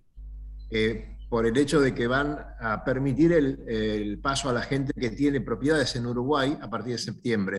eh, 0.71 1.15
por 1.29 1.45
el 1.45 1.57
hecho 1.57 1.81
de 1.81 1.93
que 1.93 2.07
van 2.07 2.37
a 2.59 2.83
permitir 2.83 3.33
el, 3.33 4.19
paso 4.21 4.49
a 4.49 4.53
la 4.53 4.61
gente 4.61 4.93
que 4.93 5.09
tiene 5.09 5.41
propiedades 5.41 5.95
en 5.95 6.05
Uruguay 6.05 6.57
a 6.61 6.69
partir 6.69 6.93
de 6.93 6.99
septiembre. 6.99 7.57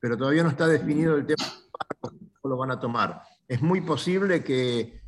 Pero 0.00 0.16
todavía 0.16 0.42
no 0.42 0.48
está 0.48 0.66
definido 0.66 1.16
el 1.16 1.26
tema 1.26 1.44
de 1.44 2.48
lo 2.48 2.56
van 2.56 2.70
a 2.70 2.80
tomar. 2.80 3.20
Es 3.46 3.60
muy 3.60 3.82
posible 3.82 4.42
que 4.42 5.02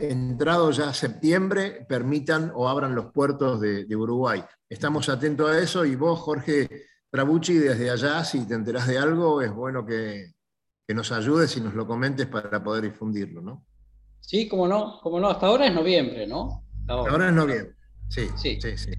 entrado 0.00 0.70
ya 0.70 0.92
septiembre 0.92 1.86
permitan 1.88 2.52
o 2.54 2.68
abran 2.68 2.94
los 2.94 3.12
puertos 3.12 3.60
de, 3.60 3.84
de 3.84 3.96
Uruguay. 3.96 4.42
Estamos 4.68 5.08
atentos 5.08 5.50
a 5.50 5.58
eso 5.58 5.84
y 5.84 5.96
vos, 5.96 6.18
Jorge, 6.20 6.86
Trabucci, 7.12 7.58
desde 7.58 7.90
allá, 7.90 8.24
si 8.24 8.46
te 8.46 8.54
enterás 8.54 8.86
de 8.86 8.96
algo, 8.96 9.42
es 9.42 9.52
bueno 9.52 9.84
que, 9.84 10.32
nos 10.88 11.12
ayudes 11.12 11.56
y 11.56 11.60
nos 11.60 11.74
lo 11.74 11.86
comentes 11.86 12.26
para 12.26 12.62
poder 12.62 12.84
difundirlo, 12.84 13.40
¿no? 13.40 13.64
Sí, 14.20 14.46
como 14.46 14.68
no, 14.68 15.00
como 15.02 15.20
no, 15.20 15.28
hasta 15.30 15.46
ahora 15.46 15.66
es 15.66 15.74
noviembre, 15.74 16.26
¿no? 16.26 16.64
Ahora, 16.86 17.28
es 17.28 17.34
noviembre. 17.34 17.74
Sí, 18.08 18.28
sí, 18.36 18.58
sí. 18.60 18.92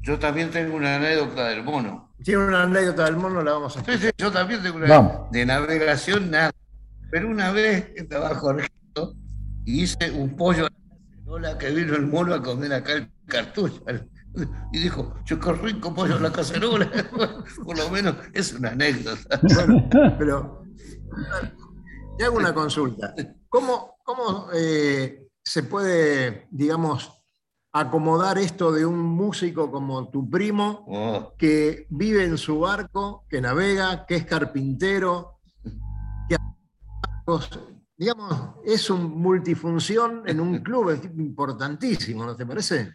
Yo, 0.00 0.18
también 0.18 0.50
tengo 0.50 0.74
una 0.74 0.96
anécdota 0.96 1.48
del 1.48 1.62
mono. 1.62 2.14
Tiene 2.22 2.46
una 2.46 2.62
anécdota 2.62 3.04
del 3.04 3.16
mono, 3.16 3.42
la 3.42 3.52
vamos 3.52 3.76
a 3.76 3.84
Sí, 3.84 3.98
sí, 3.98 4.10
yo 4.16 4.30
también 4.30 4.62
tengo 4.62 4.76
una 4.76 5.28
de 5.30 5.44
navegación, 5.44 6.30
nada. 6.30 6.50
Pero 7.10 7.28
una 7.28 7.52
vez 7.52 7.92
estaba 7.94 8.34
Jorge 8.34 8.68
y 9.68 9.82
hice 9.82 10.10
un 10.10 10.34
pollo 10.34 10.66
a 10.66 11.40
la 11.40 11.58
que 11.58 11.68
vino 11.70 11.94
el 11.94 12.06
mono 12.06 12.32
a 12.34 12.42
comer 12.42 12.72
acá 12.72 12.94
el 12.94 13.10
cartucho. 13.26 13.82
Y 14.72 14.78
dijo, 14.78 15.14
yo 15.24 15.36
rico 15.36 15.92
pollo 15.92 16.16
en 16.16 16.22
la 16.22 16.30
cacerola. 16.30 16.88
por 17.64 17.76
lo 17.76 17.90
menos 17.90 18.14
es 18.32 18.52
una 18.52 18.70
anécdota. 18.70 19.40
pero 20.18 20.62
te 22.16 22.24
hago 22.24 22.36
una 22.36 22.54
consulta. 22.54 23.14
¿Cómo, 23.48 23.96
cómo 24.04 24.46
eh, 24.54 25.26
se 25.42 25.64
puede, 25.64 26.46
digamos, 26.50 27.10
acomodar 27.72 28.38
esto 28.38 28.70
de 28.70 28.86
un 28.86 29.00
músico 29.00 29.72
como 29.72 30.08
tu 30.08 30.30
primo, 30.30 30.84
oh. 30.86 31.32
que 31.36 31.86
vive 31.90 32.24
en 32.24 32.38
su 32.38 32.60
barco, 32.60 33.24
que 33.28 33.40
navega, 33.40 34.06
que 34.06 34.16
es 34.16 34.24
carpintero, 34.24 35.40
que 36.28 36.36
digamos, 37.98 38.32
es 38.64 38.88
un 38.90 39.20
multifunción 39.20 40.22
en 40.26 40.38
un 40.38 40.60
club 40.60 40.98
importantísimo, 41.18 42.24
¿no 42.24 42.36
te 42.36 42.46
parece? 42.46 42.92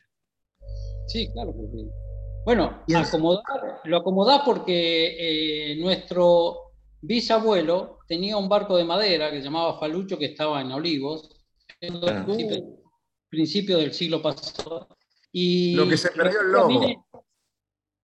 Sí, 1.08 1.30
claro. 1.34 1.54
Bueno, 2.46 2.84
acomodar, 2.96 3.82
lo 3.84 3.98
acomodás 3.98 4.42
porque 4.46 5.72
eh, 5.72 5.76
nuestro 5.76 6.72
bisabuelo 7.02 8.00
tenía 8.08 8.38
un 8.38 8.48
barco 8.48 8.78
de 8.78 8.86
madera 8.86 9.30
que 9.30 9.40
se 9.40 9.44
llamaba 9.44 9.78
Falucho 9.78 10.18
que 10.18 10.28
estaba 10.28 10.62
en 10.62 10.72
Olivos, 10.72 11.30
en 11.82 11.98
ah. 12.08 12.26
principio, 13.30 13.78
del 13.78 13.94
siglo 13.94 14.22
pasado. 14.22 14.88
Y 15.34 15.76
lo 15.76 15.88
que 15.88 15.98
se 15.98 16.12
perdió 16.12 16.42
el 16.42 16.52
lobo. 16.52 17.06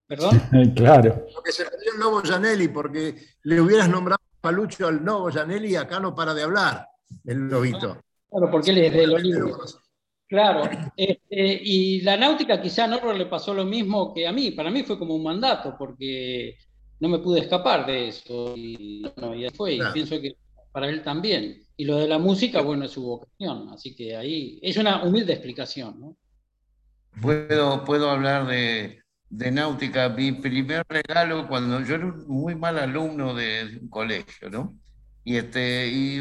¿Perdón? 0.06 0.42
claro. 0.76 1.26
Lo 1.34 1.42
que 1.42 1.52
se 1.52 1.64
perdió 1.64 1.92
el 1.94 2.00
lobo 2.00 2.20
Janelli, 2.22 2.68
porque 2.68 3.14
le 3.44 3.60
hubieras 3.60 3.88
nombrado 3.88 4.20
Falucho 4.42 4.86
al 4.86 5.02
lobo 5.02 5.30
Janelli 5.30 5.72
y 5.72 5.76
acá 5.76 5.98
no 5.98 6.14
para 6.14 6.34
de 6.34 6.42
hablar 6.42 6.89
el 7.24 7.48
lobito. 7.48 8.00
Claro, 8.28 8.50
porque 8.50 8.70
él 8.70 8.78
es 8.78 8.92
del 8.92 9.12
Olivos. 9.12 9.78
Claro, 10.28 10.62
este, 10.96 11.60
y 11.64 12.02
la 12.02 12.16
náutica 12.16 12.62
quizá 12.62 12.84
a 12.84 12.86
Norro 12.86 13.12
le 13.12 13.26
pasó 13.26 13.52
lo 13.52 13.64
mismo 13.64 14.14
que 14.14 14.28
a 14.28 14.32
mí, 14.32 14.52
para 14.52 14.70
mí 14.70 14.84
fue 14.84 14.96
como 14.96 15.16
un 15.16 15.24
mandato, 15.24 15.74
porque 15.76 16.56
no 17.00 17.08
me 17.08 17.18
pude 17.18 17.40
escapar 17.40 17.84
de 17.84 18.08
eso, 18.08 18.54
y, 18.56 19.02
bueno, 19.16 19.34
y 19.34 19.50
fue, 19.50 19.74
y 19.74 19.80
pienso 19.92 20.20
que 20.20 20.36
para 20.70 20.88
él 20.88 21.02
también. 21.02 21.66
Y 21.76 21.84
lo 21.84 21.96
de 21.96 22.06
la 22.06 22.18
música, 22.18 22.60
bueno, 22.60 22.84
es 22.84 22.92
su 22.92 23.02
vocación, 23.02 23.70
así 23.70 23.96
que 23.96 24.14
ahí 24.14 24.60
es 24.62 24.76
una 24.76 25.02
humilde 25.02 25.32
explicación, 25.32 25.98
¿no? 25.98 26.16
Puedo, 27.20 27.84
puedo 27.84 28.08
hablar 28.08 28.46
de, 28.46 29.02
de 29.30 29.50
náutica. 29.50 30.10
Mi 30.10 30.30
primer 30.30 30.84
regalo, 30.88 31.48
cuando 31.48 31.80
yo 31.80 31.96
era 31.96 32.06
un 32.06 32.28
muy 32.28 32.54
mal 32.54 32.78
alumno 32.78 33.34
de 33.34 33.80
un 33.82 33.88
colegio, 33.88 34.48
¿no? 34.48 34.76
Y, 35.30 35.36
este, 35.36 35.86
y 35.86 36.20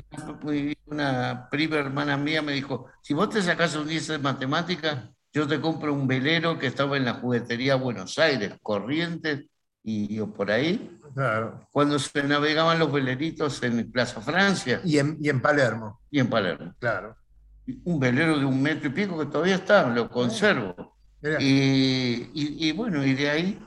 una 0.86 1.50
prima 1.50 1.78
hermana 1.78 2.16
mía 2.16 2.44
me 2.44 2.52
dijo, 2.52 2.86
si 3.02 3.16
vos 3.16 3.32
te 3.32 3.42
sacás 3.42 3.76
un 3.76 3.88
10 3.88 4.08
de 4.08 4.18
matemática, 4.20 5.10
yo 5.34 5.48
te 5.48 5.60
compro 5.60 5.92
un 5.96 6.08
velero 6.08 6.60
que 6.60 6.68
estaba 6.68 6.96
en 6.96 7.06
la 7.06 7.16
juguetería 7.16 7.74
Buenos 7.74 8.20
Aires, 8.20 8.54
Corrientes 8.62 9.46
y, 9.84 10.20
por 10.22 10.52
ahí. 10.52 11.00
Claro. 11.16 11.68
Cuando 11.72 11.98
se 11.98 12.22
navegaban 12.22 12.78
los 12.78 12.92
veleritos 12.92 13.64
en 13.64 13.92
Plaza 13.92 14.22
Francia. 14.22 14.80
Y 14.86 15.00
en, 15.00 15.18
y 15.20 15.30
en 15.30 15.42
Palermo. 15.42 16.02
Y 16.12 16.20
en 16.20 16.30
Palermo. 16.30 16.76
Claro. 16.78 17.16
Un 17.86 18.00
velero 18.00 18.38
de 18.38 18.46
un 18.46 18.62
metro 18.62 18.90
y 18.90 18.94
pico 18.94 19.18
que 19.18 19.26
todavía 19.26 19.56
está, 19.56 19.90
lo 19.90 20.08
conservo. 20.08 20.98
Y, 21.40 22.30
y, 22.32 22.72
bueno, 22.74 23.04
y 23.04 23.16
de 23.16 23.28
ahí. 23.28 23.60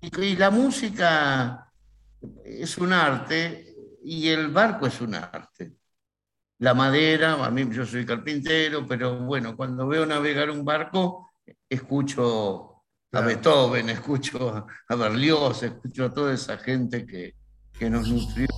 y 0.00 0.34
la 0.34 0.50
música 0.50 1.72
es 2.44 2.76
un 2.78 2.92
arte 2.92 3.67
y 4.02 4.28
el 4.28 4.48
barco 4.48 4.86
es 4.86 5.00
un 5.00 5.14
arte. 5.14 5.74
La 6.58 6.74
madera, 6.74 7.44
a 7.44 7.50
mí 7.50 7.68
yo 7.70 7.86
soy 7.86 8.04
carpintero, 8.04 8.86
pero 8.86 9.20
bueno, 9.20 9.56
cuando 9.56 9.86
veo 9.86 10.04
navegar 10.04 10.50
un 10.50 10.64
barco, 10.64 11.30
escucho 11.68 12.84
a 13.12 13.20
Beethoven, 13.20 13.88
escucho 13.90 14.66
a 14.88 14.94
Berlioz, 14.94 15.62
escucho 15.62 16.06
a 16.06 16.12
toda 16.12 16.34
esa 16.34 16.58
gente 16.58 17.06
que, 17.06 17.34
que 17.72 17.88
nos 17.88 18.08
nutrió 18.08 18.48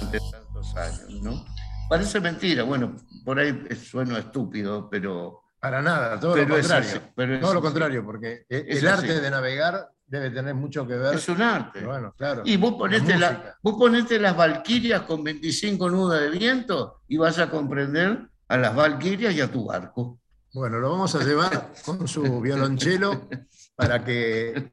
durante 0.00 0.18
tantos 0.30 0.76
años, 0.76 1.22
¿no? 1.22 1.44
Parece 1.88 2.20
mentira, 2.20 2.62
bueno, 2.62 2.96
por 3.24 3.38
ahí 3.38 3.66
sueno 3.76 4.16
estúpido, 4.16 4.88
pero... 4.88 5.42
Para 5.60 5.82
nada, 5.82 6.18
todo 6.18 6.36
lo 6.36 6.48
contrario. 6.48 7.02
todo 7.40 7.54
lo 7.54 7.60
contrario, 7.60 8.04
porque 8.04 8.46
el 8.48 8.88
arte 8.88 9.20
de 9.20 9.30
navegar 9.30 9.90
debe 10.06 10.30
tener 10.30 10.54
mucho 10.54 10.86
que 10.86 10.94
ver. 10.94 11.14
Es 11.14 11.28
un 11.28 11.42
arte. 11.42 11.84
Bueno, 11.84 12.14
claro, 12.16 12.42
y 12.46 12.56
vos 12.56 12.74
ponete, 12.74 13.16
la, 13.18 13.56
vos 13.62 13.76
ponete 13.78 14.18
las 14.18 14.34
valquirias 14.36 15.02
con 15.02 15.22
25 15.22 15.90
nudos 15.90 16.18
de 16.18 16.30
viento 16.30 17.02
y 17.06 17.18
vas 17.18 17.38
a 17.38 17.50
comprender 17.50 18.26
a 18.48 18.56
las 18.56 18.74
valquirias 18.74 19.34
y 19.34 19.40
a 19.40 19.52
tu 19.52 19.66
barco. 19.66 20.18
Bueno, 20.52 20.78
lo 20.78 20.90
vamos 20.90 21.14
a 21.14 21.22
llevar 21.22 21.72
con 21.84 22.08
su 22.08 22.40
violonchelo 22.40 23.28
para 23.76 24.02
que 24.04 24.72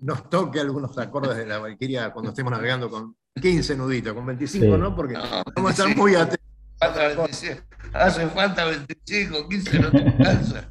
nos 0.00 0.30
toque 0.30 0.60
algunos 0.60 0.96
acordes 0.96 1.36
de 1.36 1.46
la 1.46 1.58
valquiria 1.58 2.10
cuando 2.12 2.30
estemos 2.30 2.50
navegando 2.52 2.88
con 2.88 3.16
15 3.34 3.76
nuditos, 3.76 4.14
con 4.14 4.24
25 4.24 4.78
no, 4.78 4.94
porque 4.94 5.14
vamos 5.54 5.70
a 5.70 5.70
estar 5.70 5.96
muy 5.96 6.14
atentos. 6.14 6.40
Hace 7.92 8.26
falta 8.28 8.64
25, 8.64 9.48
15 9.48 9.78
no 9.78 9.90
te 9.90 9.98
alcanza. 9.98 10.70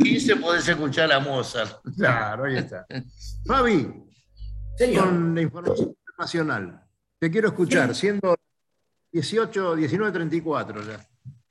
15 0.00 0.36
podés 0.36 0.68
escuchar 0.68 1.12
a 1.12 1.20
Mozart. 1.20 1.80
Claro, 1.96 2.44
ahí 2.44 2.56
está. 2.56 2.86
Fabi, 3.46 3.92
con 4.96 5.34
la 5.34 5.42
información 5.42 5.94
internacional. 5.98 6.80
Te 7.18 7.30
quiero 7.30 7.48
escuchar, 7.48 7.94
siendo 7.94 8.36
18, 9.12 9.76
19.34 9.76 10.86
ya. 10.86 11.08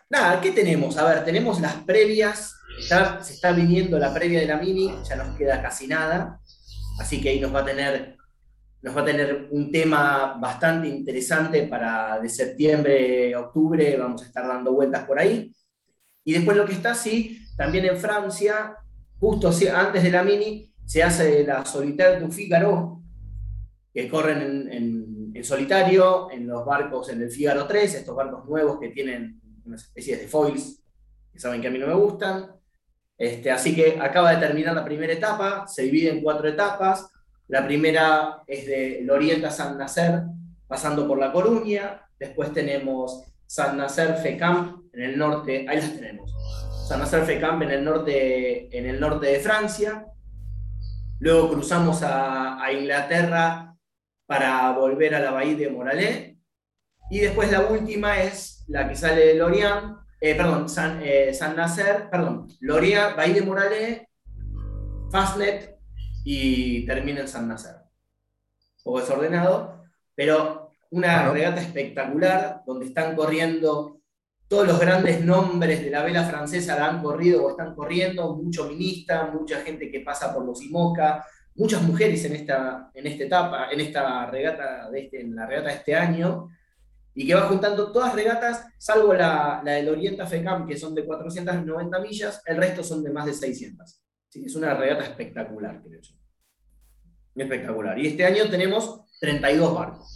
Nada, 0.09 0.39
¿qué 0.39 0.51
tenemos? 0.51 0.97
A 0.97 1.03
ver, 1.03 1.25
tenemos 1.25 1.59
las 1.59 1.75
previas, 1.75 2.55
se 2.79 3.33
está 3.33 3.51
viniendo 3.51 3.99
la 3.99 4.13
previa 4.13 4.39
de 4.39 4.45
la 4.45 4.57
Mini, 4.57 4.93
ya 5.03 5.17
nos 5.17 5.35
queda 5.35 5.61
casi 5.61 5.87
nada, 5.87 6.39
así 6.99 7.21
que 7.21 7.29
ahí 7.29 7.39
nos 7.41 7.53
va 7.53 7.59
a 7.59 7.65
tener, 7.65 8.16
nos 8.87 8.95
va 8.95 9.01
a 9.01 9.05
tener 9.05 9.49
un 9.51 9.69
tema 9.69 10.37
bastante 10.39 10.87
interesante 10.87 11.63
para 11.63 12.21
de 12.21 12.29
septiembre, 12.29 13.35
octubre, 13.35 13.97
vamos 13.97 14.23
a 14.23 14.27
estar 14.27 14.47
dando 14.47 14.71
vueltas 14.71 15.03
por 15.03 15.19
ahí. 15.19 15.53
Y 16.23 16.31
después 16.31 16.55
lo 16.55 16.65
que 16.65 16.71
está, 16.71 16.95
sí, 16.95 17.37
también 17.57 17.83
en 17.83 17.97
Francia, 17.97 18.77
justo 19.19 19.51
antes 19.75 20.03
de 20.03 20.09
la 20.09 20.23
Mini, 20.23 20.73
se 20.85 21.03
hace 21.03 21.43
la 21.43 21.65
Solitaire 21.65 22.21
du 22.21 22.31
Figaro, 22.31 23.01
que 23.93 24.07
corren 24.07 24.41
en, 24.71 25.31
en, 25.35 25.43
solitario, 25.43 26.31
en 26.31 26.47
los 26.47 26.65
barcos, 26.65 27.09
en 27.09 27.21
el 27.21 27.29
Figaro 27.29 27.67
3, 27.67 27.93
estos 27.93 28.15
barcos 28.15 28.45
nuevos 28.45 28.79
que 28.79 28.87
tienen 28.87 29.41
unas 29.65 29.83
especies 29.83 30.21
de 30.21 30.27
foils, 30.29 30.81
que 31.33 31.39
saben 31.39 31.59
que 31.59 31.67
a 31.67 31.71
mí 31.71 31.77
no 31.77 31.87
me 31.87 31.93
gustan. 31.93 32.51
Este, 33.17 33.51
así 33.51 33.75
que 33.75 33.99
acaba 33.99 34.31
de 34.31 34.37
terminar 34.47 34.73
la 34.73 34.85
primera 34.85 35.11
etapa, 35.11 35.67
se 35.67 35.83
divide 35.83 36.09
en 36.09 36.21
cuatro 36.21 36.47
etapas. 36.47 37.11
La 37.47 37.65
primera 37.65 38.43
es 38.45 38.65
de 38.65 39.01
Lorienta 39.03 39.49
San 39.49 39.77
Nacer, 39.77 40.23
pasando 40.67 41.07
por 41.07 41.17
La 41.17 41.31
Coruña. 41.31 42.01
Después 42.19 42.51
tenemos 42.51 43.23
San 43.45 43.77
Nacer 43.77 44.15
Fecamp 44.15 44.93
en 44.93 45.01
el 45.01 45.17
norte, 45.17 45.65
ahí 45.69 45.77
las 45.77 45.93
tenemos. 45.93 46.33
San 46.89 46.99
Nacer 46.99 47.23
Fecamp 47.23 47.61
en 47.61 47.71
el 47.71 47.85
norte, 47.85 48.77
en 48.77 48.85
el 48.85 48.99
norte 48.99 49.27
de 49.27 49.39
Francia. 49.39 50.05
Luego 51.19 51.49
cruzamos 51.49 52.01
a, 52.03 52.59
Inglaterra 52.71 53.75
para 54.25 54.71
volver 54.73 55.15
a 55.15 55.21
la 55.21 55.31
bahía 55.31 55.55
de 55.55 55.69
Moralé. 55.69 56.37
Y 57.09 57.19
después 57.19 57.49
la 57.49 57.61
última 57.61 58.21
es 58.21 58.65
la 58.67 58.89
que 58.89 58.95
sale 58.97 59.25
de 59.25 59.35
Lorient, 59.35 59.95
eh, 60.19 60.35
perdón, 60.35 60.67
San, 60.67 60.99
eh, 61.01 61.31
Nacer, 61.55 62.09
perdón, 62.09 62.49
Lorient, 62.59 63.15
Bahía 63.15 63.35
de 63.35 63.41
Moralé, 63.41 64.09
Fastnet 65.09 65.76
y 66.29 66.85
termina 66.85 67.21
en 67.21 67.27
San 67.29 67.47
Nacer. 67.47 67.75
Un 67.75 68.83
poco 68.83 68.99
desordenado, 68.99 69.85
pero 70.13 70.71
una 70.89 71.31
regata 71.31 71.61
espectacular 71.61 72.63
donde 72.65 72.87
están 72.87 73.15
corriendo 73.15 74.01
todos 74.49 74.67
los 74.67 74.77
grandes 74.77 75.23
nombres 75.23 75.81
de 75.81 75.89
la 75.89 76.03
vela 76.03 76.25
francesa 76.25 76.77
la 76.77 76.87
han 76.87 77.01
corrido 77.01 77.45
o 77.45 77.51
están 77.51 77.73
corriendo, 77.73 78.35
mucho 78.35 78.67
minista, 78.67 79.31
mucha 79.31 79.61
gente 79.61 79.89
que 79.89 80.01
pasa 80.01 80.33
por 80.33 80.45
los 80.45 80.61
IMOCA, 80.61 81.25
muchas 81.55 81.81
mujeres 81.83 82.25
en 82.25 82.35
esta, 82.35 82.91
en 82.93 83.07
esta 83.07 83.23
etapa, 83.23 83.67
en 83.71 83.79
esta 83.79 84.25
regata 84.25 84.89
de 84.89 84.99
este, 85.03 85.21
en 85.21 85.33
la 85.33 85.45
regata 85.45 85.69
de 85.69 85.75
este 85.75 85.95
año, 85.95 86.49
y 87.13 87.25
que 87.25 87.35
va 87.35 87.47
juntando 87.47 87.89
todas 87.93 88.13
regatas, 88.13 88.65
salvo 88.77 89.13
la, 89.13 89.61
la 89.63 89.71
del 89.73 89.87
Orienta 89.87 90.25
FECAM, 90.25 90.67
que 90.67 90.75
son 90.75 90.93
de 90.93 91.05
490 91.05 91.99
millas, 91.99 92.41
el 92.45 92.57
resto 92.57 92.83
son 92.83 93.01
de 93.01 93.11
más 93.11 93.25
de 93.25 93.33
600. 93.33 94.03
Así 94.29 94.41
que 94.41 94.47
es 94.47 94.55
una 94.55 94.73
regata 94.73 95.03
espectacular, 95.03 95.81
creo 95.81 96.01
yo. 96.01 96.16
Espectacular. 97.37 97.97
Y 97.99 98.07
este 98.07 98.25
año 98.25 98.49
tenemos 98.49 99.01
32 99.19 99.73
barcos. 99.73 100.07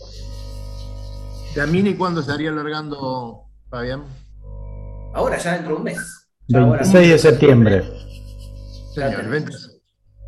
¿La 1.55 1.67
Mini 1.67 1.95
cuándo 1.95 2.21
estaría 2.21 2.49
alargando, 2.49 3.43
Fabián? 3.69 4.03
Ahora, 5.13 5.37
ya 5.37 5.53
dentro 5.53 5.73
de 5.73 5.77
un 5.77 5.83
mes. 5.83 6.27
26 6.47 7.09
de 7.09 7.17
septiembre. 7.19 7.83
Señor, 8.93 9.27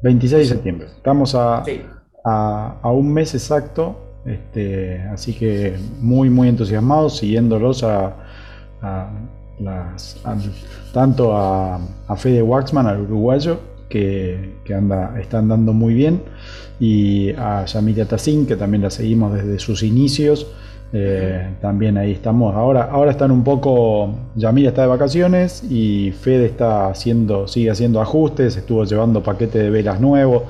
26 0.03 0.49
de 0.49 0.55
septiembre. 0.55 0.87
Estamos 0.87 1.33
a, 1.35 1.63
a, 2.23 2.91
un 2.91 3.11
mes 3.11 3.33
exacto, 3.33 4.21
este, 4.25 5.01
así 5.03 5.33
que 5.33 5.77
muy, 5.99 6.29
muy 6.29 6.49
entusiasmados, 6.49 7.17
siguiéndolos 7.17 7.83
a, 7.83 8.15
las, 9.59 10.17
tanto 10.93 11.35
a, 11.35 11.79
a 12.07 12.15
Fede 12.15 12.41
Waxman, 12.41 12.87
al 12.87 13.01
uruguayo, 13.01 13.59
que, 13.93 14.55
que, 14.63 14.73
anda, 14.73 15.19
está 15.21 15.37
andando 15.37 15.71
muy 15.71 15.93
bien, 15.93 16.23
y 16.79 17.29
a 17.33 17.63
Yamilia 17.65 18.07
Tassin, 18.07 18.47
que 18.47 18.55
también 18.55 18.81
la 18.81 18.89
seguimos 18.89 19.31
desde 19.35 19.59
sus 19.59 19.83
inicios. 19.83 20.47
Eh, 20.95 21.49
también 21.61 21.97
ahí 21.97 22.11
estamos. 22.11 22.55
Ahora, 22.55 22.89
ahora 22.91 23.11
están 23.11 23.29
un 23.29 23.43
poco. 23.43 24.15
Yamil 24.35 24.65
está 24.65 24.81
de 24.81 24.87
vacaciones 24.87 25.63
y 25.69 26.11
Fede 26.11 26.45
está 26.45 26.87
haciendo, 26.87 27.47
sigue 27.47 27.69
haciendo 27.69 28.01
ajustes, 28.01 28.57
estuvo 28.57 28.83
llevando 28.83 29.21
paquete 29.21 29.59
de 29.59 29.69
velas 29.69 30.01
nuevos. 30.01 30.43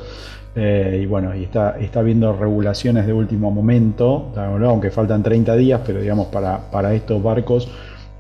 Eh, 0.55 1.01
y 1.03 1.05
bueno, 1.05 1.35
y 1.35 1.43
está, 1.43 1.77
está 1.79 2.01
viendo 2.01 2.31
regulaciones 2.31 3.05
de 3.05 3.11
último 3.13 3.51
momento, 3.51 4.31
aunque 4.37 4.89
faltan 4.89 5.21
30 5.21 5.55
días, 5.55 5.81
pero 5.85 5.99
digamos 5.99 6.27
para, 6.27 6.71
para 6.71 6.93
estos 6.93 7.21
barcos 7.21 7.67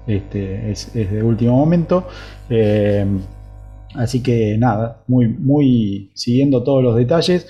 este, 0.07 0.71
es, 0.71 0.93
de 0.93 1.23
último 1.23 1.57
momento. 1.57 2.07
Eh, 2.49 3.05
así 3.95 4.21
que 4.21 4.57
nada, 4.57 5.03
muy, 5.07 5.27
muy 5.27 6.11
siguiendo 6.15 6.63
todos 6.63 6.83
los 6.83 6.95
detalles. 6.95 7.47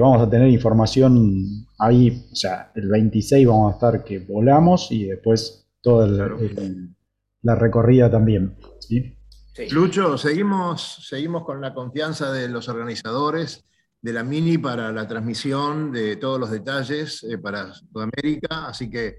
vamos 0.00 0.22
a 0.22 0.28
tener 0.28 0.48
información 0.48 1.66
ahí, 1.78 2.26
o 2.32 2.36
sea, 2.36 2.72
el 2.74 2.88
26 2.88 3.46
vamos 3.46 3.72
a 3.72 3.74
estar 3.74 4.04
que 4.04 4.18
volamos 4.18 4.90
y 4.90 5.06
después 5.06 5.68
toda 5.80 6.06
la 7.42 7.54
recorrida 7.54 8.10
también. 8.10 8.56
¿sí? 8.78 9.16
Lucho, 9.70 10.16
seguimos, 10.16 11.06
seguimos 11.08 11.44
con 11.44 11.60
la 11.60 11.74
confianza 11.74 12.32
de 12.32 12.48
los 12.48 12.68
organizadores 12.68 13.64
de 14.00 14.12
la 14.12 14.24
Mini 14.24 14.56
para 14.58 14.92
la 14.92 15.06
transmisión 15.06 15.92
de 15.92 16.16
todos 16.16 16.40
los 16.40 16.50
detalles 16.50 17.22
eh, 17.24 17.36
para 17.36 17.74
Sudamérica, 17.74 18.68
así 18.68 18.88
que, 18.88 19.18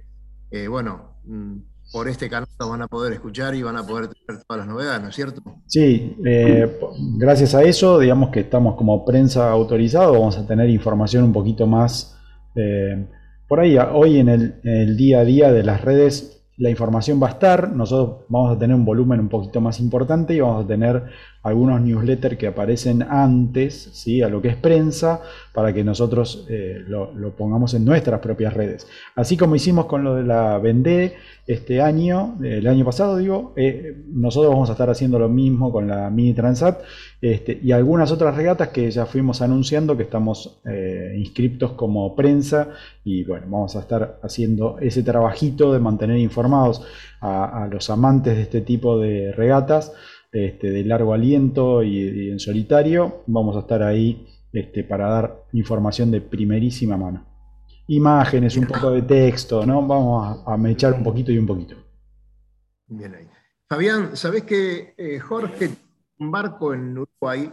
eh, 0.49 0.67
bueno, 0.67 1.19
mm, 1.25 1.57
por 1.91 2.07
este 2.07 2.29
canal 2.29 2.47
lo 2.59 2.69
van 2.69 2.81
a 2.81 2.87
poder 2.87 3.13
escuchar 3.13 3.53
y 3.55 3.63
van 3.63 3.77
a 3.77 3.85
poder 3.85 4.07
tener 4.07 4.43
todas 4.43 4.65
las 4.65 4.67
novedades, 4.67 5.01
¿no 5.01 5.09
es 5.09 5.15
cierto? 5.15 5.41
Sí, 5.67 6.15
eh, 6.25 6.79
gracias 7.17 7.53
a 7.55 7.63
eso, 7.63 7.99
digamos 7.99 8.29
que 8.29 8.41
estamos 8.41 8.75
como 8.75 9.03
prensa 9.05 9.49
autorizado, 9.51 10.13
vamos 10.13 10.37
a 10.37 10.47
tener 10.47 10.69
información 10.69 11.25
un 11.25 11.33
poquito 11.33 11.67
más 11.67 12.17
eh, 12.55 13.07
por 13.51 13.59
ahí, 13.59 13.77
hoy 13.77 14.17
en 14.17 14.29
el, 14.29 14.95
día 14.95 15.19
a 15.19 15.25
día 15.25 15.51
de 15.51 15.61
las 15.61 15.81
redes, 15.81 16.41
la 16.55 16.69
información 16.69 17.21
va 17.21 17.27
a 17.27 17.31
estar. 17.31 17.69
Nosotros 17.73 18.25
vamos 18.29 18.55
a 18.55 18.57
tener 18.57 18.73
un 18.73 18.85
volumen 18.85 19.19
un 19.19 19.27
poquito 19.27 19.59
más 19.59 19.81
importante 19.81 20.33
y 20.33 20.39
vamos 20.39 20.63
a 20.63 20.67
tener 20.69 21.03
algunos 21.43 21.81
newsletters 21.81 22.37
que 22.37 22.47
aparecen 22.47 23.01
antes 23.01 23.89
¿sí? 23.93 24.21
a 24.21 24.29
lo 24.29 24.41
que 24.41 24.49
es 24.49 24.55
prensa 24.55 25.21
para 25.53 25.73
que 25.73 25.83
nosotros 25.83 26.45
eh, 26.49 26.83
lo, 26.87 27.11
pongamos 27.35 27.73
en 27.73 27.83
nuestras 27.83 28.19
propias 28.19 28.53
redes. 28.53 28.87
Así 29.15 29.37
como 29.37 29.55
hicimos 29.55 29.85
con 29.85 30.03
lo 30.03 30.15
de 30.15 30.23
la 30.23 30.59
Vendée 30.59 31.15
este 31.47 31.81
año, 31.81 32.37
el 32.43 32.67
año 32.67 32.85
pasado 32.85 33.17
digo, 33.17 33.53
eh, 33.55 34.03
nosotros 34.13 34.53
vamos 34.53 34.69
a 34.69 34.73
estar 34.73 34.89
haciendo 34.89 35.17
lo 35.17 35.29
mismo 35.29 35.71
con 35.71 35.87
la 35.87 36.09
Mini 36.11 36.33
Transat 36.33 36.81
este, 37.19 37.59
y 37.61 37.71
algunas 37.71 38.11
otras 38.11 38.35
regatas 38.35 38.69
que 38.69 38.89
ya 38.91 39.07
fuimos 39.07 39.41
anunciando 39.41 39.97
que 39.97 40.03
estamos 40.03 40.61
eh, 40.65 41.15
inscriptos 41.17 41.71
como 41.71 42.15
prensa 42.15 42.69
y 43.03 43.23
bueno, 43.23 43.47
vamos 43.49 43.75
a 43.75 43.79
estar 43.79 44.19
haciendo 44.21 44.77
ese 44.79 45.01
trabajito 45.01 45.73
de 45.73 45.79
mantener 45.79 46.17
informados 46.17 46.85
a 47.23 47.67
los 47.71 47.91
amantes 47.91 48.35
de 48.35 48.41
este 48.41 48.61
tipo 48.61 48.97
de 48.97 49.31
regatas 49.33 49.93
este, 50.31 50.71
de 50.71 50.83
largo 50.85 51.13
aliento 51.13 51.83
y, 51.83 52.29
en 52.29 52.39
solitario, 52.39 53.23
vamos 53.27 53.55
a 53.55 53.61
estar 53.61 53.83
ahí 53.83 54.25
este, 54.53 54.83
para 54.83 55.09
dar 55.09 55.43
información 55.53 56.11
de 56.11 56.21
primerísima 56.21 56.97
mano. 56.97 57.25
Imágenes, 57.87 58.55
un 58.57 58.67
poco 58.67 58.91
de 58.91 59.01
texto, 59.01 59.65
¿no? 59.65 59.85
Vamos 59.85 60.43
a, 60.45 60.57
mechar 60.57 60.93
un 60.93 61.03
poquito 61.03 61.31
y 61.31 61.37
un 61.37 61.47
poquito. 61.47 61.75
Bien 62.87 63.15
ahí. 63.15 63.27
Fabián, 63.67 64.15
¿sabés 64.15 64.43
que 64.43 64.93
eh, 64.97 65.19
Jorge 65.19 65.69
un 66.21 66.31
barco 66.31 66.73
en 66.73 66.97
Uruguay 66.97 67.51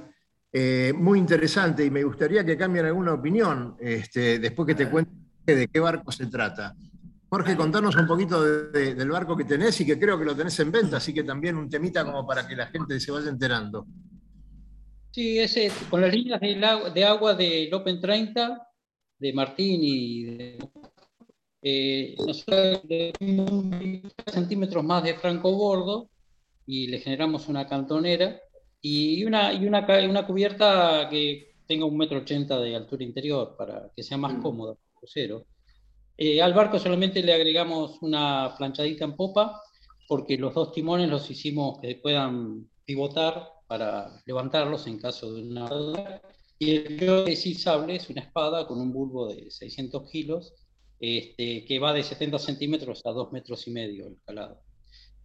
eh, 0.52 0.92
muy 0.96 1.18
interesante 1.18 1.84
y 1.84 1.90
me 1.90 2.04
gustaría 2.04 2.44
que 2.44 2.56
cambien 2.56 2.86
alguna 2.86 3.14
opinión 3.14 3.76
este, 3.80 4.38
después 4.38 4.66
que 4.66 4.74
te 4.74 4.88
cuente 4.88 5.12
de 5.46 5.68
qué 5.68 5.80
barco 5.80 6.12
se 6.12 6.26
trata. 6.26 6.76
Jorge, 7.30 7.56
contanos 7.56 7.94
un 7.96 8.06
poquito 8.06 8.42
del 8.42 9.10
barco 9.10 9.36
que 9.36 9.44
tenés 9.44 9.78
y 9.80 9.86
que 9.86 9.98
creo 9.98 10.18
que 10.18 10.24
lo 10.24 10.34
tenés 10.34 10.58
en 10.60 10.72
venta, 10.72 10.96
así 10.96 11.12
que 11.12 11.22
también 11.22 11.56
un 11.56 11.68
temita 11.68 12.04
como 12.04 12.26
para 12.26 12.46
que 12.46 12.56
la 12.56 12.68
gente 12.68 12.98
se 12.98 13.12
vaya 13.12 13.28
enterando. 13.28 13.86
Sí, 15.10 15.38
ese, 15.38 15.70
con 15.90 16.00
las 16.00 16.12
líneas 16.12 16.40
de, 16.40 17.04
agua 17.04 17.34
del 17.34 17.72
Open 17.74 18.00
30, 18.00 18.66
de 19.18 19.32
Martín 19.32 19.80
y 19.82 20.24
de... 20.24 20.58
Eh, 21.60 22.14
nosotros 22.16 22.82
le 22.88 23.12
30 23.12 24.08
centímetros 24.32 24.84
más 24.84 25.02
de 25.02 25.14
franco 25.14 25.50
bordo 25.52 26.08
y 26.64 26.86
le 26.86 27.00
generamos 27.00 27.48
una 27.48 27.66
cantonera 27.66 28.40
y 28.80 29.24
una, 29.24 29.52
y 29.52 29.66
una, 29.66 29.84
una 30.08 30.26
cubierta 30.26 31.08
que 31.10 31.56
tenga 31.66 31.84
un 31.84 31.96
metro 31.96 32.18
ochenta 32.18 32.58
de 32.60 32.76
altura 32.76 33.04
interior 33.04 33.54
para 33.58 33.90
que 33.94 34.02
sea 34.02 34.16
más 34.16 34.34
mm. 34.34 34.42
cómoda, 34.42 34.76
crucero. 34.94 35.46
Eh, 36.20 36.42
al 36.42 36.52
barco 36.52 36.80
solamente 36.80 37.22
le 37.22 37.32
agregamos 37.32 38.02
una 38.02 38.52
planchadita 38.58 39.04
en 39.04 39.14
popa, 39.14 39.62
porque 40.08 40.36
los 40.36 40.52
dos 40.52 40.72
timones 40.72 41.08
los 41.08 41.30
hicimos 41.30 41.78
que 41.80 41.94
puedan 41.94 42.68
pivotar 42.84 43.52
para 43.68 44.20
levantarlos 44.26 44.88
en 44.88 44.98
caso 44.98 45.32
de 45.32 45.42
una 45.42 46.20
Y 46.58 46.74
el 46.74 46.98
yo 46.98 47.24
de 47.24 47.36
sable 47.36 47.96
es 47.96 48.10
una 48.10 48.22
espada 48.22 48.66
con 48.66 48.80
un 48.80 48.92
bulbo 48.92 49.28
de 49.28 49.48
600 49.48 50.10
kilos, 50.10 50.54
este, 50.98 51.64
que 51.64 51.78
va 51.78 51.92
de 51.92 52.02
70 52.02 52.36
centímetros 52.40 53.06
a 53.06 53.10
2 53.10 53.30
metros 53.30 53.68
y 53.68 53.70
medio 53.70 54.08
el 54.08 54.16
calado. 54.26 54.60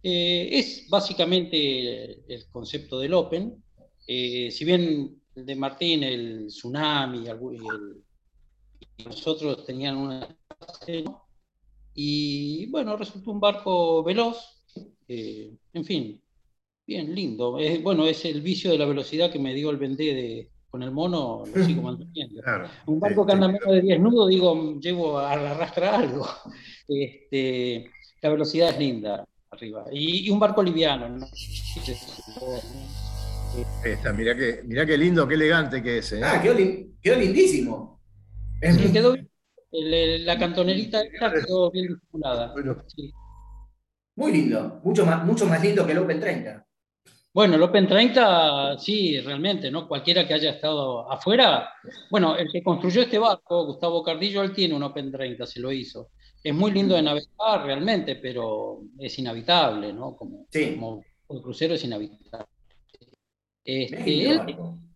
Eh, 0.00 0.48
es 0.52 0.86
básicamente 0.88 2.22
el 2.32 2.46
concepto 2.50 3.00
del 3.00 3.14
Open. 3.14 3.64
Eh, 4.06 4.50
si 4.52 4.64
bien 4.64 5.20
el 5.34 5.44
de 5.44 5.56
Martín, 5.56 6.04
el 6.04 6.46
Tsunami, 6.46 7.24
y 7.24 7.28
nosotros 9.04 9.64
tenían 9.64 9.96
una... 9.96 10.36
Y 11.94 12.66
bueno, 12.66 12.96
resultó 12.96 13.30
un 13.30 13.40
barco 13.40 14.02
veloz, 14.02 14.64
eh, 15.06 15.54
en 15.72 15.84
fin, 15.84 16.20
bien 16.86 17.14
lindo. 17.14 17.58
bueno, 17.82 18.06
es 18.06 18.24
el 18.24 18.40
vicio 18.40 18.70
de 18.70 18.78
la 18.78 18.86
velocidad 18.86 19.30
que 19.30 19.38
me 19.38 19.54
dio 19.54 19.70
el 19.70 19.76
vendé 19.76 20.14
de, 20.14 20.50
con 20.74 20.82
el 20.82 20.90
mono, 20.90 21.44
lo 21.54 21.64
sigo 21.64 21.82
manteniendo. 21.82 22.42
un 22.86 22.98
barco 22.98 23.24
que 23.24 23.32
anda 23.32 23.46
menos 23.46 23.72
de 23.72 23.80
10 23.80 24.00
nudos, 24.00 24.28
digo, 24.28 24.80
llevo 24.80 25.18
a 25.18 25.32
arrastrar 25.32 25.94
algo. 25.94 26.26
Este, 26.86 27.90
la 28.20 28.28
velocidad 28.28 28.68
es 28.68 28.78
linda 28.78 29.24
arriba. 29.50 29.86
Y, 29.90 30.28
un 30.28 30.38
barco 30.38 30.62
liviano. 30.62 31.08
¿no? 31.08 31.26
Esta, 33.82 34.12
mirá, 34.12 34.36
que, 34.36 34.62
mirá 34.64 34.84
qué 34.84 34.98
lindo, 34.98 35.26
qué 35.26 35.34
elegante 35.34 35.82
que 35.82 35.98
es. 35.98 36.12
¿eh? 36.12 36.20
Ah, 36.22 36.42
quedó, 36.42 37.18
lindísimo. 37.18 38.02
Quedó 38.92 39.14
la 39.74 40.38
cantonerita 40.38 41.02
quedó 41.08 41.70
bien 41.70 41.88
disimulada. 41.88 42.54
Muy 44.16 44.32
lindo, 44.32 44.80
mucho 44.84 45.04
más, 45.04 45.24
mucho 45.24 45.46
más 45.46 45.60
lindo 45.62 45.84
que 45.84 45.92
el 45.92 45.98
Open 45.98 46.20
30. 46.20 46.64
Bueno, 47.32 47.56
el 47.56 47.62
Open 47.62 47.88
30, 47.88 48.78
sí, 48.78 49.18
realmente, 49.18 49.68
¿no? 49.68 49.88
Cualquiera 49.88 50.26
que 50.26 50.34
haya 50.34 50.50
estado 50.50 51.10
afuera. 51.10 51.68
Bueno, 52.08 52.36
el 52.36 52.48
que 52.52 52.62
construyó 52.62 53.02
este 53.02 53.18
barco, 53.18 53.66
Gustavo 53.66 54.04
Cardillo, 54.04 54.42
él 54.42 54.52
tiene 54.52 54.74
un 54.74 54.84
Open 54.84 55.10
30, 55.10 55.44
se 55.44 55.58
lo 55.58 55.72
hizo. 55.72 56.10
Es 56.44 56.54
muy 56.54 56.70
lindo 56.70 56.94
de 56.94 57.02
navegar 57.02 57.64
realmente, 57.64 58.16
pero 58.16 58.82
es 59.00 59.18
inhabitable, 59.18 59.92
¿no? 59.92 60.14
Como, 60.14 60.46
sí. 60.50 60.76
como 60.76 61.02
el 61.28 61.42
crucero 61.42 61.74
es 61.74 61.82
inhabitable. 61.82 62.46
Este, 63.64 64.38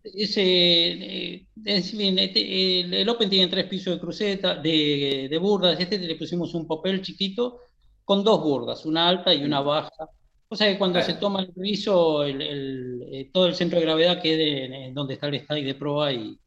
ese, 0.03 0.41
eh, 0.43 1.47
este, 1.65 2.79
el, 3.01 3.09
Open 3.09 3.29
tiene 3.29 3.47
tres 3.47 3.65
pisos 3.65 3.95
de 3.95 3.99
cruceta, 3.99 4.55
de, 4.55 5.27
de 5.29 5.37
burdas. 5.37 5.79
Este 5.79 5.99
le 5.99 6.15
pusimos 6.15 6.53
un 6.53 6.67
papel 6.67 7.01
chiquito 7.01 7.59
con 8.05 8.23
dos 8.23 8.41
burdas, 8.41 8.85
una 8.85 9.07
alta 9.07 9.33
y 9.33 9.43
una 9.43 9.61
baja 9.61 10.09
o 10.51 10.55
sea 10.55 10.71
que 10.71 10.79
cuando 10.79 10.99
se 11.01 11.13
toma 11.13 11.41
el 11.41 11.53
piso, 11.53 12.23
el, 12.23 13.07
eh, 13.11 13.29
todo 13.31 13.45
el 13.45 13.53
centro 13.53 13.79
de 13.79 13.85
gravedad 13.85 14.19
quede 14.19 14.87
en, 14.87 14.95
donde 14.95 15.13
está 15.13 15.27
el 15.27 15.35
estadio 15.35 15.63
de 15.63 15.75
proa 15.75 16.11
y, 16.11 16.39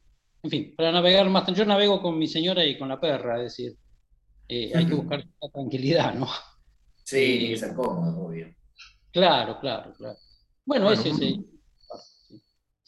en 0.43 0.49
fin, 0.49 0.73
para 0.75 0.91
navegar 0.91 1.29
más. 1.29 1.47
Yo 1.53 1.65
navego 1.65 2.01
con 2.01 2.17
mi 2.17 2.27
señora 2.27 2.65
y 2.65 2.77
con 2.77 2.89
la 2.89 2.99
perra, 2.99 3.37
es 3.37 3.43
decir, 3.43 3.77
eh, 4.49 4.73
hay 4.75 4.85
que 4.85 4.93
buscar 4.93 5.25
la 5.41 5.49
tranquilidad, 5.49 6.13
¿no? 6.15 6.27
Sí, 7.05 7.17
eh, 7.17 7.37
tiene 7.37 7.49
que 7.53 7.57
ser 7.57 7.73
cómodo, 7.75 8.25
obvio. 8.25 8.53
Claro, 9.09 9.57
claro, 9.61 9.93
claro. 9.93 10.17
Bueno, 10.65 10.91
ese 10.91 11.09
es 11.09 11.21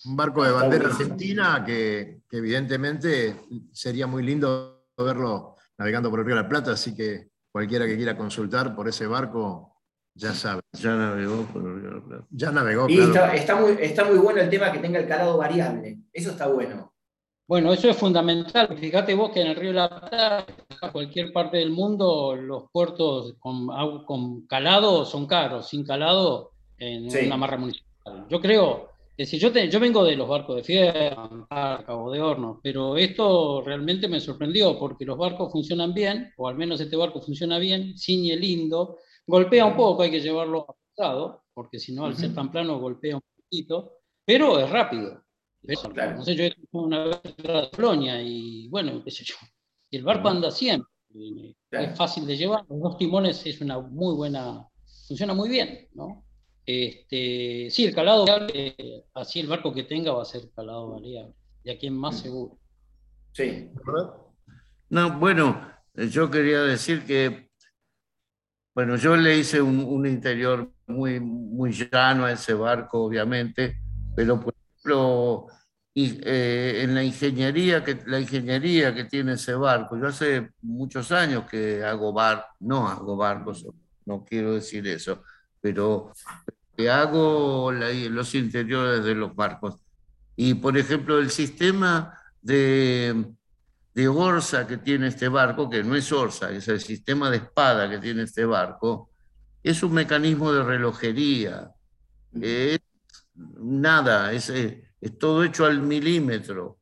un 0.06 0.16
barco 0.16 0.44
de 0.44 0.52
bandera 0.52 0.88
argentina 0.88 1.64
que, 1.66 2.22
que, 2.30 2.38
evidentemente 2.38 3.36
sería 3.72 4.08
muy 4.08 4.24
lindo 4.24 4.86
verlo 4.98 5.56
navegando 5.78 6.10
por 6.10 6.20
el 6.20 6.26
Río 6.26 6.36
de 6.36 6.42
la 6.42 6.50
Plata, 6.50 6.72
así 6.72 6.96
que 6.96 7.30
cualquiera 7.52 7.86
que 7.86 7.96
quiera 7.96 8.18
consultar 8.18 8.76
por 8.76 8.88
ese 8.88 9.08
barco 9.08 9.76
ya 10.16 10.34
sabe. 10.34 10.62
Ya 10.74 10.96
navegó 10.96 11.46
Ya 12.32 12.52
navegó. 12.52 12.90
Y 12.90 13.00
está, 13.00 13.56
muy, 13.56 13.78
está 13.80 14.06
muy 14.06 14.18
bueno 14.18 14.40
el 14.42 14.50
tema 14.50 14.72
que 14.72 14.80
tenga 14.80 15.00
el 15.00 15.08
calado 15.08 15.38
variable. 15.38 16.00
Eso 16.14 16.32
está 16.32 16.48
bueno. 16.48 16.94
Bueno, 17.48 17.74
eso 17.74 17.90
es 17.90 17.98
fundamental. 17.98 18.76
Fíjate 18.78 19.14
vos 19.14 19.32
que 19.32 19.42
en 19.42 19.48
el 19.48 19.56
río 19.56 19.70
de 19.70 19.76
la 19.76 19.90
Plata, 19.90 20.46
a 20.82 20.92
cualquier 20.92 21.32
parte 21.32 21.58
del 21.58 21.70
mundo, 21.70 22.36
los 22.36 22.72
puertos 22.72 23.36
con, 23.40 23.68
con 24.06 24.48
calado 24.48 25.06
son 25.06 25.28
caros, 25.28 25.70
sin 25.70 25.86
calado 25.86 26.54
en 26.78 27.08
una 27.28 27.38
marra 27.38 27.58
municipal. 27.58 28.26
Yo 28.30 28.40
creo, 28.40 28.90
que 29.16 29.26
si 29.26 29.40
yo, 29.40 29.52
yo 29.52 29.80
vengo 29.80 30.04
de 30.04 30.16
los 30.16 30.28
barcos 30.28 30.58
de 30.58 30.64
Fierro, 30.64 31.48
Cabo 31.50 32.12
de 32.12 32.22
Hornos, 32.22 32.60
pero 32.62 32.98
esto 32.98 33.62
realmente 33.62 34.08
me 34.08 34.20
sorprendió 34.20 34.78
porque 34.78 35.06
los 35.06 35.18
barcos 35.18 35.52
funcionan 35.52 35.94
bien, 35.94 36.34
o 36.38 36.48
al 36.48 36.56
menos 36.56 36.82
este 36.82 36.96
barco 36.96 37.22
funciona 37.22 37.58
bien, 37.58 37.98
ciñe 37.98 38.36
lindo, 38.36 38.98
Golpea 39.28 39.66
un 39.66 39.76
poco, 39.76 40.04
hay 40.04 40.12
que 40.12 40.22
llevarlo 40.22 40.68
apretado, 40.70 41.46
porque 41.54 41.80
si 41.80 41.94
no, 41.94 42.06
al 42.06 42.16
ser 42.16 42.34
tan 42.34 42.52
plano, 42.52 42.80
golpea 42.80 43.16
un 43.16 43.24
poquito, 43.36 44.00
pero 44.24 44.60
es 44.60 44.70
rápido. 44.70 45.24
No 45.64 46.24
sé, 46.24 46.36
yo 46.36 46.44
he 46.44 46.56
una 46.72 47.06
vez 47.06 47.20
a 47.50 47.72
Polonia 47.72 48.22
y 48.22 48.68
bueno, 48.68 49.04
qué 49.04 49.10
sé 49.10 49.24
yo. 49.24 49.36
Y 49.90 49.98
el 49.98 50.04
barco 50.04 50.30
anda 50.30 50.52
siempre. 50.52 50.88
Es 51.72 51.98
fácil 51.98 52.28
de 52.28 52.38
llevar. 52.38 52.66
Los 52.70 52.80
dos 52.80 52.98
timones 52.98 53.44
es 53.48 53.60
una 53.62 53.80
muy 53.80 54.16
buena. 54.16 54.68
Funciona 55.08 55.34
muy 55.34 55.50
bien, 55.50 55.88
¿no? 55.94 56.25
Este, 56.66 57.70
sí, 57.70 57.86
el 57.86 57.94
calado 57.94 58.26
variable, 58.26 59.06
así 59.14 59.40
el 59.40 59.48
barco 59.48 59.74
que 59.74 59.84
tenga 59.84 60.12
va 60.12 60.24
a 60.24 60.26
ser 60.26 60.50
calado 60.56 60.92
variable. 60.92 61.34
Y 61.64 61.70
aquí 61.70 61.88
es 61.88 61.94
más 61.94 62.20
seguro. 62.20 62.58
Sí. 63.34 63.70
No, 64.90 65.20
bueno, 65.20 65.72
yo 65.94 66.30
quería 66.30 66.62
decir 66.62 67.06
que 67.06 67.46
bueno, 68.76 68.98
yo 68.98 69.16
le 69.16 69.38
hice 69.38 69.62
un, 69.62 70.06
interior 70.06 70.70
muy, 70.88 71.22
muy 71.22 71.72
llano 71.72 72.26
a 72.26 72.34
ese 72.34 72.54
barco, 72.54 73.06
obviamente, 73.06 73.80
pero 74.14 74.38
por 74.38 74.54
ejemplo, 74.54 75.48
eh, 75.96 76.82
en 76.84 76.94
la 76.94 77.02
ingeniería, 77.02 77.86
que, 77.86 77.98
la 78.06 78.20
ingeniería 78.20 78.94
que 78.94 79.06
tiene 79.06 79.34
ese 79.34 79.54
barco, 79.54 79.98
yo 79.98 80.08
hace 80.08 80.50
muchos 80.62 81.10
años 81.14 81.46
que 81.50 81.86
hago 81.86 82.12
bar, 82.12 82.48
no 82.60 82.86
hago 82.86 83.16
barcos, 83.16 83.66
no 84.06 84.26
quiero 84.26 84.56
decir 84.56 84.86
eso, 84.88 85.24
pero 85.62 86.12
que 86.76 86.90
hago 86.90 87.72
los 87.72 88.36
interiores 88.36 89.04
de 89.04 89.16
los 89.16 89.36
barcos. 89.36 89.76
Y 90.36 90.56
por 90.56 90.78
ejemplo, 90.78 91.20
el 91.20 91.30
sistema 91.30 92.18
de 92.42 93.36
de 93.96 94.10
orsa 94.10 94.68
que 94.68 94.78
tiene 94.78 95.08
este 95.08 95.30
barco, 95.30 95.70
que 95.70 95.82
no 95.82 95.96
es 95.96 96.12
orsa, 96.12 96.52
es 96.52 96.68
el 96.68 96.82
sistema 96.82 97.32
de 97.32 97.38
espada 97.38 97.90
que 97.90 97.98
tiene 97.98 98.24
este 98.24 98.44
barco, 98.44 99.10
es 99.64 99.82
un 99.84 99.94
mecanismo 99.94 100.52
de 100.52 100.64
relojería. 100.64 101.72
Es 102.40 102.80
nada, 103.34 104.34
es, 104.34 104.50
es 104.50 105.18
todo 105.18 105.46
hecho 105.46 105.66
al 105.66 105.82
milímetro. 105.82 106.78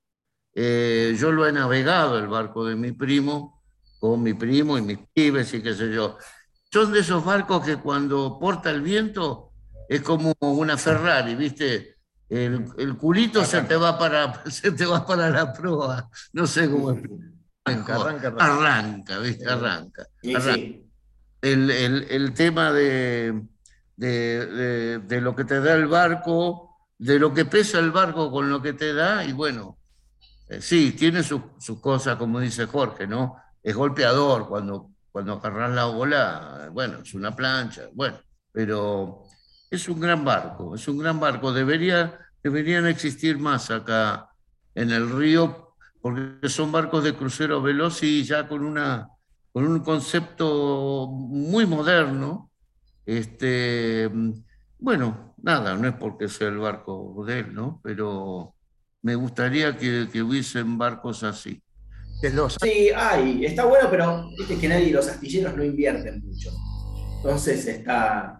Eh, 0.55 1.15
yo 1.19 1.31
lo 1.31 1.47
he 1.47 1.51
navegado, 1.51 2.17
el 2.17 2.27
barco 2.27 2.65
de 2.65 2.75
mi 2.75 2.93
primo, 2.93 3.63
con 3.99 4.23
mi 4.23 4.33
primo 4.33 4.75
y 4.79 4.81
mis 4.81 4.99
pibes 5.13 5.53
y 5.53 5.61
qué 5.61 5.75
sé 5.75 5.93
yo. 5.93 6.17
Son 6.71 6.91
de 6.91 7.01
esos 7.01 7.23
barcos 7.23 7.63
que 7.63 7.77
cuando 7.77 8.39
porta 8.39 8.71
el 8.71 8.81
viento 8.81 9.52
es 9.95 10.01
como 10.01 10.33
una 10.39 10.77
Ferrari, 10.77 11.35
¿viste? 11.35 11.93
el, 12.29 12.97
culito 12.97 13.45
se 13.45 13.61
te, 13.61 13.75
va 13.75 13.97
para, 13.97 14.43
se 14.49 14.71
te 14.71 14.85
va 14.85 15.05
para 15.05 15.29
la 15.29 15.53
proa. 15.53 16.09
No 16.31 16.47
sé 16.47 16.69
cómo 16.69 16.97
Arranca, 17.65 17.95
arranca, 17.95 18.27
arranca. 18.39 19.19
¿viste? 19.19 19.49
Arranca. 19.49 20.07
El, 21.41 22.33
tema 22.33 22.71
de, 22.71 23.41
de, 23.95 25.21
lo 25.21 25.35
que 25.35 25.45
te 25.45 25.61
da 25.61 25.75
el 25.75 25.87
barco, 25.87 26.77
de 26.97 27.19
lo 27.19 27.33
que 27.33 27.45
pesa 27.45 27.79
el 27.79 27.91
barco 27.91 28.31
con 28.31 28.49
lo 28.49 28.61
que 28.61 28.73
te 28.73 28.93
da, 28.93 29.23
y 29.23 29.31
bueno, 29.31 29.77
eh, 30.49 30.59
sí, 30.61 30.91
tiene 30.91 31.23
sus 31.23 31.41
cosas, 31.79 32.17
como 32.17 32.39
dice 32.39 32.65
Jorge, 32.65 33.07
¿no? 33.07 33.37
Es 33.61 33.75
golpeador 33.75 34.47
cuando, 34.49 34.91
cuando 35.11 35.33
agarras 35.33 35.71
la 35.71 35.85
bola, 35.85 36.69
bueno, 36.71 36.99
es 37.01 37.13
una 37.13 37.33
plancha, 37.33 37.83
bueno, 37.93 38.19
pero 38.51 39.23
es 39.75 39.89
un 39.89 39.99
gran 39.99 40.23
barco, 40.23 40.75
es 40.75 40.87
un 40.87 40.97
gran 40.97 41.19
barco. 41.19 41.51
Debería, 41.51 42.19
deberían 42.43 42.87
existir 42.87 43.37
más 43.37 43.71
acá 43.71 44.29
en 44.75 44.91
el 44.91 45.09
río, 45.09 45.75
porque 46.01 46.49
son 46.49 46.71
barcos 46.71 47.03
de 47.03 47.15
crucero 47.15 47.61
veloz 47.61 48.03
y 48.03 48.23
ya 48.23 48.47
con, 48.47 48.63
una, 48.63 49.09
con 49.51 49.65
un 49.67 49.79
concepto 49.79 51.07
muy 51.11 51.65
moderno. 51.65 52.51
Este, 53.05 54.09
bueno, 54.79 55.35
nada, 55.41 55.75
no 55.75 55.87
es 55.87 55.95
porque 55.95 56.27
sea 56.27 56.47
el 56.47 56.57
barco 56.57 57.23
de 57.25 57.39
él, 57.39 57.53
¿no? 57.53 57.79
Pero 57.83 58.55
me 59.01 59.15
gustaría 59.15 59.77
que, 59.77 60.07
que 60.11 60.21
hubiesen 60.21 60.77
barcos 60.77 61.23
así. 61.23 61.61
Sí, 62.61 62.89
hay, 62.95 63.45
está 63.45 63.65
bueno, 63.65 63.89
pero 63.91 64.29
viste 64.37 64.57
que 64.57 64.69
nadie, 64.69 64.93
los 64.93 65.09
astilleros 65.09 65.57
no 65.57 65.63
invierten 65.63 66.23
mucho. 66.25 66.51
Entonces 67.17 67.67
está, 67.67 68.39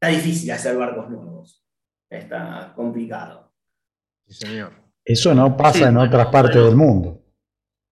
está 0.00 0.08
difícil 0.08 0.50
hacer 0.50 0.76
barcos 0.76 1.10
nuevos. 1.10 1.62
Está 2.08 2.72
complicado. 2.74 3.52
Sí, 4.26 4.46
señor. 4.46 4.72
Eso 5.04 5.34
no 5.34 5.56
pasa 5.56 5.88
en 5.88 5.96
otras 5.98 6.28
partes 6.28 6.64
del 6.64 6.76
mundo. 6.76 7.22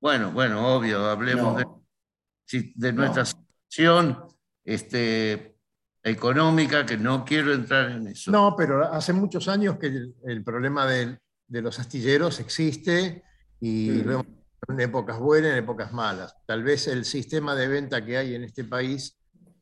Bueno, 0.01 0.33
bueno, 0.33 0.77
obvio, 0.77 1.05
hablemos 1.05 1.57
de, 1.57 2.73
de, 2.75 2.93
nuestra 2.93 3.25
situación 3.25 4.25
este, 4.65 5.59
económica, 6.03 6.87
que 6.87 6.97
no 6.97 7.25
quiero 7.25 7.53
entrar 7.53 7.91
en 7.91 8.09
eso. 8.09 8.31
No, 8.31 8.55
pero 8.57 8.85
hace 8.85 9.13
muchos 9.13 9.49
años 9.49 9.79
que 9.79 10.13
el, 10.25 10.45
problema 10.45 10.87
de 10.87 11.19
los 11.49 11.79
astilleros 11.79 12.41
existe 12.41 13.23
y 13.61 13.91
mm. 13.91 14.07
lo 14.07 14.13
hemos 14.13 14.27
en 14.69 14.81
épocas 14.81 15.19
buenas, 15.19 15.53
en 15.53 15.59
épocas 15.59 15.93
malas. 15.93 16.35
Tal 16.47 16.63
vez 16.63 16.89
el 16.89 17.05
sistema 17.05 17.55
de 17.55 17.69
venta 17.69 18.05
que 18.05 18.17
hay 18.17 18.35
en 18.35 18.45
este 18.45 18.65
país 18.65 19.18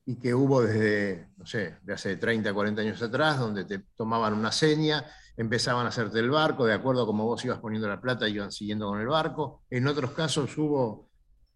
y 0.06 0.16
que 0.16 0.32
hubo 0.32 0.62
desde, 0.62 1.28
no 1.36 1.44
sé, 1.44 1.78
de 1.82 1.92
hace 1.92 2.16
30, 2.16 2.54
40 2.54 2.80
años 2.80 3.02
atrás, 3.02 3.40
donde 3.40 3.64
te 3.64 3.80
tomaban 3.96 4.34
una 4.34 4.52
seña, 4.52 5.04
empezaban 5.36 5.84
a 5.84 5.88
hacerte 5.88 6.20
el 6.20 6.30
barco, 6.30 6.64
de 6.64 6.74
acuerdo 6.74 7.02
a 7.02 7.06
cómo 7.06 7.24
vos 7.24 7.44
ibas 7.44 7.58
poniendo 7.58 7.88
la 7.88 8.00
plata, 8.00 8.28
iban 8.28 8.52
siguiendo 8.52 8.86
con 8.86 9.00
el 9.00 9.08
barco. 9.08 9.64
En 9.68 9.88
otros 9.88 10.12
casos 10.12 10.56
hubo, 10.56 11.10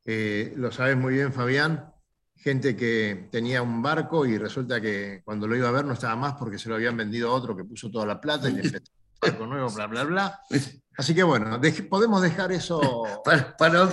eh, 0.04 0.52
lo 0.56 0.72
sabes 0.72 0.96
muy 0.96 1.14
bien, 1.14 1.32
Fabián, 1.32 1.92
gente 2.34 2.74
que 2.74 3.28
tenía 3.30 3.62
un 3.62 3.82
barco 3.82 4.26
y 4.26 4.36
resulta 4.36 4.80
que 4.80 5.22
cuando 5.24 5.46
lo 5.46 5.54
iba 5.54 5.68
a 5.68 5.72
ver 5.72 5.84
no 5.84 5.92
estaba 5.92 6.16
más 6.16 6.34
porque 6.34 6.58
se 6.58 6.68
lo 6.68 6.74
habían 6.74 6.96
vendido 6.96 7.30
a 7.30 7.34
otro 7.34 7.56
que 7.56 7.64
puso 7.64 7.88
toda 7.88 8.04
la 8.04 8.20
plata 8.20 8.48
y 8.48 8.54
le 8.54 8.62
barco 9.22 9.46
nuevo, 9.46 9.70
bla, 9.70 9.86
bla, 9.86 10.02
bla. 10.04 10.40
Así 11.00 11.14
que 11.14 11.22
bueno, 11.22 11.58
podemos 11.88 12.20
dejar 12.20 12.52
eso 12.52 12.78
para, 13.24 13.56
para, 13.56 13.84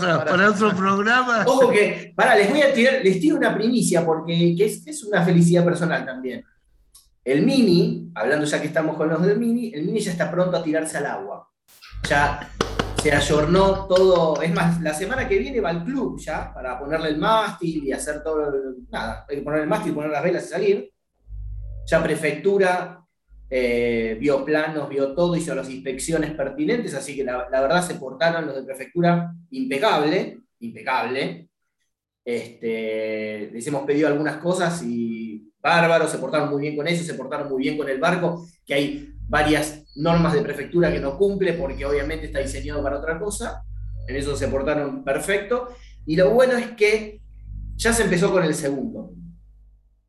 otro 0.50 0.76
programa. 0.76 1.46
Ojo 1.48 1.70
que, 1.72 2.12
para, 2.14 2.36
les 2.36 2.50
voy 2.50 2.62
a 2.62 2.74
tirar, 2.74 2.96
les 3.02 3.22
tiro 3.22 3.38
una 3.38 3.56
primicia 3.56 4.06
porque 4.06 4.54
es, 4.60 4.86
es, 4.86 5.06
una 5.06 5.24
felicidad 5.24 5.64
personal 5.64 6.06
también. 6.06 6.44
El 7.24 7.46
Mini, 7.46 8.12
hablando 8.14 8.46
ya 8.46 8.60
que 8.60 8.68
estamos 8.68 8.98
con 8.98 9.08
los 9.08 9.22
del 9.22 9.40
Mini, 9.40 9.72
el 9.74 9.86
Mini 9.86 10.02
ya 10.02 10.12
está 10.12 10.30
pronto 10.30 10.58
a 10.58 10.64
tirarse 10.64 10.98
al 10.98 11.06
agua. 11.06 11.50
Ya 12.10 12.52
se 13.02 13.14
ayornó 13.14 13.88
todo. 13.88 14.42
Es 14.42 14.54
más, 14.54 14.82
la 14.82 14.94
semana 14.94 15.30
que 15.30 15.38
viene 15.38 15.62
va 15.62 15.70
al 15.70 15.86
club 15.86 16.20
ya 16.20 16.54
para 16.54 16.78
ponerle 16.78 17.08
el 17.08 17.18
mástil 17.20 17.86
y 17.86 17.94
hacer 17.94 18.22
todo. 18.22 18.52
Nada, 18.90 19.26
hay 19.30 19.38
que 19.38 19.44
poner 19.44 19.62
el 19.62 19.68
mástil, 19.68 19.94
poner 19.94 20.12
las 20.12 20.24
velas 20.24 20.44
y 20.44 20.50
salir. 20.50 20.94
Ya 21.86 22.04
prefectura 22.04 23.07
eh, 23.50 24.18
vio 24.20 24.44
planos, 24.44 24.90
vio 24.90 25.14
todo, 25.14 25.36
hizo 25.36 25.56
las 25.56 25.70
inspecciones 25.70 26.32
pertinentes, 26.32 26.94
así 26.94 27.16
que 27.16 27.24
la, 27.24 27.48
verdad 27.50 27.86
se 27.86 27.96
portaron 27.96 28.46
los 28.46 28.56
de 28.56 28.64
prefectura 28.64 29.34
impecable, 29.52 30.40
impecable. 30.60 31.50
Este, 32.26 33.50
les 33.54 33.66
hemos 33.68 33.86
pedido 33.86 34.08
algunas 34.10 34.38
cosas 34.38 34.84
y 34.84 35.50
bárbaros, 35.62 36.12
se 36.12 36.18
portaron 36.18 36.50
muy 36.50 36.62
bien 36.62 36.76
con 36.76 36.88
eso, 36.88 37.04
se 37.04 37.14
portaron 37.14 37.50
muy 37.50 37.64
bien 37.64 37.78
con 37.78 37.88
el 37.88 38.00
barco, 38.00 38.46
que 38.66 38.74
hay 38.74 39.14
varias 39.30 39.84
normas 39.96 40.34
de 40.34 40.42
prefectura 40.42 40.92
que 40.92 41.00
no 41.00 41.18
cumple 41.18 41.54
porque 41.54 41.86
obviamente 41.86 42.28
está 42.28 42.40
diseñado 42.40 42.84
para 42.84 43.00
otra 43.00 43.20
cosa. 43.20 43.64
En 44.08 44.16
eso 44.16 44.36
se 44.36 44.48
portaron 44.48 45.04
perfecto. 45.04 45.70
Y 46.06 46.16
lo 46.16 46.32
bueno 46.32 46.54
es 46.58 46.72
que 46.72 47.22
ya 47.76 47.94
se 47.94 48.04
empezó 48.04 48.32
con 48.32 48.44
el 48.44 48.54
segundo. 48.54 49.12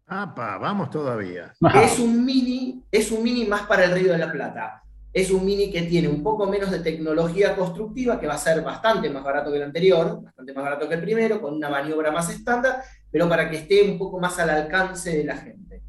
¡Apa! 0.09 0.56
Vamos 0.56 0.90
todavía. 0.90 1.52
Es 1.82 1.98
un 1.98 2.24
mini, 2.24 2.82
es 2.90 3.12
un 3.12 3.22
mini 3.22 3.44
más 3.44 3.62
para 3.62 3.84
el 3.84 3.92
Río 3.92 4.12
de 4.12 4.18
la 4.18 4.32
Plata. 4.32 4.82
Es 5.12 5.30
un 5.30 5.44
mini 5.44 5.70
que 5.70 5.82
tiene 5.82 6.09
un 6.09 6.22
poco 6.22 6.46
menos 6.46 6.70
de 6.70 6.80
tecnología 6.80 7.54
constructiva, 7.54 8.18
que 8.18 8.26
va 8.26 8.34
a 8.34 8.38
ser 8.38 8.62
bastante 8.62 9.11
más 9.11 9.22
barato 9.22 9.50
que 9.50 9.59
el 9.59 9.64
anterior, 9.64 10.22
bastante 10.22 10.54
más 10.54 10.64
barato 10.64 10.88
que 10.88 10.94
el 10.94 11.02
primero, 11.02 11.40
con 11.40 11.54
una 11.54 11.68
maniobra 11.68 12.11
más 12.11 12.30
estándar, 12.30 12.82
pero 13.11 13.28
para 13.28 13.50
que 13.50 13.59
esté 13.59 13.82
un 13.82 13.98
poco 13.98 14.18
más 14.18 14.38
al 14.38 14.50
alcance 14.50 15.16
de 15.16 15.24
la 15.24 15.36
gente. 15.36 15.82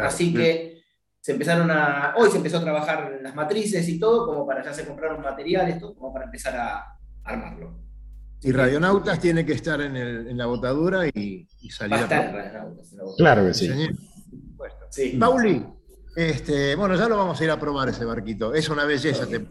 Así 0.00 0.32
que 0.32 0.82
se 1.20 1.32
empezaron 1.32 1.70
a. 1.70 2.14
Hoy 2.16 2.30
se 2.30 2.36
empezó 2.36 2.58
a 2.58 2.62
trabajar 2.62 3.14
en 3.16 3.22
las 3.24 3.34
matrices 3.34 3.88
y 3.88 3.98
todo, 3.98 4.26
como 4.26 4.46
para 4.46 4.62
ya 4.62 4.72
se 4.72 4.86
compraron 4.86 5.20
materiales, 5.22 5.80
todo, 5.80 5.94
como 5.96 6.12
para 6.12 6.26
empezar 6.26 6.56
a 6.56 6.98
armarlo. 7.24 7.85
Y 8.42 8.52
Radionautas 8.52 9.20
tiene 9.20 9.44
que 9.44 9.54
estar 9.54 9.80
en, 9.80 10.36
la 10.36 10.46
botadura 10.46 11.06
y, 11.08 11.48
salir 11.70 11.94
a 11.94 12.06
Radionautas 12.06 12.94
Claro 13.16 13.46
que 13.46 13.54
sí. 13.54 13.70
sí. 14.90 15.16
Pauli, 15.18 15.64
este, 16.16 16.74
bueno, 16.76 16.94
ya 16.96 17.08
lo 17.08 17.18
vamos 17.18 17.38
a 17.38 17.44
ir 17.44 17.50
a 17.50 17.60
probar 17.60 17.90
ese 17.90 18.04
barquito. 18.04 18.54
Es 18.54 18.70
una 18.70 18.84
belleza. 18.84 19.26
Te, 19.26 19.46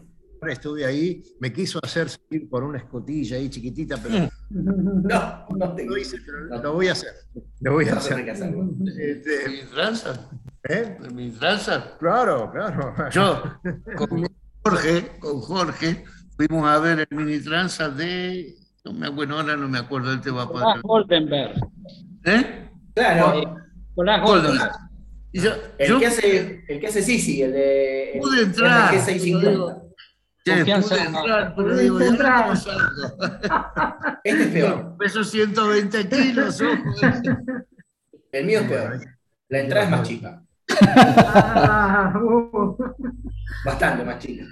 estuve 0.48 0.84
ahí, 0.84 1.22
me 1.40 1.52
quiso 1.52 1.78
hacer 1.82 2.08
seguir 2.08 2.48
por 2.48 2.64
una 2.64 2.78
escotilla 2.78 3.36
ahí 3.36 3.48
chiquitita, 3.48 3.96
pero. 4.02 4.28
No, 4.50 5.46
no 5.56 5.74
te 5.74 5.84
lo 5.84 5.96
hice, 5.96 6.18
pero 6.24 6.62
lo 6.62 6.72
voy 6.72 6.88
a 6.88 6.92
hacer. 6.92 7.12
Lo 7.60 7.72
voy 7.74 7.88
a 7.88 7.94
hacer. 7.94 8.28
Este, 8.28 9.48
¿Mi 9.48 9.70
tranza? 9.72 10.28
¿Eh? 10.68 10.98
¿Mi 11.12 11.30
tranza? 11.30 11.96
Claro, 11.98 12.50
claro. 12.50 12.94
Yo, 13.10 13.42
con 13.96 14.26
Jorge, 14.64 15.18
con 15.20 15.40
Jorge, 15.40 16.04
fuimos 16.36 16.68
a 16.68 16.78
ver 16.80 17.06
el 17.08 17.16
mini 17.16 17.38
tranza 17.38 17.88
de 17.88 18.56
no 18.86 18.92
me, 18.92 19.08
bueno, 19.08 19.40
ahora 19.40 19.56
no 19.56 19.66
me 19.68 19.78
acuerdo 19.78 20.10
del 20.10 20.20
tema. 20.20 20.44
Nicolás 20.44 20.80
Goldenberg. 20.82 21.54
¿Eh? 22.24 22.68
Claro. 22.94 23.56
Nicolás 23.88 24.22
Goldenberg. 24.22 24.72
Yo, 25.32 25.50
el, 25.76 25.88
yo, 25.88 25.98
que 25.98 26.06
hace, 26.06 26.64
el 26.68 26.80
que 26.80 26.86
hace 26.86 27.02
Sisi, 27.02 27.42
el 27.42 27.52
de. 27.52 28.18
Pude 28.20 28.42
entrar. 28.42 28.94
El 28.94 29.00
G650. 29.00 29.92
pude 30.44 31.00
entrar, 31.02 31.54
pero 31.56 31.76
digo, 31.76 31.98
ya 31.98 32.54
Este 34.24 34.42
es 34.42 34.48
peor. 34.48 34.96
Peso 35.00 35.24
120 35.24 36.08
kilos, 36.08 36.60
ojo. 36.60 36.76
El 38.30 38.46
mío 38.46 38.60
es 38.60 38.68
peor. 38.68 39.00
La 39.48 39.58
entrada 39.58 39.84
es 39.84 39.90
más 39.90 40.08
chica. 40.08 40.42
Bastante 43.64 44.04
más 44.04 44.18
chica. 44.20 44.44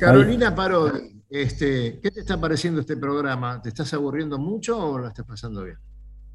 Carolina 0.00 0.54
Parodi. 0.54 1.15
Este, 1.28 1.98
¿Qué 2.00 2.10
te 2.10 2.20
está 2.20 2.40
pareciendo 2.40 2.80
este 2.80 2.96
programa? 2.96 3.60
¿Te 3.60 3.68
estás 3.68 3.92
aburriendo 3.94 4.38
mucho 4.38 4.78
o 4.78 4.98
lo 4.98 5.08
estás 5.08 5.26
pasando 5.26 5.64
bien? 5.64 5.78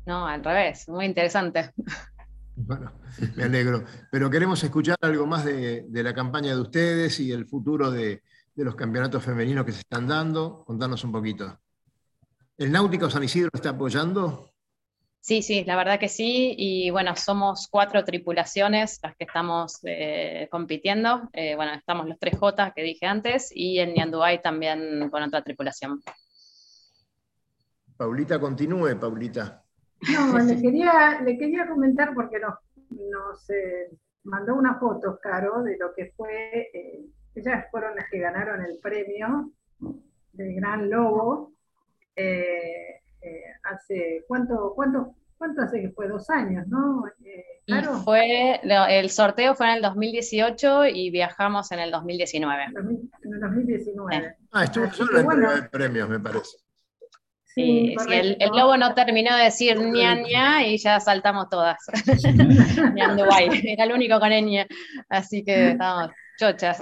No, 0.05 0.27
al 0.27 0.43
revés, 0.43 0.87
muy 0.89 1.05
interesante. 1.05 1.71
Bueno, 2.53 2.91
me 3.35 3.43
alegro. 3.45 3.85
Pero 4.11 4.29
queremos 4.29 4.63
escuchar 4.63 4.97
algo 5.01 5.25
más 5.25 5.45
de, 5.45 5.87
la 5.89 6.13
campaña 6.13 6.53
de 6.53 6.61
ustedes 6.61 7.19
y 7.19 7.31
el 7.31 7.47
futuro 7.47 7.89
de, 7.89 8.21
los 8.55 8.75
campeonatos 8.75 9.23
femeninos 9.23 9.65
que 9.65 9.71
se 9.71 9.79
están 9.79 10.07
dando. 10.07 10.63
Contanos 10.65 11.03
un 11.03 11.11
poquito. 11.11 11.59
¿El 12.57 12.71
Náutico 12.71 13.09
San 13.09 13.23
Isidro 13.23 13.49
está 13.53 13.69
apoyando? 13.69 14.50
Sí, 15.21 15.43
sí, 15.43 15.63
la 15.65 15.75
verdad 15.75 15.99
que 15.99 16.09
sí. 16.09 16.55
Y 16.57 16.89
bueno, 16.89 17.15
somos 17.15 17.67
cuatro 17.69 18.03
tripulaciones 18.03 18.99
las 19.03 19.15
que 19.15 19.25
estamos 19.25 19.79
eh, 19.83 20.47
compitiendo. 20.49 21.29
Eh, 21.33 21.55
bueno, 21.55 21.73
estamos 21.73 22.07
los 22.07 22.17
tres 22.17 22.37
J 22.39 22.73
que 22.73 22.81
dije 22.81 23.05
antes 23.05 23.51
y 23.53 23.77
en 23.77 23.93
Nianduay 23.93 24.41
también 24.41 25.09
con 25.11 25.21
otra 25.21 25.43
tripulación. 25.43 26.01
Paulita, 27.95 28.39
continúe, 28.39 28.99
Paulita. 28.99 29.63
No, 30.11 30.39
le 30.39 30.55
quería, 30.61 31.21
le 31.21 31.37
quería 31.37 31.67
comentar 31.67 32.15
porque 32.15 32.39
nos, 32.39 32.55
nos 32.89 33.47
eh, 33.51 33.91
mandó 34.23 34.55
una 34.55 34.79
foto, 34.79 35.19
Caro, 35.21 35.61
de 35.61 35.77
lo 35.77 35.93
que 35.93 36.11
fue, 36.17 36.71
ellas 37.35 37.65
fueron 37.69 37.95
las 37.95 38.09
que 38.09 38.17
ganaron 38.17 38.65
el 38.65 38.79
premio 38.79 39.51
del 40.33 40.55
Gran 40.55 40.89
Lobo. 40.89 41.53
Eh, 42.15 43.00
hace, 43.63 44.23
¿cuánto, 44.27 44.73
cuánto, 44.75 45.15
cuánto 45.37 45.61
hace 45.61 45.81
que 45.81 45.89
fue? 45.89 46.07
Dos 46.07 46.29
años, 46.29 46.67
¿no? 46.67 47.03
Eh, 47.25 47.43
claro. 47.65 47.93
Fue, 47.99 48.59
el 48.63 49.09
sorteo 49.09 49.55
fue 49.55 49.67
en 49.67 49.75
el 49.77 49.81
2018 49.81 50.85
y 50.87 51.09
viajamos 51.11 51.71
en 51.71 51.79
el 51.79 51.91
2019. 51.91 52.63
En 52.63 53.33
el 53.33 53.39
2019. 53.39 54.35
Ah, 54.51 54.63
estuvo 54.63 54.89
solo 54.91 55.19
en 55.19 55.25
bueno. 55.25 55.49
premios, 55.71 56.09
me 56.09 56.19
parece. 56.19 56.57
Sí, 57.53 57.95
sí 57.97 58.13
el, 58.13 58.37
el, 58.39 58.49
lobo 58.51 58.77
no 58.77 58.93
terminó 58.93 59.35
de 59.35 59.43
decir 59.43 59.77
ña 59.77 60.15
ña 60.15 60.65
y 60.65 60.77
ya 60.77 61.01
saltamos 61.01 61.49
todas. 61.49 61.77
Era 63.65 63.83
el 63.83 63.91
único 63.91 64.19
con 64.21 64.29
ña, 64.29 64.65
así 65.09 65.43
que 65.43 65.71
estábamos 65.71 66.11
chochas. 66.37 66.81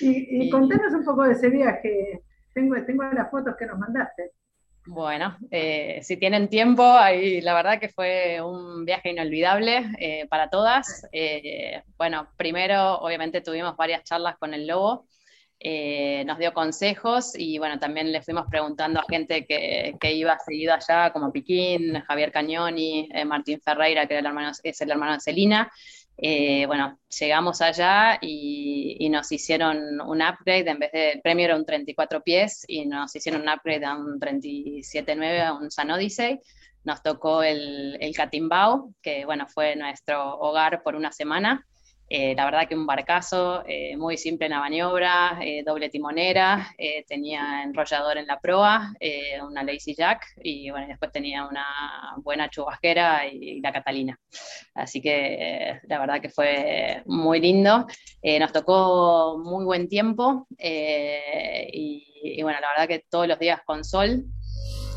Y, 0.00 0.44
y, 0.46 0.50
contanos 0.50 0.92
un 0.92 1.04
poco 1.04 1.24
de 1.24 1.32
ese 1.32 1.48
viaje. 1.48 2.22
Tengo, 2.52 2.76
tengo 2.84 3.04
las 3.04 3.30
fotos 3.30 3.54
que 3.58 3.66
nos 3.66 3.78
mandaste. 3.78 4.32
Bueno, 4.88 5.36
eh, 5.50 5.98
si 6.02 6.16
tienen 6.16 6.48
tiempo, 6.48 6.84
la 6.84 7.54
verdad 7.54 7.80
que 7.80 7.88
fue 7.88 8.40
un 8.40 8.84
viaje 8.84 9.10
inolvidable 9.10 9.84
eh, 9.98 10.26
para 10.28 10.48
todas. 10.48 11.08
Eh, 11.10 11.82
bueno, 11.98 12.28
primero 12.36 12.98
obviamente 13.00 13.40
tuvimos 13.40 13.76
varias 13.76 14.04
charlas 14.04 14.36
con 14.38 14.54
el 14.54 14.68
lobo, 14.68 15.08
nos 16.24 16.38
dio 16.38 16.52
consejos 16.52 17.32
y 17.36 17.58
bueno, 17.58 17.80
también 17.80 18.12
le 18.12 18.22
fuimos 18.22 18.46
preguntando 18.48 19.00
a 19.00 19.06
gente 19.08 19.44
que, 19.44 19.96
que 19.98 20.12
iba 20.12 20.38
seguido 20.38 20.74
allá, 20.74 21.12
como 21.12 21.32
Piquín, 21.32 22.00
Javier 22.02 22.30
Cañoni, 22.30 23.08
Martín 23.26 23.60
Ferreira, 23.60 24.06
que 24.06 24.14
era 24.14 24.20
el 24.20 24.26
hermano, 24.26 24.52
es 24.62 24.80
el 24.80 24.90
hermano 24.90 25.14
de 25.14 25.20
Celina, 25.20 25.72
eh, 26.18 26.64
bueno, 26.66 26.98
llegamos 27.18 27.60
allá 27.60 28.18
y, 28.20 29.08
nos 29.10 29.30
hicieron 29.30 30.00
un 30.00 30.22
upgrade, 30.22 30.70
en 30.70 30.78
vez 30.78 30.92
de, 30.92 31.12
el 31.12 31.20
premio 31.20 31.44
era 31.44 31.56
un 31.56 31.64
34 31.64 32.22
pies 32.22 32.64
y 32.66 32.86
nos 32.86 33.14
hicieron 33.14 33.42
un 33.42 33.48
upgrade 33.48 33.84
a 33.84 33.96
un 33.96 34.18
37.9, 34.18 35.46
a 35.46 35.52
un 35.54 35.70
San 35.70 35.90
Odyssey. 35.90 36.40
Nos 36.84 37.02
tocó 37.02 37.42
el, 37.42 37.96
el 38.00 38.14
Catimbao, 38.14 38.94
que 39.02 39.24
bueno, 39.24 39.46
fue 39.46 39.76
nuestro 39.76 40.38
hogar 40.38 40.82
por 40.82 40.96
una 40.96 41.12
semana. 41.12 41.66
La 42.08 42.44
verdad 42.44 42.68
que 42.68 42.74
un 42.74 42.86
barcazo 42.86 43.64
muy 43.96 44.16
simple 44.16 44.46
en 44.46 44.52
la 44.52 44.60
maniobra, 44.60 45.38
doble 45.64 45.88
timonera, 45.88 46.74
tenía 47.08 47.62
enrollador 47.64 48.18
en 48.18 48.26
la 48.26 48.38
proa, 48.38 48.92
una 49.42 49.62
Lazy 49.64 49.94
Jack 49.94 50.24
y 50.42 50.70
bueno, 50.70 50.86
después 50.86 51.10
tenía 51.10 51.46
una 51.46 51.66
buena 52.18 52.48
chubasquera 52.48 53.26
y, 53.26 53.60
la 53.60 53.72
Catalina. 53.72 54.18
Así 54.74 55.00
que 55.00 55.80
la 55.88 55.98
verdad 55.98 56.20
que 56.20 56.30
fue 56.30 57.02
muy 57.06 57.40
lindo. 57.40 57.86
nos 58.22 58.52
tocó 58.52 59.38
muy 59.42 59.64
buen 59.64 59.88
tiempo 59.88 60.46
y, 60.58 62.06
y 62.22 62.42
bueno, 62.42 62.60
la 62.60 62.68
verdad 62.68 62.88
que 62.88 63.04
todos 63.08 63.28
los 63.28 63.38
días 63.38 63.60
con 63.64 63.84
sol, 63.84 64.24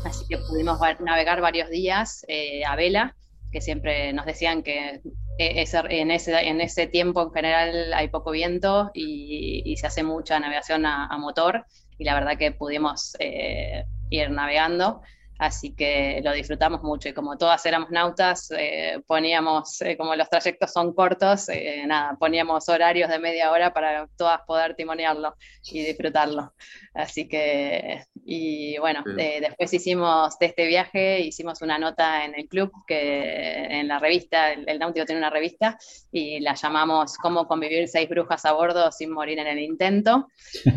así 0.04 0.24
que 0.28 0.38
pudimos 0.38 0.78
navegar 1.00 1.40
varios 1.40 1.70
días 1.70 2.24
eh, 2.28 2.64
a 2.64 2.76
vela, 2.76 3.16
que 3.52 3.60
siempre 3.60 4.12
nos 4.12 4.26
decían 4.26 4.62
que 4.62 5.00
e, 5.40 5.64
en, 5.88 6.10
ese, 6.10 6.86
tiempo 6.88 7.22
en 7.22 7.30
general 7.30 7.94
hay 7.94 8.08
poco 8.08 8.30
viento 8.30 8.90
y, 8.92 9.74
se 9.78 9.86
hace 9.86 10.02
mucha 10.02 10.38
navegación 10.38 10.84
a, 10.84 11.16
motor 11.16 11.64
y 11.96 12.04
la 12.04 12.12
verdad 12.12 12.36
que 12.36 12.52
pudimos 12.52 13.16
eh, 13.20 13.86
ir 14.10 14.30
navegando. 14.30 15.00
Así 15.40 15.74
que 15.74 16.20
lo 16.22 16.34
disfrutamos 16.34 16.82
mucho 16.82 17.08
y 17.08 17.14
como 17.14 17.38
todas 17.38 17.64
éramos 17.64 17.90
nautas, 17.90 18.50
eh, 18.50 19.00
poníamos, 19.06 19.80
eh, 19.80 19.96
como 19.96 20.14
los 20.14 20.28
trayectos 20.28 20.70
son 20.70 20.92
cortos, 20.92 21.48
eh, 21.48 21.82
nada, 21.86 22.14
poníamos 22.20 22.68
horarios 22.68 23.08
de 23.08 23.18
media 23.18 23.50
hora 23.50 23.72
para 23.72 24.06
todas 24.18 24.42
poder 24.42 24.74
timonearlo 24.74 25.34
y 25.72 25.82
disfrutarlo. 25.82 26.52
Así 26.92 27.26
que, 27.26 28.04
y 28.22 28.76
bueno, 28.80 29.02
después 29.06 29.72
hicimos 29.72 30.38
de 30.38 30.46
este 30.46 30.66
viaje, 30.66 31.20
hicimos 31.20 31.62
una 31.62 31.78
nota 31.78 32.26
en 32.26 32.34
el 32.34 32.46
club, 32.46 32.70
que 32.86 33.64
en 33.80 33.88
la 33.88 33.98
revista, 33.98 34.52
el, 34.52 34.78
Náutico 34.78 35.06
tiene 35.06 35.20
una 35.20 35.30
revista, 35.30 35.78
y 36.12 36.40
la 36.40 36.52
llamamos 36.54 37.16
Cómo 37.16 37.46
convivir 37.46 37.88
seis 37.88 38.10
brujas 38.10 38.44
a 38.44 38.52
bordo 38.52 38.92
sin 38.92 39.10
morir 39.10 39.38
en 39.38 39.46
el 39.46 39.60
intento. 39.60 40.28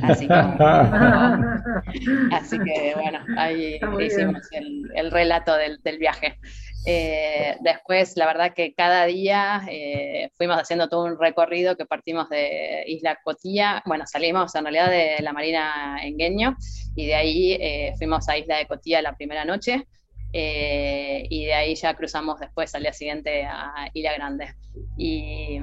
Así 0.03 0.25
que, 0.25 0.33
así 2.31 2.59
que 2.59 2.93
bueno, 2.95 3.19
ahí 3.37 3.79
hicimos 3.99 4.52
el, 4.53 5.11
relato 5.11 5.55
del, 5.55 5.97
viaje. 5.97 6.37
Eh, 6.85 7.55
después, 7.61 8.17
la 8.17 8.25
verdad 8.25 8.53
que 8.53 8.73
cada 8.73 9.05
día 9.05 9.63
eh, 9.69 10.29
fuimos 10.35 10.57
haciendo 10.57 10.89
todo 10.89 11.05
un 11.05 11.19
recorrido 11.19 11.77
que 11.77 11.85
partimos 11.85 12.29
de 12.29 12.83
Isla 12.87 13.19
Cotilla, 13.23 13.81
bueno, 13.85 14.05
salimos 14.05 14.53
en 14.55 14.63
realidad 14.65 14.89
de 14.89 15.21
la 15.21 15.31
Marina 15.31 15.97
Engueño 16.01 16.57
y 16.95 17.07
de 17.07 17.15
ahí 17.15 17.53
eh, 17.53 17.93
fuimos 17.97 18.27
a 18.27 18.37
Isla 18.37 18.57
de 18.57 18.67
Cotilla 18.67 19.01
la 19.01 19.15
primera 19.15 19.45
noche 19.45 19.87
y 20.35 21.45
de 21.45 21.53
ahí 21.53 21.75
ya 21.75 21.93
cruzamos 21.93 22.39
después 22.39 22.73
al 22.73 22.81
día 22.81 22.91
siguiente 22.91 23.45
a 23.45 23.89
Isla 23.93 24.13
Grande. 24.13 24.55
Y, 24.97 25.59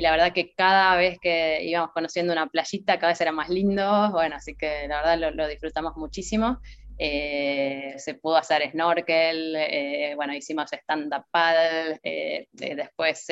la 0.00 0.10
verdad 0.10 0.32
que 0.32 0.54
cada 0.54 0.96
vez 0.96 1.18
que 1.20 1.62
íbamos 1.62 1.92
conociendo 1.92 2.32
una 2.32 2.46
playita, 2.46 2.98
cada 2.98 3.12
vez 3.12 3.20
era 3.20 3.32
más 3.32 3.48
lindo, 3.48 4.10
bueno, 4.12 4.36
así 4.36 4.54
que 4.54 4.88
la 4.88 4.96
verdad 4.96 5.18
lo, 5.18 5.30
lo 5.30 5.48
disfrutamos 5.48 5.96
muchísimo. 5.96 6.58
Eh, 6.96 7.94
se 7.96 8.14
pudo 8.14 8.36
hacer 8.36 8.70
snorkel, 8.70 9.56
eh, 9.56 10.12
bueno, 10.14 10.32
hicimos 10.32 10.70
stand-up 10.72 11.24
paddle, 11.30 11.98
eh, 12.04 12.46
después 12.52 13.26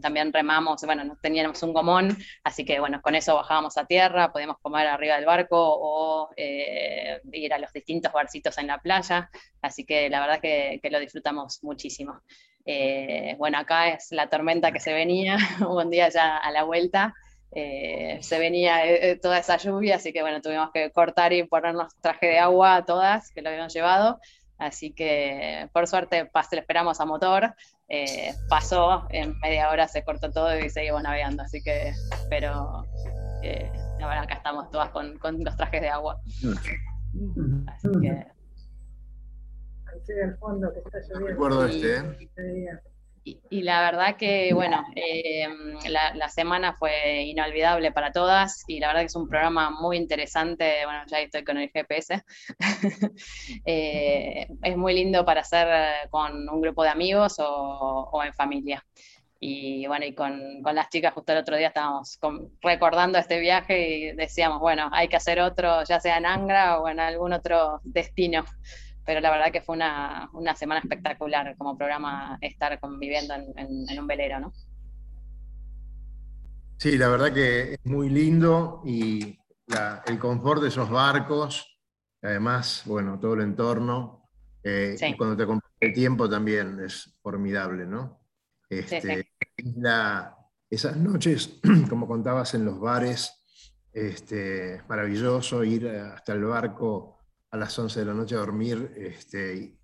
también 0.00 0.32
remamos, 0.32 0.82
bueno, 0.84 1.16
teníamos 1.22 1.62
un 1.62 1.72
gomón, 1.72 2.16
así 2.42 2.64
que 2.64 2.80
bueno, 2.80 3.00
con 3.00 3.14
eso 3.14 3.36
bajábamos 3.36 3.78
a 3.78 3.86
tierra, 3.86 4.32
podíamos 4.32 4.58
comer 4.58 4.88
arriba 4.88 5.16
del 5.16 5.26
barco 5.26 5.56
o 5.58 6.30
ir 6.36 7.54
a 7.54 7.58
los 7.58 7.72
distintos 7.72 8.12
barcitos 8.12 8.58
en 8.58 8.66
la 8.66 8.78
playa, 8.78 9.30
así 9.60 9.84
que 9.84 10.10
la 10.10 10.20
verdad 10.20 10.40
que, 10.40 10.80
que 10.82 10.90
lo 10.90 10.98
disfrutamos 10.98 11.62
muchísimo. 11.62 12.20
bueno, 13.38 13.58
acá 13.58 13.90
es 13.90 14.10
la 14.10 14.28
tormenta 14.28 14.72
que 14.72 14.80
se 14.80 14.92
venía, 14.92 15.36
un 15.68 15.88
día 15.90 16.08
ya 16.08 16.36
a 16.36 16.50
la 16.50 16.64
vuelta. 16.64 17.14
Eh, 17.54 18.18
se 18.22 18.38
venía 18.38 18.86
eh, 18.86 19.10
eh, 19.10 19.16
toda 19.16 19.38
esa 19.38 19.58
lluvia, 19.58 19.96
así 19.96 20.12
que 20.12 20.22
bueno, 20.22 20.40
tuvimos 20.40 20.70
que 20.72 20.90
cortar 20.90 21.34
y 21.34 21.42
ponernos 21.42 21.94
traje 22.00 22.26
de 22.26 22.38
agua 22.38 22.76
a 22.76 22.84
todas 22.86 23.30
que 23.30 23.42
lo 23.42 23.50
habían 23.50 23.68
llevado. 23.68 24.20
Así 24.56 24.92
que 24.92 25.68
por 25.72 25.86
suerte 25.86 26.30
le 26.52 26.58
esperamos 26.58 27.00
a 27.00 27.04
motor, 27.04 27.54
pasó, 28.48 29.06
en 29.10 29.38
media 29.40 29.70
hora 29.70 29.88
se 29.88 30.04
cortó 30.04 30.30
todo 30.30 30.56
y 30.56 30.70
seguimos 30.70 31.02
navegando. 31.02 31.42
Así 31.42 31.62
que, 31.62 31.92
pero 32.30 32.86
ahora 34.00 34.22
acá 34.22 34.34
estamos 34.34 34.70
todas 34.70 34.90
con, 34.90 35.18
con, 35.18 35.42
los 35.42 35.56
trajes 35.56 35.80
de 35.80 35.88
agua. 35.88 36.20
Así 37.66 37.88
que. 38.00 38.26
El 40.08 40.36
fondo 40.36 40.72
que 40.72 40.78
está 40.78 40.98
lloviendo. 41.00 41.26
Recuerdo 41.26 41.66
este, 41.66 42.02
y, 43.24 43.62
la 43.62 43.82
verdad 43.82 44.16
que, 44.16 44.52
bueno, 44.52 44.84
eh, 44.96 45.46
la, 45.88 46.28
semana 46.28 46.74
fue 46.74 47.22
inolvidable 47.22 47.92
para 47.92 48.10
todas 48.10 48.64
y 48.66 48.80
la 48.80 48.88
verdad 48.88 49.02
que 49.02 49.06
es 49.06 49.16
un 49.16 49.28
programa 49.28 49.70
muy 49.70 49.96
interesante. 49.96 50.84
Bueno, 50.84 51.02
ya 51.06 51.20
estoy 51.20 51.44
con 51.44 51.58
el 51.58 51.70
GPS. 51.70 52.24
Eh, 53.66 54.46
es 54.62 54.76
muy 54.76 54.94
lindo 54.94 55.24
para 55.24 55.42
hacer 55.42 55.68
con 56.10 56.48
un 56.48 56.60
grupo 56.60 56.82
de 56.82 56.88
amigos 56.88 57.36
o, 57.38 58.22
en 58.24 58.32
familia. 58.34 58.84
Y 59.38 59.86
bueno, 59.86 60.04
y 60.06 60.14
con, 60.14 60.62
con, 60.62 60.74
las 60.74 60.88
chicas 60.88 61.12
justo 61.14 61.32
el 61.32 61.38
otro 61.38 61.56
día 61.56 61.68
estábamos 61.68 62.18
recordando 62.60 63.18
este 63.18 63.40
viaje 63.40 63.88
y 63.88 64.12
decíamos, 64.12 64.60
bueno, 64.60 64.88
hay 64.92 65.08
que 65.08 65.16
hacer 65.16 65.40
otro, 65.40 65.84
ya 65.84 66.00
sea 66.00 66.18
en 66.18 66.26
Angra 66.26 66.80
o 66.80 66.88
en 66.88 67.00
algún 67.00 67.32
otro 67.32 67.80
destino 67.84 68.44
pero 69.04 69.20
la 69.20 69.30
verdad 69.30 69.52
que 69.52 69.62
fue 69.62 69.76
una, 69.76 70.30
una 70.32 70.54
semana 70.54 70.80
espectacular 70.80 71.56
como 71.56 71.76
programa 71.76 72.38
estar 72.40 72.78
conviviendo 72.80 73.34
en, 73.34 73.98
un 73.98 74.06
velero, 74.06 74.40
¿no? 74.40 74.52
Sí, 76.78 76.98
la 76.98 77.08
verdad 77.08 77.32
que 77.32 77.74
es 77.74 77.78
muy 77.84 78.08
lindo 78.08 78.82
y 78.84 79.38
el 80.06 80.18
confort 80.18 80.62
de 80.62 80.68
esos 80.68 80.90
barcos, 80.90 81.78
además, 82.20 82.82
bueno, 82.86 83.18
todo 83.18 83.34
el 83.34 83.42
entorno, 83.42 84.28
eh, 84.62 84.96
y 85.00 85.16
cuando 85.16 85.36
te 85.36 85.42
acompaña 85.44 85.72
el 85.80 85.92
tiempo 85.92 86.28
también 86.28 86.80
es 86.84 87.18
formidable, 87.22 87.86
¿no? 87.86 88.20
Este, 88.68 89.26
esas 90.70 90.96
noches, 90.96 91.60
como 91.88 92.06
contabas 92.06 92.54
en 92.54 92.64
los 92.64 92.80
bares, 92.80 93.42
este, 93.92 94.76
es 94.76 94.88
maravilloso 94.88 95.62
ir 95.64 95.88
hasta 95.88 96.32
el 96.32 96.44
barco 96.44 97.11
a 97.52 97.56
las 97.58 97.78
11 97.78 98.00
de 98.00 98.06
la 98.06 98.14
noche 98.14 98.34
a 98.34 98.38
dormir 98.38 98.92
este, 98.96 99.54
y, 99.54 99.78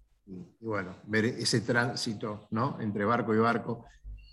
bueno, 0.60 0.96
ver 1.04 1.26
ese 1.26 1.60
tránsito 1.60 2.48
¿no? 2.50 2.78
entre 2.80 3.04
barco 3.04 3.34
y 3.34 3.38
barco. 3.38 3.84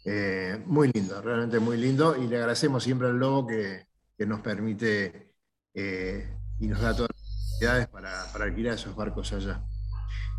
Eh, 0.06 0.62
muy 0.68 0.92
lindo, 0.94 1.22
realmente 1.22 1.60
muy 1.60 1.78
lindo 1.78 2.16
y 2.16 2.28
le 2.28 2.38
agradecemos 2.38 2.84
siempre 2.84 3.08
al 3.08 3.18
Lobo 3.18 3.48
que, 3.48 3.88
que 4.18 4.26
nos 4.26 4.40
permite 4.40 5.34
eh, 5.74 6.30
y 6.60 6.68
nos 6.68 6.80
da 6.80 6.96
todas 6.96 7.10
las 7.10 7.50
facilidades 7.50 7.88
para, 7.88 8.26
para, 8.32 8.46
alquilar 8.46 8.76
esos 8.76 8.96
barcos 8.96 9.34
allá. 9.34 9.64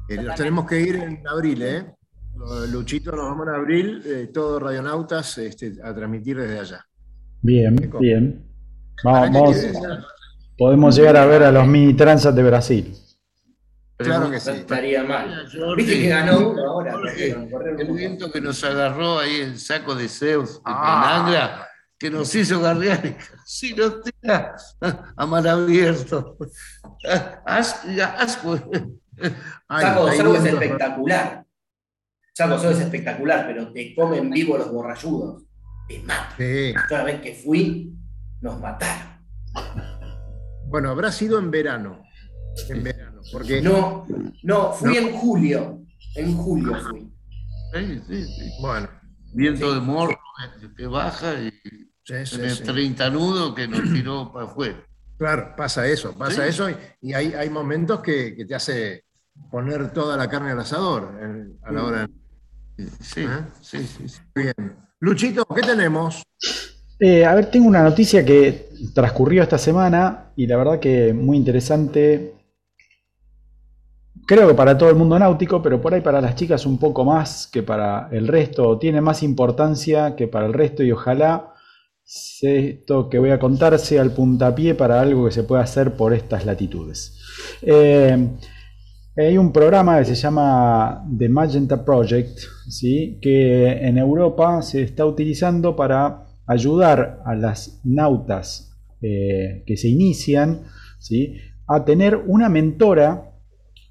Eh, 0.08 0.16
nos 0.22 0.36
tenemos 0.36 0.66
que 0.66 0.80
ir 0.80 0.96
en 0.96 1.26
abril, 1.26 1.62
¿eh? 1.62 1.94
Luchito, 2.70 3.10
nos 3.12 3.24
vamos 3.24 3.48
en 3.48 3.54
abril, 3.54 4.30
todos 4.32 4.62
radionautas 4.62 5.38
este, 5.38 5.74
a 5.82 5.94
transmitir 5.94 6.38
desde 6.38 6.60
allá. 6.60 6.86
Bien, 7.42 7.74
bien. 7.98 8.46
Vamos, 9.02 9.56
Podemos 10.56 10.96
llegar 10.96 11.16
a 11.16 11.26
ver 11.26 11.42
a 11.42 11.52
los 11.52 11.66
mini 11.66 11.94
transat 11.94 12.34
de 12.34 12.42
Brasil. 12.42 12.96
Claro 13.98 14.30
que 14.30 14.40
sí. 14.40 14.50
estaría 14.50 15.02
mal. 15.04 15.46
Viste 15.76 16.00
que 16.00 16.08
ganó 16.08 16.50
uno 16.50 16.66
ahora. 16.66 16.94
El 17.16 17.92
viento 17.92 18.30
que 18.30 18.40
nos 18.40 18.62
agarró 18.62 19.18
ahí 19.18 19.36
el 19.36 19.58
saco 19.58 19.94
de 19.94 20.08
Zeus 20.08 20.60
ah. 20.64 21.22
en 21.24 21.26
Angra, 21.26 21.68
que 21.98 22.10
nos 22.10 22.34
hizo 22.34 22.60
garrear 22.60 23.16
si 23.46 23.74
no 23.74 24.00
tenga 24.00 24.54
a 25.16 25.26
mar 25.26 25.48
abierto. 25.48 26.36
Asco. 27.44 28.58
Saco 29.68 30.06
de 30.06 30.16
es 30.16 30.44
espectacular. 30.44 31.44
Saco 32.34 32.58
de 32.58 32.72
es 32.72 32.80
espectacular, 32.80 33.46
pero 33.46 33.72
te 33.72 33.94
comen 33.94 34.30
vivo 34.30 34.58
los 34.58 34.70
borrayudos. 34.70 35.44
Te 35.88 36.00
matan. 36.00 36.74
Cada 36.88 37.04
vez 37.04 37.20
que 37.20 37.34
fui, 37.34 37.94
nos 38.42 38.60
mataron. 38.60 39.16
Bueno, 40.68 40.90
habrá 40.90 41.12
sido 41.12 41.38
en 41.38 41.50
verano. 41.50 42.02
En 42.68 42.82
verano. 42.82 43.20
Porque... 43.32 43.60
No, 43.60 44.06
no, 44.42 44.72
fui 44.72 44.96
en 44.96 45.12
julio. 45.12 45.82
En 46.14 46.36
julio 46.36 46.76
fui. 46.90 47.12
Sí, 47.72 48.02
sí, 48.06 48.24
sí. 48.24 48.50
Bueno. 48.60 48.88
Viento 49.34 49.74
de 49.74 49.80
morro 49.80 50.18
que 50.76 50.86
baja 50.86 51.34
y 51.34 51.52
sí, 52.04 52.62
30 52.64 53.10
nudos 53.10 53.54
que 53.54 53.68
nos 53.68 53.82
tiró 53.92 54.32
para 54.32 54.46
afuera. 54.46 54.86
Claro, 55.18 55.54
pasa 55.56 55.86
eso, 55.86 56.12
pasa 56.14 56.46
eso 56.46 56.68
y, 57.00 57.12
hay, 57.14 57.32
hay, 57.32 57.48
momentos 57.48 58.00
que, 58.00 58.34
que, 58.36 58.44
te 58.44 58.54
hace 58.54 59.04
poner 59.50 59.92
toda 59.92 60.16
la 60.16 60.28
carne 60.28 60.50
al 60.50 60.60
asador 60.60 61.58
a 61.62 61.72
la 61.72 61.84
hora. 61.84 62.10
Sí, 63.00 63.22
¿Eh? 63.22 63.44
sí, 63.62 63.86
sí, 63.86 64.08
sí. 64.08 64.20
Bien. 64.34 64.76
Luchito, 65.00 65.46
¿qué 65.46 65.62
tenemos? 65.62 66.22
Eh, 66.98 67.24
a 67.24 67.34
ver, 67.34 67.46
tengo 67.50 67.68
una 67.68 67.82
noticia 67.82 68.24
que 68.24 68.70
transcurrió 68.94 69.42
esta 69.42 69.58
semana 69.58 70.32
y 70.34 70.46
la 70.46 70.56
verdad 70.56 70.80
que 70.80 71.12
muy 71.12 71.36
interesante. 71.36 72.34
creo 74.26 74.48
que 74.48 74.54
para 74.54 74.76
todo 74.76 74.90
el 74.90 74.96
mundo 74.96 75.18
náutico, 75.18 75.62
pero 75.62 75.80
por 75.80 75.94
ahí 75.94 76.00
para 76.00 76.20
las 76.20 76.34
chicas 76.34 76.66
un 76.66 76.78
poco 76.78 77.04
más 77.04 77.46
que 77.46 77.62
para 77.62 78.08
el 78.12 78.26
resto, 78.28 78.78
tiene 78.78 79.00
más 79.00 79.22
importancia 79.22 80.16
que 80.16 80.26
para 80.26 80.46
el 80.46 80.52
resto 80.52 80.82
y 80.82 80.92
ojalá 80.92 81.52
esto 82.42 83.08
que 83.10 83.18
voy 83.18 83.30
a 83.30 83.38
contar 83.38 83.78
sea 83.78 84.02
el 84.02 84.10
puntapié 84.12 84.74
para 84.74 85.00
algo 85.00 85.26
que 85.26 85.32
se 85.32 85.42
pueda 85.42 85.62
hacer 85.62 85.94
por 85.96 86.14
estas 86.14 86.46
latitudes. 86.46 87.18
Eh, 87.62 88.28
hay 89.16 89.38
un 89.38 89.52
programa 89.52 89.98
que 89.98 90.04
se 90.06 90.14
llama 90.14 91.04
The 91.18 91.28
Magenta 91.28 91.84
Project, 91.84 92.38
¿sí? 92.68 93.18
que 93.20 93.86
en 93.86 93.98
Europa 93.98 94.62
se 94.62 94.82
está 94.82 95.06
utilizando 95.06 95.74
para 95.74 96.25
ayudar 96.46 97.22
a 97.24 97.34
las 97.34 97.80
nautas 97.84 98.72
eh, 99.02 99.62
que 99.66 99.76
se 99.76 99.88
inician 99.88 100.62
¿sí? 100.98 101.36
a 101.66 101.84
tener 101.84 102.16
una 102.16 102.48
mentora 102.48 103.32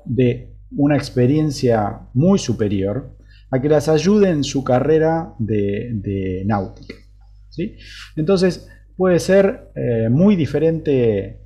de 0.06 0.56
una 0.76 0.96
experiencia 0.96 2.00
muy 2.14 2.40
superior, 2.40 3.16
a 3.52 3.62
que 3.62 3.70
las 3.70 3.88
ayude 3.88 4.30
en 4.30 4.44
su 4.44 4.64
carrera 4.64 5.34
de, 5.40 6.44
náutica. 6.46 6.96
¿sí? 7.50 7.76
Entonces 8.16 8.68
puede 8.98 9.20
ser 9.20 9.72
eh, 9.76 10.10
muy 10.10 10.36
diferente 10.36 11.42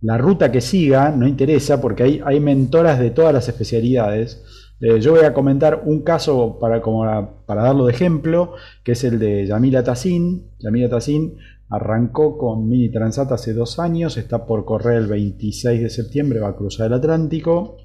la 0.00 0.18
ruta 0.18 0.52
que 0.52 0.60
siga, 0.60 1.10
no 1.10 1.26
interesa, 1.26 1.80
porque 1.80 2.02
hay, 2.02 2.20
hay 2.24 2.40
mentoras 2.40 2.98
de 2.98 3.10
todas 3.10 3.32
las 3.32 3.48
especialidades. 3.48 4.42
Eh, 4.80 5.00
yo 5.00 5.12
voy 5.12 5.24
a 5.24 5.32
comentar 5.32 5.82
un 5.86 6.02
caso 6.02 6.58
para, 6.58 6.82
como 6.82 7.02
para 7.46 7.62
darlo 7.62 7.86
de 7.86 7.92
ejemplo, 7.92 8.52
que 8.84 8.92
es 8.92 9.04
el 9.04 9.18
de 9.18 9.46
Yamila 9.46 9.82
Tassin. 9.82 10.50
Yamila 10.58 10.88
Tassin 10.88 11.36
Arrancó 11.68 12.38
con 12.38 12.68
Mini 12.68 12.90
Transat 12.90 13.32
hace 13.32 13.52
dos 13.52 13.80
años, 13.80 14.16
está 14.16 14.46
por 14.46 14.64
correr 14.64 14.98
el 14.98 15.06
26 15.08 15.82
de 15.82 15.90
septiembre, 15.90 16.38
va 16.38 16.50
a 16.50 16.56
cruzar 16.56 16.86
el 16.86 16.92
Atlántico 16.92 17.78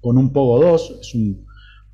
con 0.00 0.16
un 0.16 0.32
Pogo 0.32 0.58
2, 0.62 0.98
es 1.02 1.14
un 1.14 1.44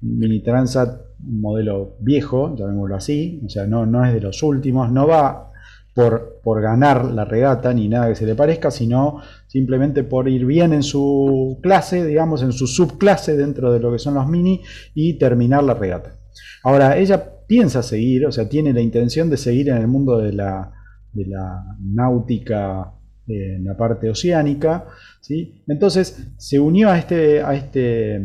Mini 0.00 0.44
Transat 0.44 1.00
modelo 1.18 1.96
viejo, 1.98 2.54
llamémoslo 2.54 2.94
así, 2.94 3.42
o 3.44 3.48
sea, 3.48 3.66
no, 3.66 3.84
no 3.84 4.04
es 4.04 4.14
de 4.14 4.20
los 4.20 4.44
últimos, 4.44 4.92
no 4.92 5.08
va 5.08 5.50
por, 5.94 6.60
ganar 6.60 7.04
la 7.04 7.24
regata 7.24 7.72
ni 7.72 7.88
nada 7.88 8.08
que 8.08 8.16
se 8.16 8.26
le 8.26 8.34
parezca, 8.34 8.70
sino 8.70 9.20
simplemente 9.46 10.02
por 10.04 10.28
ir 10.28 10.44
bien 10.44 10.72
en 10.72 10.82
su 10.82 11.58
clase, 11.62 12.04
digamos, 12.04 12.42
en 12.42 12.52
su 12.52 12.66
subclase 12.66 13.36
dentro 13.36 13.72
de 13.72 13.80
lo 13.80 13.92
que 13.92 13.98
son 13.98 14.14
los 14.14 14.28
Mini 14.28 14.60
y 14.94 15.14
terminar 15.14 15.62
la 15.62 15.74
regata. 15.74 16.16
Ahora, 16.64 16.98
ella 16.98 17.24
piensa 17.46 17.82
seguir, 17.82 18.26
o 18.26 18.32
sea, 18.32 18.48
tiene 18.48 18.72
la 18.72 18.80
intención 18.80 19.30
de 19.30 19.36
seguir 19.36 19.68
en 19.68 19.76
el 19.76 19.86
mundo 19.86 20.18
de 20.18 20.32
la 20.32 20.72
de 21.14 21.26
la 21.26 21.64
náutica 21.80 22.92
en 23.26 23.64
la 23.64 23.76
parte 23.76 24.10
oceánica. 24.10 24.86
¿sí? 25.20 25.62
Entonces 25.66 26.28
se 26.36 26.58
unió 26.60 26.90
a, 26.90 26.98
este, 26.98 27.42
a, 27.42 27.54
este, 27.54 28.16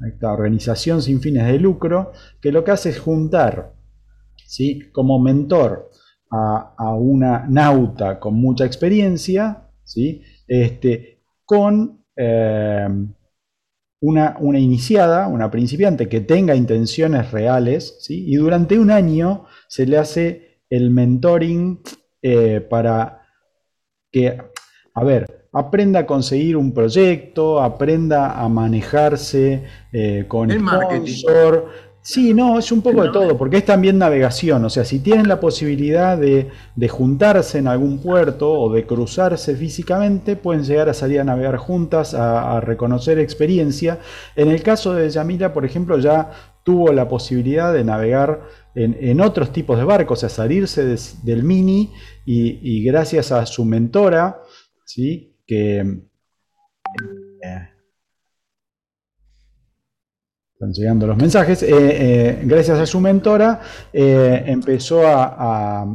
a 0.00 0.08
esta 0.08 0.32
organización 0.32 1.02
sin 1.02 1.20
fines 1.20 1.46
de 1.46 1.58
lucro 1.58 2.12
que 2.40 2.52
lo 2.52 2.64
que 2.64 2.70
hace 2.70 2.90
es 2.90 3.00
juntar 3.00 3.74
¿sí? 4.46 4.90
como 4.92 5.18
mentor 5.18 5.90
a, 6.30 6.94
una 6.94 7.44
nauta 7.48 8.20
con 8.20 8.34
mucha 8.34 8.64
experiencia 8.64 9.68
¿sí? 9.82 10.22
este, 10.46 11.22
con 11.44 12.04
eh, 12.16 12.88
una, 14.02 14.36
una, 14.38 14.58
iniciada, 14.58 15.26
una 15.26 15.50
principiante 15.50 16.08
que 16.08 16.20
tenga 16.20 16.54
intenciones 16.54 17.32
reales 17.32 17.98
¿sí? 18.00 18.24
y 18.28 18.36
durante 18.36 18.78
un 18.78 18.90
año 18.90 19.46
se 19.68 19.86
le 19.86 19.98
hace 19.98 20.62
el 20.70 20.90
mentoring 20.90 21.80
eh, 22.22 22.60
para 22.60 23.22
que, 24.12 24.38
a 24.94 25.04
ver, 25.04 25.48
aprenda 25.52 26.00
a 26.00 26.06
conseguir 26.06 26.56
un 26.56 26.72
proyecto, 26.72 27.60
aprenda 27.60 28.40
a 28.40 28.48
manejarse 28.48 29.64
eh, 29.92 30.24
con 30.28 30.50
el 30.50 30.60
marketing. 30.60 31.22
Sí, 32.02 32.32
no, 32.32 32.58
es 32.58 32.72
un 32.72 32.80
poco 32.80 33.02
de 33.02 33.10
todo, 33.10 33.36
porque 33.36 33.58
es 33.58 33.64
también 33.64 33.98
navegación. 33.98 34.64
O 34.64 34.70
sea, 34.70 34.84
si 34.84 35.00
tienen 35.00 35.28
la 35.28 35.38
posibilidad 35.38 36.16
de, 36.16 36.48
juntarse 36.88 37.58
en 37.58 37.68
algún 37.68 37.98
puerto 37.98 38.50
o 38.50 38.72
de 38.72 38.86
cruzarse 38.86 39.54
físicamente, 39.54 40.34
pueden 40.34 40.64
llegar 40.64 40.88
a 40.88 40.94
salir 40.94 41.20
a 41.20 41.24
navegar 41.24 41.58
juntas, 41.58 42.14
a, 42.14 42.56
a 42.56 42.60
reconocer 42.60 43.18
experiencia. 43.18 43.98
En 44.34 44.48
el 44.48 44.62
caso 44.62 44.94
de 44.94 45.10
Yamila, 45.10 45.52
por 45.52 45.64
ejemplo, 45.64 45.98
ya 45.98 46.30
tuvo 46.64 46.92
la 46.92 47.08
posibilidad 47.08 47.72
de 47.72 47.84
navegar 47.84 48.42
en, 48.74 49.20
otros 49.20 49.52
tipos 49.52 49.78
de 49.78 49.84
barcos, 49.84 50.24
a 50.24 50.28
salirse 50.28 50.96
del 51.22 51.42
mini 51.42 51.92
y, 52.24 52.84
gracias 52.84 53.32
a 53.32 53.44
su 53.46 53.64
mentora, 53.64 54.42
¿sí? 54.84 55.36
que 55.46 55.80
eh, 55.80 57.68
están 60.60 60.74
llegando 60.74 61.06
los 61.06 61.16
mensajes, 61.16 61.62
eh, 61.62 61.68
eh, 61.72 62.42
gracias 62.44 62.78
a 62.78 62.84
su 62.84 63.00
mentora 63.00 63.60
empezó 63.94 65.00
a, 65.06 65.86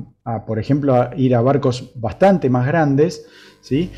por 0.47 0.57
ejemplo, 0.57 0.95
a 0.95 1.11
ir 1.16 1.36
a 1.36 1.41
barcos 1.41 1.91
bastante 1.93 2.49
más 2.49 2.66
grandes, 2.66 3.28
¿sí? 3.61 3.91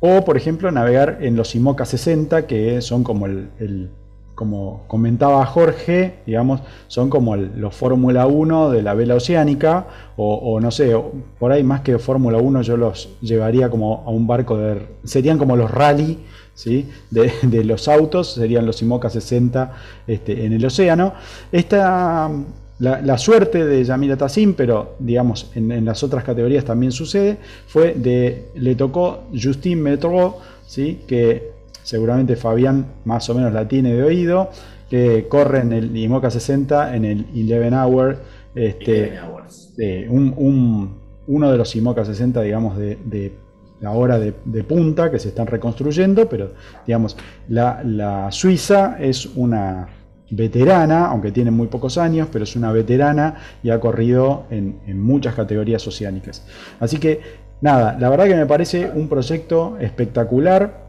o 0.00 0.22
por 0.22 0.36
ejemplo 0.36 0.70
navegar 0.70 1.18
en 1.22 1.34
los 1.34 1.54
IMOCA 1.54 1.86
60, 1.86 2.46
que 2.46 2.82
son 2.82 3.02
como 3.04 3.24
el 3.24 3.90
como 4.36 4.84
comentaba 4.86 5.44
Jorge, 5.46 6.18
digamos, 6.26 6.60
son 6.86 7.08
como 7.08 7.34
los 7.36 7.74
Fórmula 7.74 8.26
1 8.26 8.70
de 8.70 8.82
la 8.82 8.92
vela 8.94 9.14
oceánica, 9.14 9.86
o, 10.16 10.60
no 10.60 10.70
sé, 10.70 10.94
por 11.38 11.50
ahí 11.50 11.64
más 11.64 11.80
que 11.80 11.98
Fórmula 11.98 12.38
1 12.38 12.62
yo 12.62 12.76
los 12.76 13.18
llevaría 13.22 13.70
como 13.70 14.04
a 14.06 14.10
un 14.10 14.26
barco 14.26 14.58
de... 14.58 14.86
serían 15.04 15.38
como 15.38 15.56
los 15.56 15.70
rally 15.70 16.18
¿sí? 16.56 16.88
de, 17.10 17.62
los 17.64 17.86
autos, 17.86 18.34
serían 18.34 18.66
los 18.66 18.82
IMOCA 18.82 19.10
60 19.10 19.72
este, 20.08 20.44
en 20.44 20.54
el 20.54 20.64
océano. 20.64 21.12
Esta, 21.52 22.28
la, 22.80 23.18
suerte 23.18 23.64
de 23.64 23.84
Yamila 23.84 24.16
Tassim, 24.16 24.54
pero 24.54 24.96
digamos 24.98 25.52
en, 25.54 25.84
las 25.84 26.02
otras 26.02 26.24
categorías 26.24 26.64
también 26.64 26.90
sucede, 26.90 27.38
fue 27.68 27.94
de, 27.94 28.48
le 28.56 28.74
tocó 28.74 29.24
Justine 29.32 29.80
Metro, 29.80 30.38
¿sí? 30.66 31.02
que 31.06 31.52
seguramente 31.82 32.34
Fabián 32.34 32.86
más 33.04 33.30
o 33.30 33.34
menos 33.34 33.52
la 33.52 33.68
tiene 33.68 33.94
de 33.94 34.02
oído, 34.02 34.50
que 34.90 35.26
corre 35.28 35.60
en 35.60 35.72
el 35.72 35.96
IMOCA 35.96 36.30
60 36.30 36.96
en 36.96 37.04
el 37.04 37.26
11 37.34 37.76
Hour, 37.76 38.18
este, 38.54 39.18
uno 41.26 41.50
de 41.50 41.58
los 41.58 41.76
IMOCA 41.76 42.04
60, 42.04 42.42
digamos, 42.42 42.78
de, 42.78 42.96
la 43.04 43.45
hora 43.84 44.18
de, 44.18 44.32
punta 44.64 45.10
que 45.10 45.18
se 45.18 45.28
están 45.28 45.46
reconstruyendo, 45.46 46.28
pero 46.28 46.52
digamos, 46.86 47.16
la, 47.48 48.28
Suiza 48.30 48.96
es 48.98 49.26
una 49.36 49.88
veterana, 50.30 51.06
aunque 51.06 51.30
tiene 51.30 51.50
muy 51.50 51.68
pocos 51.68 51.98
años, 51.98 52.28
pero 52.32 52.44
es 52.44 52.56
una 52.56 52.72
veterana 52.72 53.36
y 53.62 53.70
ha 53.70 53.78
corrido 53.78 54.44
en, 54.50 54.80
en 54.86 55.00
muchas 55.00 55.34
categorías 55.34 55.86
oceánicas. 55.86 56.44
Así 56.80 56.98
que, 56.98 57.20
nada, 57.60 57.96
la 57.98 58.08
verdad 58.08 58.26
que 58.26 58.34
me 58.34 58.46
parece 58.46 58.90
un 58.92 59.08
proyecto 59.08 59.78
espectacular 59.78 60.86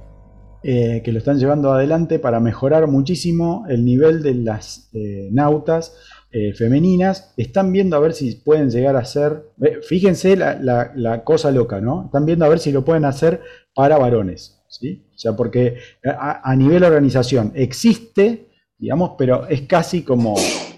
eh, 0.63 1.01
que 1.05 1.11
lo 1.11 1.19
están 1.19 1.37
llevando 1.37 1.71
adelante 1.71 2.17
para 2.17 2.39
mejorar 2.39 2.87
muchísimo 2.87 3.65
el 3.69 3.85
nivel 3.85 4.23
de 4.23 4.33
las 4.33 4.89
eh, 4.91 5.29
nautas 5.31 5.95
eh, 6.39 6.53
femeninas. 6.53 7.33
Están 7.35 7.71
viendo 7.71 7.95
a 7.95 7.99
ver 7.99 8.13
si 8.13 8.35
pueden 8.35 8.69
llegar 8.69 8.95
a 8.95 9.05
ser, 9.05 9.49
fíjense 9.81 10.35
la, 10.35 11.23
cosa 11.23 11.49
loca, 11.49 11.81
¿no? 11.81 12.05
Están 12.05 12.27
viendo 12.27 12.45
a 12.45 12.49
ver 12.49 12.59
si 12.59 12.71
lo 12.71 12.85
pueden 12.85 13.05
hacer 13.05 13.41
para 13.73 13.97
varones, 13.97 14.63
¿sí? 14.69 15.07
O 15.15 15.17
sea, 15.17 15.35
porque 15.35 15.77
a, 16.05 16.55
nivel 16.55 16.83
organización 16.83 17.53
existe, 17.55 18.49
digamos, 18.77 19.13
pero 19.17 19.47
es 19.47 19.61
casi 19.63 20.03
como, 20.03 20.35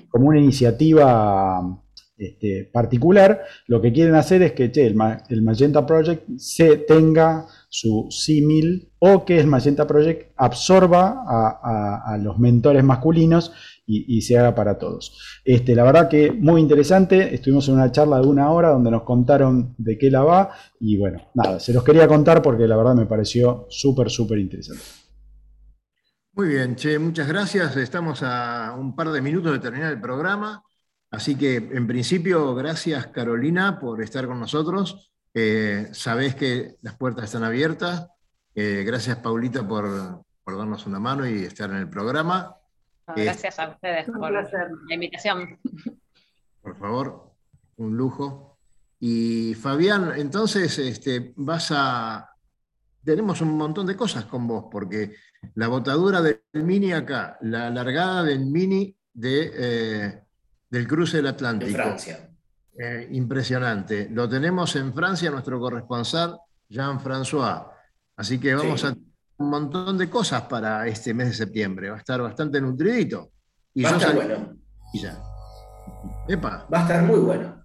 como 0.10 0.30
una 0.30 0.40
iniciativa 0.40 1.84
este, 2.18 2.70
particular. 2.72 3.42
Lo 3.68 3.82
que 3.82 3.92
quieren 3.92 4.16
hacer 4.16 4.42
es 4.42 4.54
que 4.54 4.72
el, 4.74 4.96
el 5.30 5.42
Magenta 5.42 5.86
Project 5.86 6.24
se 6.38 6.78
tenga 6.78 7.48
su 7.70 8.08
símil 8.10 8.92
o 9.00 9.24
que 9.24 9.40
el 9.40 9.48
Magenta 9.48 9.88
Project 9.88 10.34
absorba 10.36 11.24
a, 11.26 12.18
los 12.18 12.38
mentores 12.40 12.84
masculinos 12.84 13.54
y, 13.92 14.22
se 14.22 14.38
haga 14.38 14.54
para 14.54 14.78
todos. 14.78 15.42
Este, 15.44 15.74
la 15.76 15.84
verdad 15.84 16.08
que 16.08 16.32
muy 16.32 16.62
interesante, 16.62 17.34
estuvimos 17.34 17.68
en 17.68 17.76
una 17.76 17.92
charla 17.92 18.20
de 18.20 18.28
una 18.28 18.52
hora 18.52 18.70
donde 18.70 18.92
nos 18.92 19.02
contaron 19.02 19.74
de 19.78 19.98
qué 19.98 20.12
la 20.12 20.24
va 20.24 20.52
y 20.80 20.98
bueno, 20.98 21.20
nada, 21.34 21.60
se 21.60 21.74
los 21.74 21.84
quería 21.84 22.08
contar 22.08 22.42
porque 22.42 22.68
la 22.68 22.78
verdad 22.78 22.94
me 22.94 23.08
pareció 23.08 23.66
súper, 23.70 24.10
súper 24.10 24.38
interesante. 24.38 24.84
Muy 26.34 26.50
bien, 26.50 26.76
Che, 26.76 27.00
muchas 27.00 27.28
gracias. 27.28 27.76
Estamos 27.76 28.22
a 28.24 28.76
un 28.78 28.96
par 28.96 29.12
de 29.12 29.22
minutos 29.22 29.52
de 29.52 29.60
terminar 29.60 29.92
el 29.92 30.00
programa. 30.00 30.64
Así 31.12 31.36
que, 31.36 31.56
en 31.56 31.88
principio, 31.88 32.54
gracias 32.54 33.08
Carolina 33.08 33.80
por 33.80 34.02
estar 34.02 34.28
con 34.28 34.40
nosotros. 34.40 35.12
Eh, 35.34 35.90
sabés 35.92 36.36
que 36.36 36.76
las 36.82 36.96
puertas 36.96 37.26
están 37.26 37.44
abiertas. 37.44 38.08
Eh, 38.56 38.84
gracias, 38.86 39.18
Paulita, 39.18 39.68
por, 39.68 40.24
darnos 40.46 40.86
una 40.88 41.00
mano 41.00 41.28
y 41.28 41.44
estar 41.44 41.70
en 41.70 41.78
el 41.78 41.90
programa. 41.90 42.56
Gracias 43.16 43.60
a 43.60 43.70
ustedes 43.70 44.06
por 44.06 44.32
la 44.32 44.94
invitación. 44.94 45.60
Por 46.62 46.78
favor, 46.78 47.32
un 47.78 47.98
lujo. 47.98 48.58
Y 49.00 49.54
Fabián, 49.56 50.14
entonces 50.18 50.78
este, 50.78 51.34
vas 51.38 51.72
a, 51.72 52.30
tenemos 53.04 53.42
un 53.42 53.58
montón 53.58 53.88
de 53.88 53.96
cosas 53.96 54.26
con 54.26 54.46
vos, 54.48 54.66
porque 54.70 55.16
la 55.56 55.68
botadura 55.68 56.22
del 56.22 56.42
Mini 56.54 56.92
acá, 56.92 57.38
la 57.42 57.70
largada 57.70 58.24
del 58.24 58.46
Mini 58.46 58.96
de, 59.14 59.52
eh, 59.54 60.24
del 60.70 60.88
cruce 60.88 61.18
del 61.18 61.28
Atlántico. 61.28 61.74
Francia. 61.74 62.30
Eh, 62.78 63.10
impresionante. 63.12 64.10
Lo 64.10 64.28
tenemos 64.30 64.76
en 64.76 64.94
Francia, 64.94 65.32
nuestro 65.32 65.60
corresponsal 65.60 66.40
Jean-François. 66.70 67.68
Así 68.16 68.40
que 68.40 68.54
vamos 68.56 68.84
a 68.86 68.96
un 69.40 69.50
montón 69.50 69.98
de 69.98 70.10
cosas 70.10 70.44
para 70.44 70.86
este 70.88 71.14
mes 71.14 71.30
de 71.30 71.34
septiembre. 71.34 71.90
Va 71.90 71.96
a 71.96 72.00
estar 72.00 72.22
bastante 72.22 72.62
nutridito. 72.62 73.32
Y 73.74 73.84
Va 73.84 73.92
a 73.92 73.98
estar 73.98 74.16
bueno. 74.16 74.58
Epa. 76.28 76.68
Va 76.72 76.80
a 76.80 76.82
estar 76.82 77.04
muy 77.04 77.20
bueno. 77.20 77.64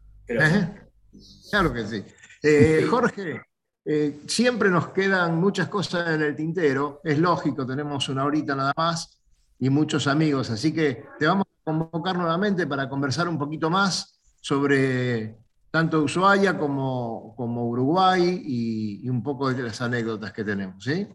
Claro 1.51 1.73
que 1.73 1.87
sí. 1.87 2.05
Eh, 2.43 2.87
Jorge, 2.89 3.43
eh, 3.85 4.21
siempre 4.27 4.71
nos 4.71 4.89
quedan 4.89 5.39
muchas 5.39 5.69
cosas 5.69 6.09
en 6.11 6.23
el 6.23 6.37
tintero. 6.37 7.01
Es 7.03 7.19
lógico, 7.19 7.67
tenemos 7.67 8.09
una 8.09 8.25
horita 8.25 8.55
nada 8.55 8.73
más 8.77 9.21
y 9.59 9.69
muchos 9.69 10.07
amigos. 10.07 10.51
Así 10.51 10.73
que 10.73 11.05
te 11.19 11.27
vamos 11.27 11.47
a 11.47 11.65
convocar 11.65 12.17
nuevamente 12.17 12.67
para 12.67 12.89
conversar 12.89 13.29
un 13.29 13.39
poquito 13.39 13.69
más 13.69 14.21
sobre 14.41 15.39
tanto 15.71 16.03
Ushuaia 16.03 16.57
como, 16.57 17.35
como 17.37 17.67
Uruguay 17.67 18.43
y, 18.45 19.09
un 19.09 19.25
poco 19.25 19.53
de 19.53 19.63
las 19.63 19.81
anécdotas 19.81 20.33
que 20.33 20.45
tenemos. 20.45 20.85
¿sí? 20.85 21.09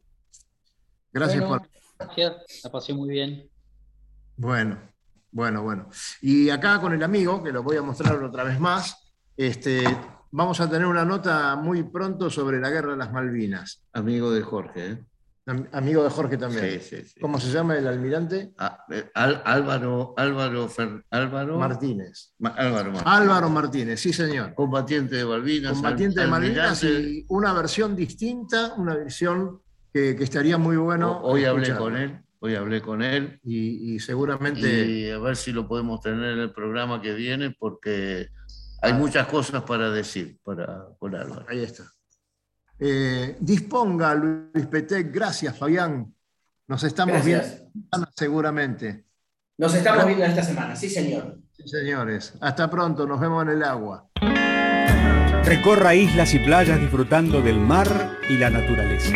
Gracias 1.11 1.43
por. 1.43 1.61
Gracias, 1.97 2.61
la 2.63 2.71
pasé 2.71 2.93
muy 2.93 3.09
bien. 3.09 3.49
Bueno, 4.37 4.79
bueno, 5.31 5.63
bueno. 5.63 5.89
Y 6.21 6.49
acá 6.49 6.79
con 6.79 6.93
el 6.93 7.03
amigo, 7.03 7.43
que 7.43 7.51
lo 7.51 7.61
voy 7.61 7.77
a 7.77 7.81
mostrar 7.81 8.23
otra 8.23 8.43
vez 8.43 8.59
más, 8.59 9.11
este, 9.35 9.83
vamos 10.31 10.59
a 10.61 10.69
tener 10.69 10.87
una 10.87 11.03
nota 11.03 11.55
muy 11.55 11.83
pronto 11.83 12.29
sobre 12.29 12.59
la 12.59 12.69
guerra 12.69 12.91
de 12.91 12.97
las 12.97 13.11
Malvinas. 13.11 13.83
Amigo 13.93 14.31
de 14.31 14.41
Jorge, 14.41 14.91
¿eh? 14.91 15.05
Amigo 15.71 16.03
de 16.03 16.09
Jorge 16.11 16.37
también. 16.37 16.79
¿Cómo 17.19 17.39
se 17.39 17.51
llama 17.51 17.75
el 17.75 17.87
almirante? 17.87 18.53
Ah, 18.59 18.85
eh, 18.91 19.09
Álvaro, 19.15 20.13
Álvaro, 20.15 20.69
Álvaro 21.09 21.57
Martínez. 21.57 22.33
Álvaro 22.39 22.91
Martínez. 22.91 23.03
Álvaro 23.05 23.49
Martínez, 23.49 23.99
sí 23.99 24.13
señor. 24.13 24.53
Combatiente 24.53 25.15
de 25.15 25.25
Malvinas. 25.25 25.73
Combatiente 25.73 26.21
de 26.21 26.27
Malvinas 26.27 26.83
y 26.83 27.25
una 27.29 27.53
versión 27.53 27.95
distinta, 27.95 28.75
una 28.77 28.95
versión 28.95 29.59
que, 29.93 30.11
estaría 30.19 30.57
muy 30.57 30.77
bueno. 30.77 31.19
Hoy 31.21 31.45
hablé 31.45 31.75
con 31.75 31.95
él, 31.97 32.19
hoy 32.39 32.55
hablé 32.55 32.81
con 32.81 33.01
él. 33.01 33.39
Y, 33.43 33.99
seguramente... 33.99 34.85
Y 34.85 35.09
a 35.09 35.19
ver 35.19 35.35
si 35.35 35.51
lo 35.51 35.67
podemos 35.67 36.01
tener 36.01 36.33
en 36.33 36.39
el 36.39 36.51
programa 36.51 37.01
que 37.01 37.13
viene 37.13 37.55
porque 37.57 38.29
hay 38.81 38.93
muchas 38.93 39.27
cosas 39.27 39.63
para 39.63 39.89
decir 39.91 40.39
para, 40.43 40.85
con 40.97 41.15
Álvaro. 41.15 41.45
Ahí 41.49 41.63
está. 41.63 41.83
Eh, 42.79 43.35
disponga, 43.39 44.15
Luis 44.15 44.67
Petec. 44.67 45.13
Gracias, 45.13 45.57
Fabián. 45.57 46.13
Nos 46.67 46.83
estamos 46.83 47.23
viendo 47.25 47.45
seguramente. 48.15 49.05
Nos 49.57 49.73
estamos 49.73 50.05
viendo 50.05 50.23
esta 50.23 50.43
semana, 50.43 50.75
sí, 50.75 50.89
señor. 50.89 51.37
Sí, 51.51 51.67
señores. 51.67 52.33
Hasta 52.39 52.69
pronto, 52.69 53.05
nos 53.05 53.19
vemos 53.19 53.43
en 53.43 53.49
el 53.49 53.63
agua. 53.63 54.07
Recorra 55.43 55.95
islas 55.95 56.33
y 56.33 56.39
playas 56.39 56.79
disfrutando 56.79 57.41
del 57.41 57.59
mar 57.59 58.19
y 58.29 58.37
la 58.37 58.49
naturaleza. 58.49 59.15